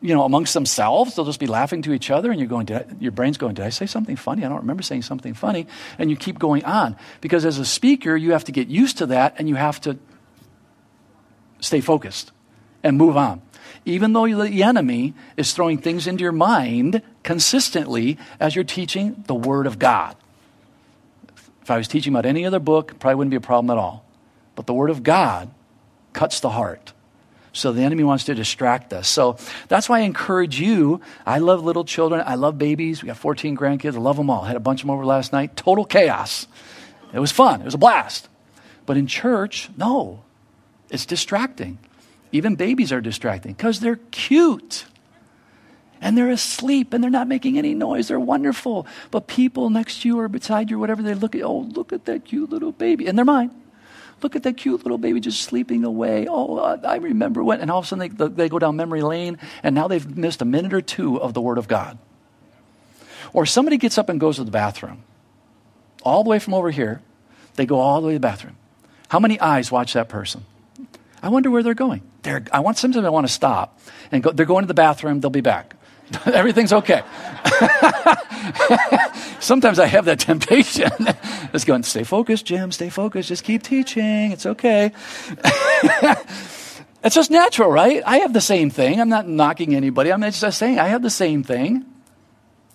you 0.00 0.14
know, 0.14 0.24
amongst 0.24 0.54
themselves. 0.54 1.14
They'll 1.14 1.24
just 1.24 1.40
be 1.40 1.46
laughing 1.46 1.82
to 1.82 1.92
each 1.92 2.10
other, 2.10 2.30
and 2.30 2.40
you're 2.40 2.48
going, 2.48 2.68
your 2.98 3.12
brain's 3.12 3.38
going, 3.38 3.54
Did 3.54 3.66
I 3.66 3.70
say 3.70 3.86
something 3.86 4.16
funny? 4.16 4.44
I 4.44 4.48
don't 4.48 4.60
remember 4.60 4.82
saying 4.82 5.02
something 5.02 5.34
funny. 5.34 5.66
And 5.98 6.10
you 6.10 6.16
keep 6.16 6.38
going 6.38 6.64
on. 6.64 6.96
Because 7.20 7.44
as 7.44 7.58
a 7.58 7.64
speaker, 7.64 8.16
you 8.16 8.32
have 8.32 8.44
to 8.44 8.52
get 8.52 8.68
used 8.68 8.98
to 8.98 9.06
that, 9.06 9.34
and 9.38 9.48
you 9.48 9.56
have 9.56 9.80
to 9.82 9.98
stay 11.60 11.80
focused 11.80 12.32
and 12.82 12.96
move 12.96 13.16
on. 13.16 13.42
Even 13.84 14.12
though 14.12 14.26
the 14.26 14.62
enemy 14.62 15.14
is 15.36 15.52
throwing 15.52 15.78
things 15.78 16.06
into 16.06 16.22
your 16.22 16.32
mind 16.32 17.02
consistently 17.22 18.18
as 18.38 18.54
you're 18.54 18.64
teaching 18.64 19.24
the 19.26 19.34
Word 19.34 19.66
of 19.66 19.78
God. 19.78 20.16
If 21.62 21.70
I 21.70 21.76
was 21.76 21.88
teaching 21.88 22.12
about 22.12 22.26
any 22.26 22.46
other 22.46 22.58
book, 22.58 22.98
probably 22.98 23.16
wouldn't 23.16 23.30
be 23.30 23.36
a 23.36 23.40
problem 23.40 23.70
at 23.70 23.80
all. 23.80 24.04
But 24.54 24.66
the 24.66 24.74
Word 24.74 24.90
of 24.90 25.02
God 25.02 25.50
cuts 26.12 26.40
the 26.40 26.50
heart. 26.50 26.92
So 27.52 27.72
the 27.72 27.82
enemy 27.82 28.04
wants 28.04 28.24
to 28.24 28.34
distract 28.34 28.92
us. 28.92 29.08
So 29.08 29.36
that's 29.68 29.88
why 29.88 29.98
I 29.98 30.02
encourage 30.02 30.60
you. 30.60 31.00
I 31.26 31.38
love 31.38 31.64
little 31.64 31.84
children. 31.84 32.22
I 32.24 32.36
love 32.36 32.58
babies. 32.58 33.02
We 33.02 33.08
got 33.08 33.16
14 33.16 33.56
grandkids. 33.56 33.94
I 33.96 33.98
love 33.98 34.16
them 34.16 34.30
all. 34.30 34.42
I 34.42 34.48
had 34.48 34.56
a 34.56 34.60
bunch 34.60 34.82
of 34.82 34.86
them 34.86 34.94
over 34.94 35.04
last 35.04 35.32
night. 35.32 35.56
Total 35.56 35.84
chaos. 35.84 36.46
It 37.12 37.18
was 37.18 37.32
fun. 37.32 37.60
It 37.60 37.64
was 37.64 37.74
a 37.74 37.78
blast. 37.78 38.28
But 38.86 38.96
in 38.96 39.06
church, 39.06 39.68
no. 39.76 40.22
It's 40.90 41.06
distracting. 41.06 41.78
Even 42.32 42.54
babies 42.54 42.92
are 42.92 43.00
distracting 43.00 43.52
because 43.52 43.80
they're 43.80 44.00
cute. 44.10 44.84
And 46.00 46.16
they're 46.16 46.30
asleep 46.30 46.94
and 46.94 47.04
they're 47.04 47.10
not 47.10 47.28
making 47.28 47.58
any 47.58 47.74
noise. 47.74 48.08
They're 48.08 48.20
wonderful. 48.20 48.86
But 49.10 49.26
people 49.26 49.70
next 49.70 50.02
to 50.02 50.08
you 50.08 50.18
or 50.18 50.28
beside 50.28 50.70
you 50.70 50.76
or 50.76 50.78
whatever, 50.78 51.02
they 51.02 51.14
look 51.14 51.34
at, 51.34 51.42
oh, 51.42 51.58
look 51.58 51.92
at 51.92 52.06
that 52.06 52.24
cute 52.24 52.48
little 52.48 52.72
baby. 52.72 53.06
And 53.06 53.18
they're 53.18 53.24
mine. 53.24 53.50
Look 54.22 54.36
at 54.36 54.42
that 54.42 54.56
cute 54.56 54.84
little 54.84 54.98
baby 54.98 55.20
just 55.20 55.42
sleeping 55.42 55.84
away. 55.84 56.26
Oh, 56.28 56.58
I 56.58 56.96
remember 56.96 57.42
when. 57.42 57.60
And 57.60 57.70
all 57.70 57.78
of 57.78 57.84
a 57.84 57.88
sudden 57.88 58.14
they, 58.16 58.28
they 58.28 58.48
go 58.48 58.58
down 58.58 58.76
memory 58.76 59.02
lane, 59.02 59.38
and 59.62 59.74
now 59.74 59.88
they've 59.88 60.16
missed 60.16 60.42
a 60.42 60.44
minute 60.44 60.74
or 60.74 60.80
two 60.80 61.20
of 61.20 61.34
the 61.34 61.40
Word 61.40 61.58
of 61.58 61.68
God. 61.68 61.98
Or 63.32 63.46
somebody 63.46 63.76
gets 63.78 63.96
up 63.96 64.08
and 64.08 64.18
goes 64.20 64.36
to 64.36 64.44
the 64.44 64.50
bathroom, 64.50 65.04
all 66.02 66.24
the 66.24 66.30
way 66.30 66.38
from 66.38 66.54
over 66.54 66.70
here. 66.70 67.00
They 67.54 67.66
go 67.66 67.78
all 67.78 68.00
the 68.00 68.08
way 68.08 68.12
to 68.14 68.18
the 68.18 68.20
bathroom. 68.20 68.56
How 69.08 69.18
many 69.18 69.40
eyes 69.40 69.70
watch 69.72 69.92
that 69.94 70.08
person? 70.08 70.44
I 71.22 71.28
wonder 71.28 71.50
where 71.50 71.62
they're 71.62 71.74
going. 71.74 72.02
They're, 72.22 72.44
I 72.52 72.60
want 72.60 72.78
sometimes 72.78 73.04
I 73.04 73.10
want 73.10 73.26
to 73.26 73.32
stop 73.32 73.78
and 74.12 74.22
go, 74.22 74.30
they're 74.32 74.46
going 74.46 74.62
to 74.64 74.68
the 74.68 74.74
bathroom. 74.74 75.20
They'll 75.20 75.30
be 75.30 75.40
back. 75.40 75.74
Everything's 76.26 76.72
okay. 76.72 77.02
Sometimes 79.40 79.78
I 79.78 79.86
have 79.86 80.04
that 80.06 80.18
temptation. 80.18 80.90
Just 81.52 81.66
going, 81.66 81.82
stay 81.82 82.04
focused, 82.04 82.46
Jim, 82.46 82.72
stay 82.72 82.88
focused, 82.90 83.28
just 83.28 83.42
keep 83.42 83.62
teaching. 83.62 84.30
It's 84.30 84.46
okay. 84.46 84.92
it's 87.02 87.14
just 87.14 87.30
natural, 87.30 87.70
right? 87.70 88.02
I 88.06 88.18
have 88.18 88.32
the 88.32 88.40
same 88.40 88.70
thing. 88.70 89.00
I'm 89.00 89.08
not 89.08 89.26
knocking 89.26 89.74
anybody. 89.74 90.12
I'm 90.12 90.22
just 90.22 90.58
saying 90.58 90.78
I 90.78 90.86
have 90.88 91.02
the 91.02 91.10
same 91.10 91.42
thing. 91.42 91.84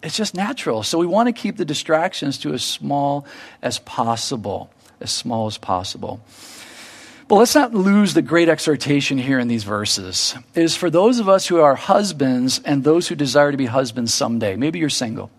It's 0.03 0.17
just 0.17 0.35
natural. 0.35 0.83
So 0.83 0.97
we 0.97 1.07
want 1.07 1.27
to 1.27 1.33
keep 1.33 1.55
the 1.55 1.63
distractions 1.63 2.37
to 2.39 2.53
as 2.53 2.63
small 2.63 3.25
as 3.61 3.79
possible, 3.79 4.69
as 4.99 5.11
small 5.11 5.47
as 5.47 5.57
possible. 5.57 6.19
But 7.27 7.35
let's 7.35 7.55
not 7.55 7.73
lose 7.73 8.13
the 8.13 8.21
great 8.21 8.49
exhortation 8.49 9.17
here 9.17 9.39
in 9.39 9.47
these 9.47 9.63
verses. 9.63 10.35
It 10.53 10.61
is 10.61 10.75
for 10.75 10.91
those 10.91 11.17
of 11.17 11.27
us 11.27 11.47
who 11.47 11.59
are 11.59 11.73
husbands 11.73 12.61
and 12.63 12.83
those 12.83 13.07
who 13.07 13.15
desire 13.15 13.51
to 13.51 13.57
be 13.57 13.65
husbands 13.65 14.13
someday. 14.13 14.55
Maybe 14.55 14.77
you're 14.77 14.89
single. 14.89 15.31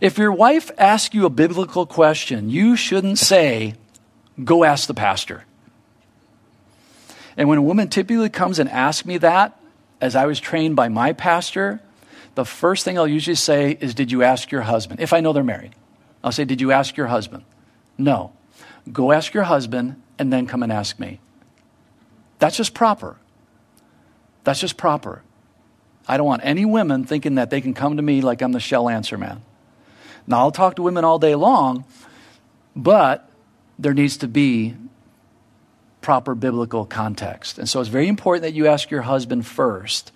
If 0.00 0.18
your 0.18 0.32
wife 0.32 0.72
asks 0.76 1.14
you 1.14 1.24
a 1.24 1.30
biblical 1.30 1.86
question, 1.86 2.50
you 2.50 2.76
shouldn't 2.76 3.18
say, 3.18 3.74
Go 4.42 4.64
ask 4.64 4.86
the 4.86 4.94
pastor. 4.94 5.44
And 7.36 7.48
when 7.48 7.58
a 7.58 7.62
woman 7.62 7.88
typically 7.88 8.28
comes 8.28 8.58
and 8.58 8.68
asks 8.68 9.06
me 9.06 9.18
that, 9.18 9.58
as 10.00 10.16
I 10.16 10.26
was 10.26 10.38
trained 10.40 10.76
by 10.76 10.88
my 10.88 11.12
pastor, 11.12 11.80
the 12.34 12.44
first 12.44 12.84
thing 12.84 12.98
I'll 12.98 13.08
usually 13.08 13.36
say 13.36 13.78
is, 13.80 13.94
Did 13.94 14.10
you 14.10 14.24
ask 14.24 14.50
your 14.50 14.62
husband? 14.62 14.98
If 14.98 15.12
I 15.12 15.20
know 15.20 15.32
they're 15.32 15.44
married, 15.44 15.76
I'll 16.24 16.32
say, 16.32 16.44
Did 16.44 16.60
you 16.60 16.72
ask 16.72 16.96
your 16.96 17.06
husband? 17.06 17.44
No. 17.96 18.32
Go 18.92 19.12
ask 19.12 19.32
your 19.32 19.44
husband 19.44 20.02
and 20.18 20.32
then 20.32 20.46
come 20.46 20.62
and 20.62 20.72
ask 20.72 20.98
me. 20.98 21.20
That's 22.38 22.56
just 22.56 22.74
proper. 22.74 23.16
That's 24.44 24.60
just 24.60 24.76
proper. 24.76 25.22
I 26.06 26.16
don't 26.16 26.26
want 26.26 26.42
any 26.44 26.64
women 26.64 27.04
thinking 27.04 27.34
that 27.34 27.50
they 27.50 27.60
can 27.60 27.74
come 27.74 27.96
to 27.96 28.02
me 28.02 28.20
like 28.20 28.40
I'm 28.40 28.52
the 28.52 28.60
shell 28.60 28.88
answer 28.88 29.18
man. 29.18 29.42
Now, 30.26 30.40
I'll 30.40 30.50
talk 30.50 30.76
to 30.76 30.82
women 30.82 31.04
all 31.04 31.18
day 31.18 31.34
long, 31.34 31.84
but 32.76 33.30
there 33.78 33.94
needs 33.94 34.18
to 34.18 34.28
be 34.28 34.74
proper 36.00 36.34
biblical 36.34 36.84
context. 36.84 37.58
And 37.58 37.68
so 37.68 37.80
it's 37.80 37.88
very 37.88 38.08
important 38.08 38.42
that 38.42 38.54
you 38.54 38.66
ask 38.66 38.90
your 38.90 39.02
husband 39.02 39.46
first. 39.46 40.12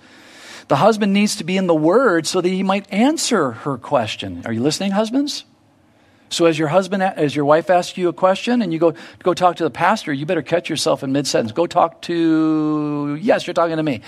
The 0.68 0.76
husband 0.76 1.12
needs 1.12 1.36
to 1.36 1.44
be 1.44 1.56
in 1.56 1.66
the 1.66 1.74
Word 1.74 2.26
so 2.26 2.40
that 2.40 2.48
he 2.48 2.62
might 2.62 2.90
answer 2.92 3.50
her 3.50 3.76
question. 3.76 4.42
Are 4.46 4.52
you 4.52 4.62
listening, 4.62 4.92
husbands? 4.92 5.44
So 6.32 6.46
as 6.46 6.58
your 6.58 6.68
husband, 6.68 7.02
as 7.02 7.36
your 7.36 7.44
wife 7.44 7.68
asks 7.68 7.98
you 7.98 8.08
a 8.08 8.12
question 8.12 8.62
and 8.62 8.72
you 8.72 8.78
go, 8.78 8.94
go 9.22 9.34
talk 9.34 9.56
to 9.56 9.64
the 9.64 9.70
pastor, 9.70 10.12
you 10.12 10.24
better 10.24 10.40
catch 10.40 10.70
yourself 10.70 11.02
in 11.02 11.12
mid-sentence. 11.12 11.52
Go 11.52 11.66
talk 11.66 12.00
to, 12.02 13.18
yes, 13.20 13.46
you're 13.46 13.52
talking 13.52 13.76
to 13.76 13.82
me. 13.82 14.00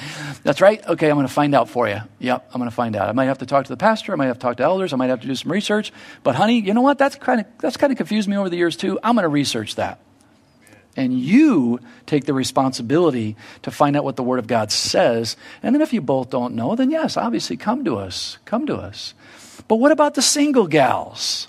That's 0.43 0.63
right. 0.63 0.83
Okay, 0.89 1.11
I'm 1.11 1.17
going 1.17 1.27
to 1.27 1.33
find 1.33 1.55
out 1.55 1.69
for 1.69 1.87
you. 1.87 2.01
Yep, 2.21 2.51
I'm 2.53 2.59
going 2.59 2.71
to 2.71 2.75
find 2.75 2.97
out. 2.97 3.11
I 3.11 3.13
might 3.13 3.27
have 3.27 3.39
to 3.39 3.47
talk 3.47 3.67
to 3.67 3.73
the 3.73 3.77
pastor. 3.77 4.15
I 4.15 4.17
might 4.17 4.27
have 4.27 4.39
to 4.39 4.43
talk 4.43 4.57
to 4.57 4.63
elders. 4.63 4.95
I 4.95 4.97
might 4.97 5.11
have 5.11 5.21
to 5.21 5.27
do 5.27 5.35
some 5.35 5.53
research. 5.53 5.93
But 6.23 6.35
honey, 6.35 6.61
you 6.61 6.73
know 6.73 6.81
what? 6.81 6.97
That's 6.97 7.17
kind 7.17 7.41
of, 7.41 7.47
that's 7.59 7.77
kind 7.77 7.93
of 7.93 7.99
confused 7.99 8.27
me 8.27 8.39
over 8.39 8.49
the 8.49 8.57
years 8.57 8.77
too. 8.77 8.99
I'm 9.03 9.17
going 9.17 9.25
to 9.25 9.29
research 9.29 9.75
that. 9.75 10.01
And 10.97 11.21
you 11.21 11.81
take 12.07 12.25
the 12.25 12.33
responsibility 12.33 13.37
to 13.63 13.71
find 13.71 13.97
out 13.97 14.05
what 14.05 14.17
the 14.17 14.23
Word 14.23 14.39
of 14.39 14.47
God 14.47 14.73
says. 14.73 15.37
And 15.63 15.75
then 15.75 15.83
if 15.83 15.93
you 15.93 16.01
both 16.01 16.31
don't 16.31 16.55
know, 16.55 16.75
then 16.75 16.91
yes, 16.91 17.19
obviously 17.19 17.59
come 17.59 17.85
to 17.85 17.97
us. 17.97 18.39
Come 18.47 18.67
to 18.67 18.77
us. 18.77 19.13
But 19.69 19.77
what 19.77 19.93
about 19.93 20.15
the 20.15 20.23
single 20.23 20.67
gals? 20.67 21.49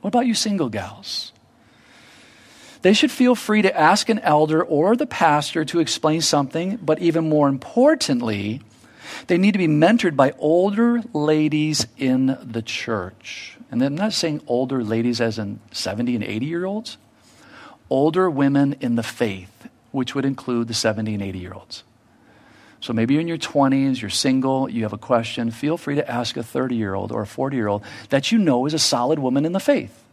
What 0.00 0.08
about 0.08 0.26
you 0.26 0.34
single 0.34 0.68
gals? 0.68 1.32
They 2.82 2.94
should 2.94 3.10
feel 3.10 3.34
free 3.34 3.62
to 3.62 3.78
ask 3.78 4.08
an 4.08 4.20
elder 4.20 4.62
or 4.62 4.96
the 4.96 5.06
pastor 5.06 5.64
to 5.66 5.80
explain 5.80 6.22
something, 6.22 6.76
but 6.76 6.98
even 6.98 7.28
more 7.28 7.48
importantly, 7.48 8.62
they 9.26 9.36
need 9.36 9.52
to 9.52 9.58
be 9.58 9.68
mentored 9.68 10.16
by 10.16 10.32
older 10.38 11.02
ladies 11.12 11.86
in 11.98 12.38
the 12.42 12.62
church. 12.62 13.58
And 13.70 13.82
I'm 13.82 13.94
not 13.94 14.14
saying 14.14 14.42
older 14.46 14.82
ladies 14.82 15.20
as 15.20 15.38
in 15.38 15.60
70 15.72 16.14
and 16.14 16.24
80 16.24 16.46
year 16.46 16.64
olds, 16.64 16.96
older 17.90 18.30
women 18.30 18.76
in 18.80 18.96
the 18.96 19.02
faith, 19.02 19.68
which 19.92 20.14
would 20.14 20.24
include 20.24 20.68
the 20.68 20.74
70 20.74 21.14
and 21.14 21.22
80 21.22 21.38
year 21.38 21.52
olds. 21.52 21.84
So 22.80 22.94
maybe 22.94 23.14
you're 23.14 23.20
in 23.20 23.28
your 23.28 23.38
20s, 23.38 24.00
you're 24.00 24.10
single, 24.10 24.68
you 24.68 24.84
have 24.84 24.94
a 24.94 24.98
question, 24.98 25.50
feel 25.50 25.76
free 25.76 25.96
to 25.96 26.10
ask 26.10 26.36
a 26.36 26.42
30 26.42 26.76
year 26.76 26.94
old 26.94 27.12
or 27.12 27.22
a 27.22 27.26
40 27.26 27.56
year 27.56 27.68
old 27.68 27.84
that 28.08 28.32
you 28.32 28.38
know 28.38 28.66
is 28.66 28.74
a 28.74 28.78
solid 28.78 29.18
woman 29.18 29.44
in 29.44 29.52
the 29.52 29.60
faith. 29.60 30.04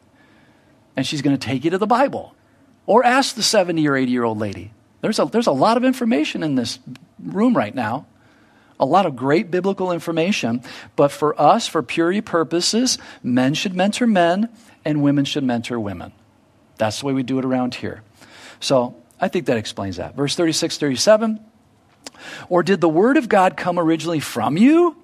And 0.95 1.05
she's 1.07 1.21
going 1.21 1.37
to 1.37 1.45
take 1.45 1.63
you 1.63 1.71
to 1.71 1.77
the 1.77 1.87
Bible. 1.87 2.35
Or 2.85 3.05
ask 3.05 3.35
the 3.35 3.43
70 3.43 3.87
or 3.87 3.95
80 3.95 4.11
year 4.11 4.23
old 4.23 4.37
lady. 4.37 4.71
There's 5.01 5.19
a, 5.19 5.25
there's 5.25 5.47
a 5.47 5.51
lot 5.51 5.77
of 5.77 5.83
information 5.83 6.43
in 6.43 6.55
this 6.55 6.79
room 7.19 7.55
right 7.55 7.73
now. 7.73 8.05
A 8.79 8.85
lot 8.85 9.05
of 9.05 9.15
great 9.15 9.49
biblical 9.49 9.91
information. 9.91 10.61
But 10.95 11.11
for 11.11 11.39
us, 11.39 11.67
for 11.67 11.81
purity 11.83 12.21
purposes, 12.21 12.97
men 13.23 13.53
should 13.53 13.75
mentor 13.75 14.07
men 14.07 14.49
and 14.83 15.01
women 15.01 15.25
should 15.25 15.43
mentor 15.43 15.79
women. 15.79 16.11
That's 16.77 16.99
the 16.99 17.05
way 17.05 17.13
we 17.13 17.23
do 17.23 17.39
it 17.39 17.45
around 17.45 17.75
here. 17.75 18.03
So 18.59 18.95
I 19.19 19.27
think 19.27 19.45
that 19.47 19.57
explains 19.57 19.97
that. 19.97 20.15
Verse 20.15 20.35
36, 20.35 20.77
37. 20.77 21.39
Or 22.49 22.63
did 22.63 22.81
the 22.81 22.89
word 22.89 23.17
of 23.17 23.29
God 23.29 23.57
come 23.57 23.79
originally 23.79 24.19
from 24.19 24.57
you? 24.57 24.95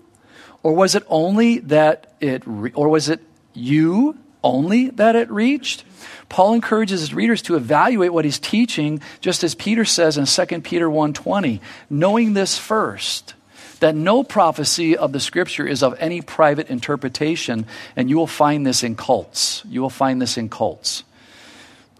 Or 0.61 0.73
was 0.73 0.95
it 0.95 1.03
only 1.07 1.59
that 1.59 2.13
it, 2.21 2.43
re- 2.45 2.71
or 2.73 2.89
was 2.89 3.09
it 3.09 3.19
you 3.53 4.17
only 4.43 4.89
that 4.91 5.15
it 5.15 5.29
reached? 5.29 5.83
Paul 6.29 6.53
encourages 6.53 7.01
his 7.01 7.13
readers 7.13 7.41
to 7.43 7.55
evaluate 7.55 8.13
what 8.13 8.25
he's 8.25 8.39
teaching, 8.39 9.01
just 9.21 9.43
as 9.43 9.55
Peter 9.55 9.85
says 9.85 10.17
in 10.17 10.25
2 10.25 10.61
Peter 10.61 10.89
1:20, 10.89 11.59
knowing 11.89 12.33
this 12.33 12.57
first, 12.57 13.35
that 13.79 13.95
no 13.95 14.23
prophecy 14.23 14.95
of 14.95 15.11
the 15.11 15.19
scripture 15.19 15.67
is 15.67 15.83
of 15.83 15.95
any 15.99 16.21
private 16.21 16.69
interpretation, 16.69 17.65
and 17.95 18.09
you 18.09 18.17
will 18.17 18.27
find 18.27 18.65
this 18.65 18.81
in 18.81 18.95
cults. 18.95 19.61
You 19.69 19.81
will 19.81 19.89
find 19.89 20.21
this 20.21 20.37
in 20.37 20.49
cults. 20.49 21.03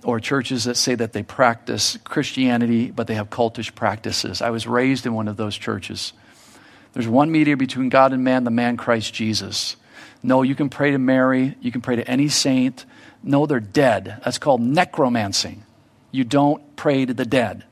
Or 0.04 0.20
churches 0.20 0.66
that 0.66 0.76
say 0.76 0.96
that 0.96 1.14
they 1.14 1.24
practice 1.24 1.98
Christianity, 2.04 2.92
but 2.92 3.08
they 3.08 3.16
have 3.16 3.30
cultish 3.30 3.74
practices. 3.74 4.42
I 4.42 4.50
was 4.50 4.68
raised 4.68 5.06
in 5.06 5.14
one 5.14 5.28
of 5.28 5.38
those 5.38 5.58
churches. 5.58 6.14
There's 6.94 7.08
one 7.08 7.32
mediator 7.32 7.58
between 7.58 7.90
God 7.90 8.14
and 8.14 8.24
man, 8.24 8.44
the 8.44 8.52
man 8.52 8.78
Christ 8.78 9.14
Jesus. 9.14 9.76
No, 10.22 10.42
you 10.42 10.56
can 10.56 10.70
pray 10.70 10.92
to 10.92 10.98
Mary, 10.98 11.56
you 11.62 11.72
can 11.72 11.82
pray 11.82 11.96
to 11.96 12.08
any 12.08 12.28
saint. 12.28 12.86
No, 13.24 13.46
they're 13.46 13.60
dead. 13.60 14.22
That's 14.24 14.38
called 14.38 14.62
necromancing. 14.62 15.64
You 16.12 16.24
don't 16.24 16.76
pray 16.76 17.06
to 17.06 17.14
the 17.14 17.26
dead. 17.26 17.64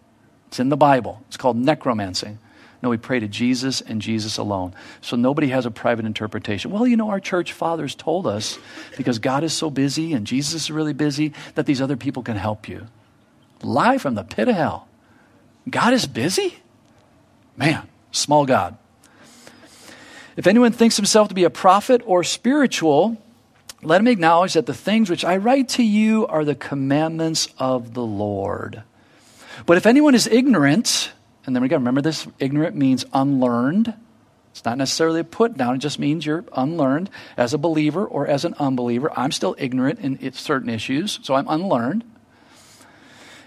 It's 0.48 0.60
in 0.60 0.70
the 0.70 0.78
Bible. 0.78 1.22
It's 1.28 1.38
called 1.38 1.58
necromancing. 1.58 2.40
No, 2.82 2.90
we 2.90 2.98
pray 2.98 3.20
to 3.20 3.28
Jesus 3.28 3.82
and 3.82 4.02
Jesus 4.02 4.38
alone. 4.38 4.74
So 5.02 5.16
nobody 5.16 5.50
has 5.50 5.66
a 5.66 5.72
private 5.72 6.06
interpretation. 6.06 6.72
Well, 6.72 6.88
you 6.88 6.98
know, 6.98 7.10
our 7.10 7.20
church 7.20 7.54
fathers 7.54 7.94
told 7.94 8.26
us 8.26 8.58
because 8.98 9.20
God 9.20 9.44
is 9.44 9.54
so 9.54 9.70
busy 9.70 10.14
and 10.14 10.26
Jesus 10.26 10.64
is 10.64 10.72
really 10.72 10.94
busy 10.94 11.34
that 11.54 11.68
these 11.68 11.82
other 11.82 11.98
people 11.98 12.24
can 12.24 12.38
help 12.38 12.68
you. 12.68 12.88
Lie 13.62 14.00
from 14.00 14.16
the 14.16 14.24
pit 14.24 14.48
of 14.48 14.56
hell. 14.56 14.88
God 15.70 15.94
is 15.94 16.08
busy? 16.08 16.58
Man, 17.56 17.88
small 18.12 18.48
God. 18.48 18.78
If 20.36 20.48
anyone 20.48 20.72
thinks 20.72 20.96
himself 20.96 21.28
to 21.28 21.36
be 21.36 21.44
a 21.44 21.50
prophet 21.52 22.02
or 22.06 22.24
spiritual, 22.24 23.22
let 23.84 24.02
him 24.02 24.08
acknowledge 24.08 24.54
that 24.54 24.66
the 24.66 24.74
things 24.74 25.10
which 25.10 25.26
I 25.26 25.38
write 25.38 25.70
to 25.70 25.84
you 25.84 26.26
are 26.28 26.46
the 26.46 26.56
commandments 26.56 27.48
of 27.60 27.94
the 27.94 28.04
Lord. 28.04 28.82
But 29.68 29.78
if 29.78 29.86
anyone 29.86 30.16
is 30.16 30.26
ignorant, 30.26 31.12
and 31.46 31.56
then 31.56 31.62
we 31.64 31.70
go, 31.70 31.78
remember 31.78 32.02
this 32.02 32.28
ignorant 32.40 32.76
means 32.76 33.06
unlearned. 33.14 33.94
It's 34.52 34.66
not 34.66 34.78
necessarily 34.78 35.22
a 35.22 35.24
put 35.24 35.58
down, 35.58 35.76
it 35.76 35.80
just 35.80 35.98
means 35.98 36.26
you're 36.26 36.44
unlearned 36.54 37.10
as 37.38 37.54
a 37.54 37.58
believer 37.58 38.06
or 38.06 38.28
as 38.28 38.44
an 38.44 38.54
unbeliever. 38.60 39.12
I'm 39.18 39.32
still 39.32 39.56
ignorant 39.58 40.00
in 40.00 40.34
certain 40.34 40.70
issues, 40.70 41.20
so 41.24 41.36
I'm 41.36 41.48
unlearned. 41.48 42.04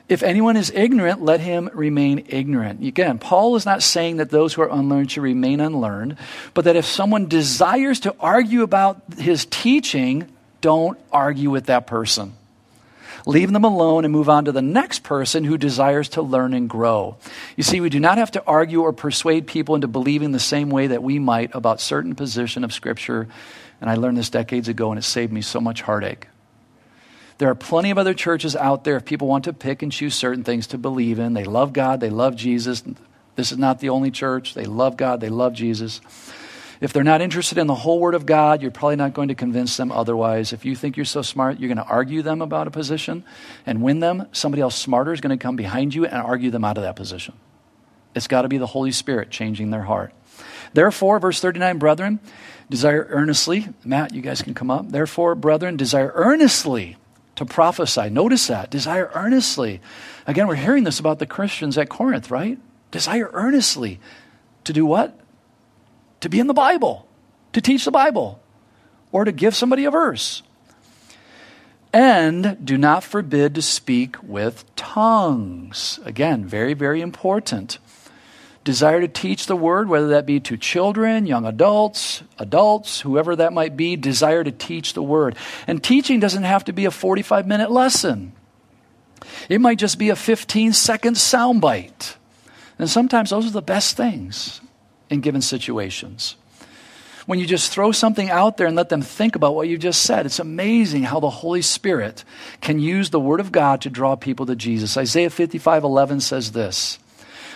If 0.07 0.23
anyone 0.23 0.57
is 0.57 0.71
ignorant, 0.75 1.23
let 1.23 1.41
him 1.41 1.71
remain 1.73 2.27
ignorant. 2.29 2.85
Again, 2.85 3.19
Paul 3.19 3.57
is 3.57 3.65
not 3.65 3.83
saying 3.83 4.19
that 4.19 4.29
those 4.29 4.53
who 4.53 4.63
are 4.63 4.71
unlearned 4.71 5.13
should 5.13 5.23
remain 5.23 5.61
unlearned, 5.61 6.17
but 6.53 6.67
that 6.67 6.77
if 6.77 6.85
someone 6.85 7.27
desires 7.27 8.01
to 8.01 8.15
argue 8.21 8.63
about 8.63 9.01
his 9.19 9.47
teaching, 9.47 10.29
don't 10.61 10.99
argue 11.11 11.51
with 11.51 11.67
that 11.67 11.87
person. 11.87 12.35
Leave 13.27 13.53
them 13.53 13.65
alone 13.65 14.05
and 14.05 14.13
move 14.13 14.29
on 14.29 14.45
to 14.45 14.53
the 14.53 14.61
next 14.61 15.03
person 15.03 15.45
who 15.45 15.57
desires 15.57 16.11
to 16.11 16.23
learn 16.23 16.53
and 16.53 16.69
grow. 16.69 17.17
You 17.57 17.63
see, 17.63 17.81
we 17.81 17.89
do 17.89 18.01
not 18.01 18.19
have 18.19 18.31
to 18.33 18.45
argue 18.47 18.83
or 18.83 18.93
persuade 18.93 19.47
people 19.47 19.75
into 19.75 19.89
believing 19.89 20.33
the 20.33 20.39
same 20.39 20.69
way 20.69 20.89
that 20.89 21.03
we 21.03 21.19
might 21.19 21.55
about 21.55 21.81
certain 21.81 22.15
position 22.15 22.65
of 22.65 22.73
Scripture. 22.73 23.27
And 23.81 23.89
I 23.89 23.95
learned 23.95 24.19
this 24.19 24.29
decades 24.29 24.69
ago, 24.69 24.91
and 24.91 24.99
it 24.99 25.05
saved 25.05 25.33
me 25.33 25.41
so 25.41 25.61
much 25.61 25.83
heartache. 25.83 26.29
There 27.39 27.49
are 27.49 27.55
plenty 27.55 27.91
of 27.91 27.99
other 27.99 28.15
churches 28.15 28.55
out 28.55 28.85
there 28.85 28.97
if 28.97 29.05
people 29.05 29.27
want 29.27 29.45
to 29.45 29.53
pick 29.53 29.83
and 29.83 29.91
choose 29.91 30.15
certain 30.15 30.45
things 30.45 30.67
to 30.69 30.79
believe 30.79 31.19
in. 31.19 31.33
They 31.33 31.45
love 31.45 31.73
God, 31.73 32.01
they 32.01 32.11
love 32.11 32.37
Jesus. 32.37 32.83
This 33.37 33.51
is 33.51 33.59
not 33.59 33.81
the 33.81 33.89
only 33.89 34.11
church. 34.11 34.55
They 34.55 34.67
love 34.67 34.97
God, 34.97 35.21
they 35.21 35.31
love 35.31 35.55
Jesus. 35.55 36.01
If 36.85 36.93
they're 36.93 37.03
not 37.03 37.23
interested 37.23 37.57
in 37.57 37.67
the 37.67 37.75
whole 37.75 37.99
Word 37.99 38.15
of 38.15 38.27
God, 38.27 38.61
you're 38.61 38.71
probably 38.71 38.97
not 38.97 39.15
going 39.15 39.29
to 39.29 39.35
convince 39.35 39.79
them 39.79 39.91
otherwise. 39.91 40.53
If 40.53 40.67
you 40.67 40.77
think 40.77 40.99
you're 40.99 41.07
so 41.07 41.23
smart, 41.23 41.59
you're 41.59 41.69
going 41.69 41.79
to 41.79 41.91
argue 41.91 42.21
them 42.21 42.43
about 42.43 42.67
a 42.67 42.71
position 42.71 43.25
and 43.65 43.81
win 43.81 44.01
them. 44.01 44.29
Somebody 44.33 44.61
else 44.61 44.77
smarter 44.77 45.11
is 45.11 45.23
going 45.23 45.35
to 45.35 45.43
come 45.43 45.57
behind 45.57 45.95
you 45.95 46.05
and 46.05 46.17
argue 46.17 46.51
them 46.51 46.63
out 46.63 46.77
of 46.77 46.83
that 46.83 46.95
position. 46.95 47.33
It's 48.15 48.27
got 48.27 48.43
to 48.43 48.49
be 48.49 48.59
the 48.59 48.67
Holy 48.67 48.93
Spirit 48.93 49.31
changing 49.31 49.71
their 49.71 49.85
heart. 49.85 50.13
Therefore, 50.75 51.19
verse 51.19 51.41
39, 51.41 51.79
brethren, 51.79 52.21
desire 52.69 53.07
earnestly. 53.09 53.67
Matt, 53.83 54.13
you 54.13 54.21
guys 54.21 54.43
can 54.43 54.53
come 54.53 54.71
up. 54.71 54.91
Therefore, 54.91 55.35
brethren, 55.35 55.79
desire 55.79 56.13
earnestly 56.15 56.99
to 57.37 57.47
prophesy. 57.47 58.11
Notice 58.11 58.49
that. 58.49 58.69
Desire 58.69 59.11
earnestly. 59.15 59.81
Again, 60.27 60.49
we're 60.49 60.57
hearing 60.57 60.85
this 60.85 61.01
about 61.01 61.19
the 61.19 61.25
Christians 61.25 61.79
at 61.79 61.89
Corinth, 61.89 62.31
right? 62.31 62.59
Desire 62.91 63.31
earnestly 63.33 64.01
to 64.65 64.75
do 64.75 64.85
what? 64.85 65.19
To 66.25 66.31
be 66.31 66.41
in 66.41 66.47
the 66.47 66.55
Bible, 66.55 67.07
to 67.53 67.61
teach 67.61 67.85
the 67.85 67.91
Bible, 67.91 68.41
or 69.13 69.27
to 69.27 69.31
give 69.31 69.55
somebody 69.55 69.85
a 69.85 69.91
verse. 69.91 70.43
And 71.93 72.65
do 72.65 72.79
not 72.79 73.05
forbid 73.05 73.55
to 73.57 73.61
speak 73.61 74.17
with 74.23 74.65
tongues. 74.75 76.01
Again, 76.07 76.47
very, 76.47 76.73
very 76.73 77.03
important 77.03 77.77
desire 78.65 79.03
to 79.03 79.09
teach 79.09 79.45
the 79.45 79.55
word, 79.55 79.91
whether 79.91 80.09
that 80.09 80.25
be 80.25 80.41
to 80.41 80.57
children, 80.57 81.27
young 81.27 81.45
adults, 81.45 82.23
adults, 82.39 83.03
whoever 83.03 83.37
that 83.37 83.53
might 83.53 83.77
be, 83.77 83.95
desire 83.95 84.43
to 84.43 84.51
teach 84.51 84.95
the 84.95 85.03
word. 85.03 85.37
And 85.67 85.85
teaching 85.85 86.21
doesn't 86.21 86.45
have 86.45 86.65
to 86.65 86.73
be 86.73 86.87
a 86.87 86.91
45 86.91 87.47
minute 87.47 87.71
lesson, 87.71 88.33
it 89.51 89.61
might 89.61 89.77
just 89.77 89.99
be 89.99 90.09
a 90.09 90.17
15 90.17 90.73
second 90.73 91.17
soundbite. 91.17 92.15
And 92.79 92.89
sometimes 92.89 93.29
those 93.29 93.47
are 93.47 93.51
the 93.51 93.61
best 93.61 93.95
things 93.95 94.63
in 95.15 95.21
given 95.21 95.41
situations. 95.41 96.37
When 97.27 97.39
you 97.39 97.47
just 97.47 97.73
throw 97.73 97.91
something 97.91 98.29
out 98.29 98.59
there 98.59 98.67
and 98.67 98.77
let 98.77 98.91
them 98.91 99.01
think 99.01 99.35
about 99.35 99.55
what 99.55 99.67
you 99.67 99.79
just 99.79 100.03
said, 100.03 100.27
it's 100.27 100.39
amazing 100.39 101.05
how 101.05 101.21
the 101.21 101.31
Holy 101.31 101.63
Spirit 101.63 102.23
can 102.61 102.79
use 102.79 103.09
the 103.09 103.21
Word 103.21 103.41
of 103.41 103.51
God 103.51 103.81
to 103.81 103.91
draw 103.91 104.15
people 104.15 104.45
to 104.45 104.55
Jesus. 104.55 104.99
Isaiah 104.99 105.31
55 105.31 105.85
11 105.85 106.21
says 106.21 106.53
this 106.53 106.99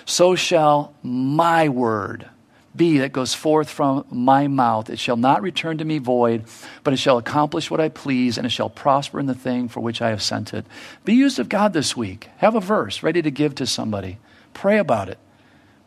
so 0.08 0.34
shall 0.36 0.94
my 1.02 1.68
word 1.68 2.30
be 2.74 2.98
that 2.98 3.12
goes 3.12 3.34
forth 3.34 3.68
from 3.68 4.06
my 4.10 4.48
mouth. 4.48 4.88
It 4.88 4.98
shall 4.98 5.18
not 5.18 5.42
return 5.42 5.76
to 5.78 5.84
me 5.84 5.98
void, 5.98 6.44
but 6.82 6.94
it 6.94 6.98
shall 6.98 7.18
accomplish 7.18 7.70
what 7.70 7.78
I 7.78 7.90
please, 7.90 8.38
and 8.38 8.46
it 8.46 8.50
shall 8.50 8.70
prosper 8.70 9.20
in 9.20 9.26
the 9.26 9.34
thing 9.34 9.68
for 9.68 9.80
which 9.80 10.00
I 10.00 10.08
have 10.08 10.22
sent 10.22 10.54
it. 10.54 10.64
Be 11.04 11.12
used 11.12 11.38
of 11.38 11.50
God 11.50 11.74
this 11.74 11.94
week. 11.94 12.30
Have 12.38 12.54
a 12.54 12.60
verse 12.60 13.02
ready 13.02 13.20
to 13.20 13.30
give 13.30 13.54
to 13.56 13.66
somebody. 13.66 14.16
Pray 14.54 14.78
about 14.78 15.10
it. 15.10 15.18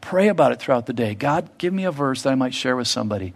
Pray 0.02 0.28
about 0.28 0.52
it 0.52 0.60
throughout 0.60 0.88
the 0.88 0.94
day. 0.94 1.16
God, 1.16 1.50
give 1.58 1.74
me 1.74 1.86
a 1.86 1.92
verse 1.92 2.24
that 2.24 2.32
I 2.32 2.36
might 2.36 2.54
share 2.54 2.76
with 2.76 2.88
somebody. 2.88 3.34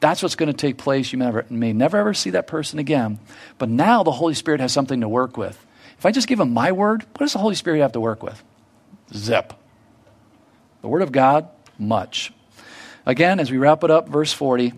That's 0.00 0.22
what's 0.22 0.34
going 0.34 0.48
to 0.48 0.56
take 0.56 0.76
place. 0.76 1.12
You 1.12 1.18
may 1.18 1.26
never, 1.26 1.46
may 1.50 1.72
never 1.72 1.96
ever 1.96 2.14
see 2.14 2.30
that 2.30 2.46
person 2.46 2.78
again. 2.78 3.20
But 3.58 3.68
now 3.68 4.02
the 4.02 4.10
Holy 4.10 4.34
Spirit 4.34 4.60
has 4.60 4.72
something 4.72 5.00
to 5.02 5.08
work 5.08 5.36
with. 5.36 5.64
If 5.98 6.06
I 6.06 6.10
just 6.10 6.28
give 6.28 6.40
him 6.40 6.52
my 6.52 6.72
word, 6.72 7.02
what 7.02 7.18
does 7.18 7.34
the 7.34 7.38
Holy 7.38 7.54
Spirit 7.54 7.80
have 7.80 7.92
to 7.92 8.00
work 8.00 8.22
with? 8.22 8.42
Zip. 9.12 9.52
The 10.82 10.88
Word 10.88 11.02
of 11.02 11.12
God, 11.12 11.48
much. 11.78 12.32
Again, 13.04 13.40
as 13.40 13.50
we 13.50 13.58
wrap 13.58 13.84
it 13.84 13.90
up, 13.90 14.08
verse 14.08 14.32
40, 14.32 14.72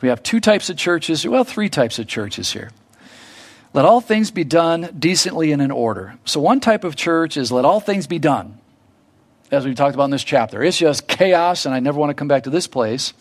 we 0.00 0.08
have 0.08 0.22
two 0.22 0.40
types 0.40 0.70
of 0.70 0.76
churches, 0.76 1.26
well, 1.26 1.44
three 1.44 1.68
types 1.68 1.98
of 1.98 2.06
churches 2.06 2.52
here. 2.52 2.70
Let 3.72 3.84
all 3.84 4.00
things 4.00 4.30
be 4.30 4.44
done 4.44 4.96
decently 4.98 5.52
and 5.52 5.60
in 5.60 5.70
order. 5.70 6.18
So, 6.24 6.40
one 6.40 6.60
type 6.60 6.82
of 6.82 6.96
church 6.96 7.36
is 7.36 7.52
let 7.52 7.64
all 7.64 7.80
things 7.80 8.06
be 8.06 8.18
done, 8.18 8.58
as 9.50 9.66
we 9.66 9.74
talked 9.74 9.94
about 9.94 10.04
in 10.04 10.10
this 10.10 10.24
chapter. 10.24 10.62
It's 10.62 10.78
just 10.78 11.08
chaos, 11.08 11.66
and 11.66 11.74
I 11.74 11.80
never 11.80 11.98
want 11.98 12.10
to 12.10 12.14
come 12.14 12.28
back 12.28 12.44
to 12.44 12.50
this 12.50 12.66
place. 12.66 13.12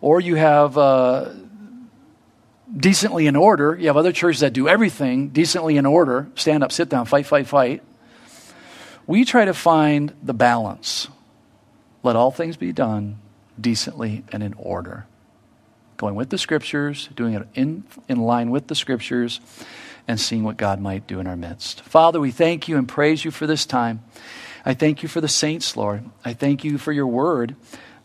Or 0.00 0.20
you 0.20 0.34
have 0.34 0.76
uh, 0.76 1.30
decently 2.76 3.26
in 3.26 3.36
order. 3.36 3.76
You 3.78 3.86
have 3.86 3.96
other 3.96 4.12
churches 4.12 4.40
that 4.40 4.52
do 4.52 4.68
everything 4.68 5.28
decently 5.28 5.76
in 5.76 5.86
order 5.86 6.28
stand 6.34 6.62
up, 6.62 6.72
sit 6.72 6.88
down, 6.88 7.06
fight, 7.06 7.26
fight, 7.26 7.46
fight. 7.46 7.82
We 9.06 9.24
try 9.24 9.44
to 9.44 9.54
find 9.54 10.12
the 10.22 10.34
balance. 10.34 11.08
Let 12.02 12.16
all 12.16 12.30
things 12.30 12.56
be 12.56 12.72
done 12.72 13.18
decently 13.60 14.24
and 14.32 14.42
in 14.42 14.54
order. 14.54 15.06
Going 15.96 16.14
with 16.14 16.30
the 16.30 16.38
scriptures, 16.38 17.08
doing 17.14 17.34
it 17.34 17.46
in, 17.54 17.84
in 18.08 18.20
line 18.20 18.50
with 18.50 18.66
the 18.66 18.74
scriptures, 18.74 19.40
and 20.06 20.20
seeing 20.20 20.44
what 20.44 20.56
God 20.56 20.80
might 20.80 21.06
do 21.06 21.20
in 21.20 21.26
our 21.26 21.36
midst. 21.36 21.80
Father, 21.82 22.20
we 22.20 22.30
thank 22.30 22.68
you 22.68 22.76
and 22.76 22.86
praise 22.86 23.24
you 23.24 23.30
for 23.30 23.46
this 23.46 23.64
time. 23.64 24.02
I 24.64 24.74
thank 24.74 25.02
you 25.02 25.08
for 25.08 25.20
the 25.20 25.28
saints, 25.28 25.76
Lord. 25.76 26.04
I 26.24 26.32
thank 26.32 26.64
you 26.64 26.78
for 26.78 26.92
your 26.92 27.06
word. 27.06 27.54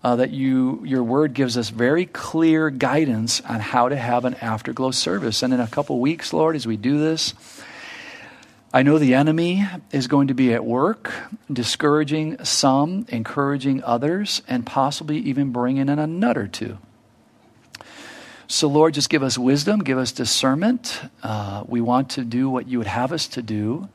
Uh, 0.01 0.15
that 0.15 0.29
you 0.29 0.81
your 0.85 1.03
word 1.03 1.33
gives 1.33 1.57
us 1.57 1.69
very 1.69 2.05
clear 2.05 2.69
guidance 2.69 3.41
on 3.41 3.59
how 3.59 3.89
to 3.89 3.97
have 3.97 4.23
an 4.23 4.33
afterglow 4.35 4.91
service. 4.91 5.43
And 5.43 5.53
in 5.53 5.59
a 5.59 5.67
couple 5.67 5.99
weeks, 5.99 6.31
Lord, 6.31 6.55
as 6.55 6.65
we 6.65 6.77
do 6.77 6.99
this, 6.99 7.33
I 8.71 8.83
know 8.83 8.97
the 8.97 9.15
enemy 9.15 9.67
is 9.91 10.07
going 10.07 10.27
to 10.27 10.33
be 10.33 10.53
at 10.53 10.63
work, 10.63 11.11
discouraging 11.51 12.43
some, 12.45 13.07
encouraging 13.09 13.83
others, 13.83 14.41
and 14.47 14.65
possibly 14.65 15.17
even 15.17 15.51
bringing 15.51 15.89
in 15.89 15.99
a 15.99 16.07
nut 16.07 16.37
or 16.37 16.47
two. 16.47 16.77
So, 18.47 18.67
Lord, 18.67 18.93
just 18.93 19.09
give 19.09 19.21
us 19.21 19.37
wisdom, 19.37 19.79
give 19.79 19.97
us 19.97 20.11
discernment. 20.11 21.01
Uh, 21.21 21.63
we 21.67 21.81
want 21.81 22.11
to 22.11 22.23
do 22.23 22.49
what 22.49 22.67
you 22.67 22.77
would 22.77 22.87
have 22.87 23.11
us 23.11 23.27
to 23.29 23.41
do. 23.41 23.89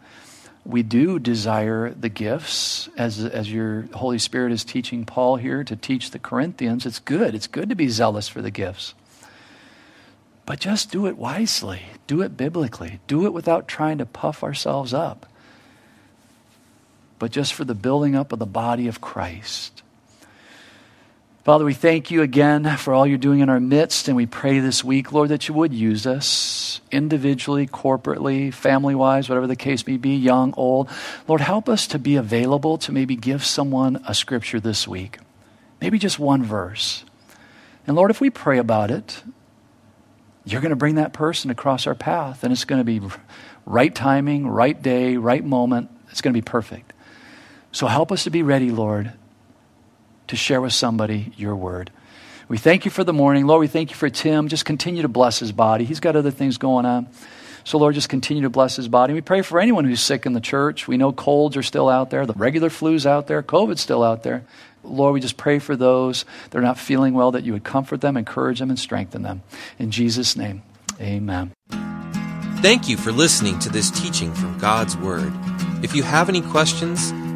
We 0.65 0.83
do 0.83 1.19
desire 1.19 1.91
the 1.91 2.09
gifts, 2.09 2.89
as, 2.97 3.23
as 3.23 3.53
your 3.53 3.83
Holy 3.93 4.19
Spirit 4.19 4.51
is 4.51 4.65
teaching 4.65 5.05
Paul 5.05 5.37
here 5.37 5.63
to 5.63 5.77
teach 5.77 6.11
the 6.11 6.19
Corinthians. 6.19 6.87
It's 6.87 6.99
good. 6.99 7.35
It's 7.35 7.47
good 7.47 7.69
to 7.69 7.75
be 7.75 7.89
zealous 7.89 8.29
for 8.29 8.41
the 8.41 8.51
gifts. 8.51 8.95
But 10.47 10.61
just 10.61 10.91
do 10.91 11.07
it 11.07 11.17
wisely, 11.17 11.83
do 12.07 12.21
it 12.23 12.37
biblically, 12.37 13.01
do 13.07 13.25
it 13.27 13.33
without 13.33 13.69
trying 13.69 13.99
to 13.99 14.07
puff 14.07 14.43
ourselves 14.43 14.93
up, 14.93 15.27
but 17.19 17.31
just 17.31 17.55
for 17.55 17.65
the 17.65 17.75
building 17.75 18.15
up 18.15 18.33
of 18.33 18.39
the 18.39 18.47
body 18.47 18.87
of 18.87 19.01
Christ. 19.01 19.84
Father, 21.45 21.67
we 21.67 21.75
thank 21.75 22.11
you 22.11 22.23
again 22.23 22.79
for 22.79 22.95
all 22.95 23.07
you're 23.07 23.19
doing 23.19 23.41
in 23.41 23.51
our 23.51 23.61
midst, 23.61 24.09
and 24.09 24.17
we 24.17 24.25
pray 24.25 24.61
this 24.61 24.83
week, 24.83 25.13
Lord, 25.13 25.29
that 25.29 25.47
you 25.47 25.53
would 25.53 25.75
use 25.75 26.07
us 26.07 26.81
individually, 26.91 27.67
corporately, 27.67 28.51
family 28.51 28.95
wise, 28.95 29.29
whatever 29.29 29.47
the 29.47 29.55
case 29.55 29.87
may 29.87 29.99
be, 29.99 30.17
young, 30.17 30.55
old. 30.57 30.89
Lord, 31.29 31.43
help 31.43 31.69
us 31.69 31.87
to 31.89 31.99
be 31.99 32.17
available 32.17 32.79
to 32.79 32.93
maybe 32.93 33.15
give 33.15 33.45
someone 33.45 34.03
a 34.09 34.15
scripture 34.15 34.59
this 34.59 34.89
week, 34.89 35.19
maybe 35.83 35.99
just 35.99 36.19
one 36.19 36.43
verse. 36.43 37.05
And 37.87 37.95
Lord, 37.95 38.11
if 38.11 38.23
we 38.23 38.31
pray 38.31 38.57
about 38.57 38.91
it, 38.91 39.23
you're 40.47 40.63
going 40.63 40.71
to 40.71 40.77
bring 40.77 40.95
that 40.95 41.13
person 41.13 41.51
across 41.51 41.87
our 41.87 41.95
path, 41.95 42.43
and 42.43 42.55
it's 42.55 42.65
going 42.65 42.81
to 42.81 42.85
be 42.85 43.07
right 43.67 43.95
timing, 43.95 44.49
right 44.49 44.81
day, 44.81 45.19
right 45.19 45.45
moment. 45.45 45.91
It's 46.11 46.23
going 46.23 46.33
to 46.33 46.41
be 46.41 46.43
perfect. 46.43 46.95
So 47.71 47.87
help 47.87 48.11
us 48.13 48.25
to 48.25 48.31
be 48.31 48.43
ready, 48.43 48.71
Lord, 48.71 49.13
to 50.29 50.37
share 50.37 50.61
with 50.61 50.73
somebody 50.73 51.33
your 51.37 51.57
word. 51.57 51.91
We 52.49 52.59
thank 52.59 52.85
you 52.85 52.91
for 52.91 53.05
the 53.05 53.13
morning. 53.13 53.47
Lord, 53.47 53.61
we 53.61 53.69
thank 53.69 53.91
you 53.91 53.97
for 53.97 54.11
Tim. 54.11 54.49
Just 54.49 54.65
continue 54.65 55.03
to 55.03 55.09
bless 55.09 55.39
his 55.39 55.53
body. 55.53 55.85
He's 55.85 56.01
got 56.01 56.15
other 56.17 56.31
things 56.31 56.59
going 56.59 56.85
on. 56.85 57.09
So, 57.65 57.79
Lord, 57.79 57.95
just 57.95 58.11
continue 58.11 58.43
to 58.43 58.51
bless 58.51 58.77
his 58.77 58.89
body. 58.89 59.15
We 59.15 59.23
pray 59.23 59.41
for 59.41 59.59
anyone 59.59 59.87
who's 59.87 60.01
sick 60.01 60.27
in 60.27 60.35
the 60.35 60.41
church. 60.41 60.87
We 60.87 60.99
know 60.99 61.13
colds 61.13 61.57
are 61.57 61.63
still 61.63 61.89
out 61.89 62.11
there, 62.11 62.27
the 62.27 62.35
regular 62.35 62.69
flu's 62.69 63.07
out 63.07 63.27
there, 63.27 63.43
COVID's 63.43 63.81
still 63.81 64.03
out 64.03 64.23
there. 64.23 64.45
Lord, 64.83 65.15
we 65.15 65.21
just 65.21 65.39
pray 65.39 65.59
for 65.59 65.75
those 65.75 66.27
that 66.51 66.59
are 66.59 66.63
not 66.63 66.79
feeling 66.79 67.15
well, 67.15 67.33
that 67.33 67.45
you 67.45 67.55
would 67.55 67.65
comfort 67.65 68.03
them, 68.03 68.19
encourage 68.19 68.59
them, 68.59 68.69
and 68.69 68.79
strengthen 68.79 69.23
them. 69.23 69.43
In 69.79 69.91
Jesus' 69.91 70.37
name, 70.37 70.63
amen. 71.01 71.53
Thank 72.61 72.89
you 72.89 72.99
for 72.99 73.13
listening 73.13 73.59
to 73.61 73.71
this 73.71 73.91
teaching 73.91 74.35
from 74.35 74.59
God's 74.59 74.95
Word. 74.99 75.33
If 75.83 75.95
you 75.95 76.03
have 76.03 76.29
any 76.29 76.43
questions, 76.43 77.13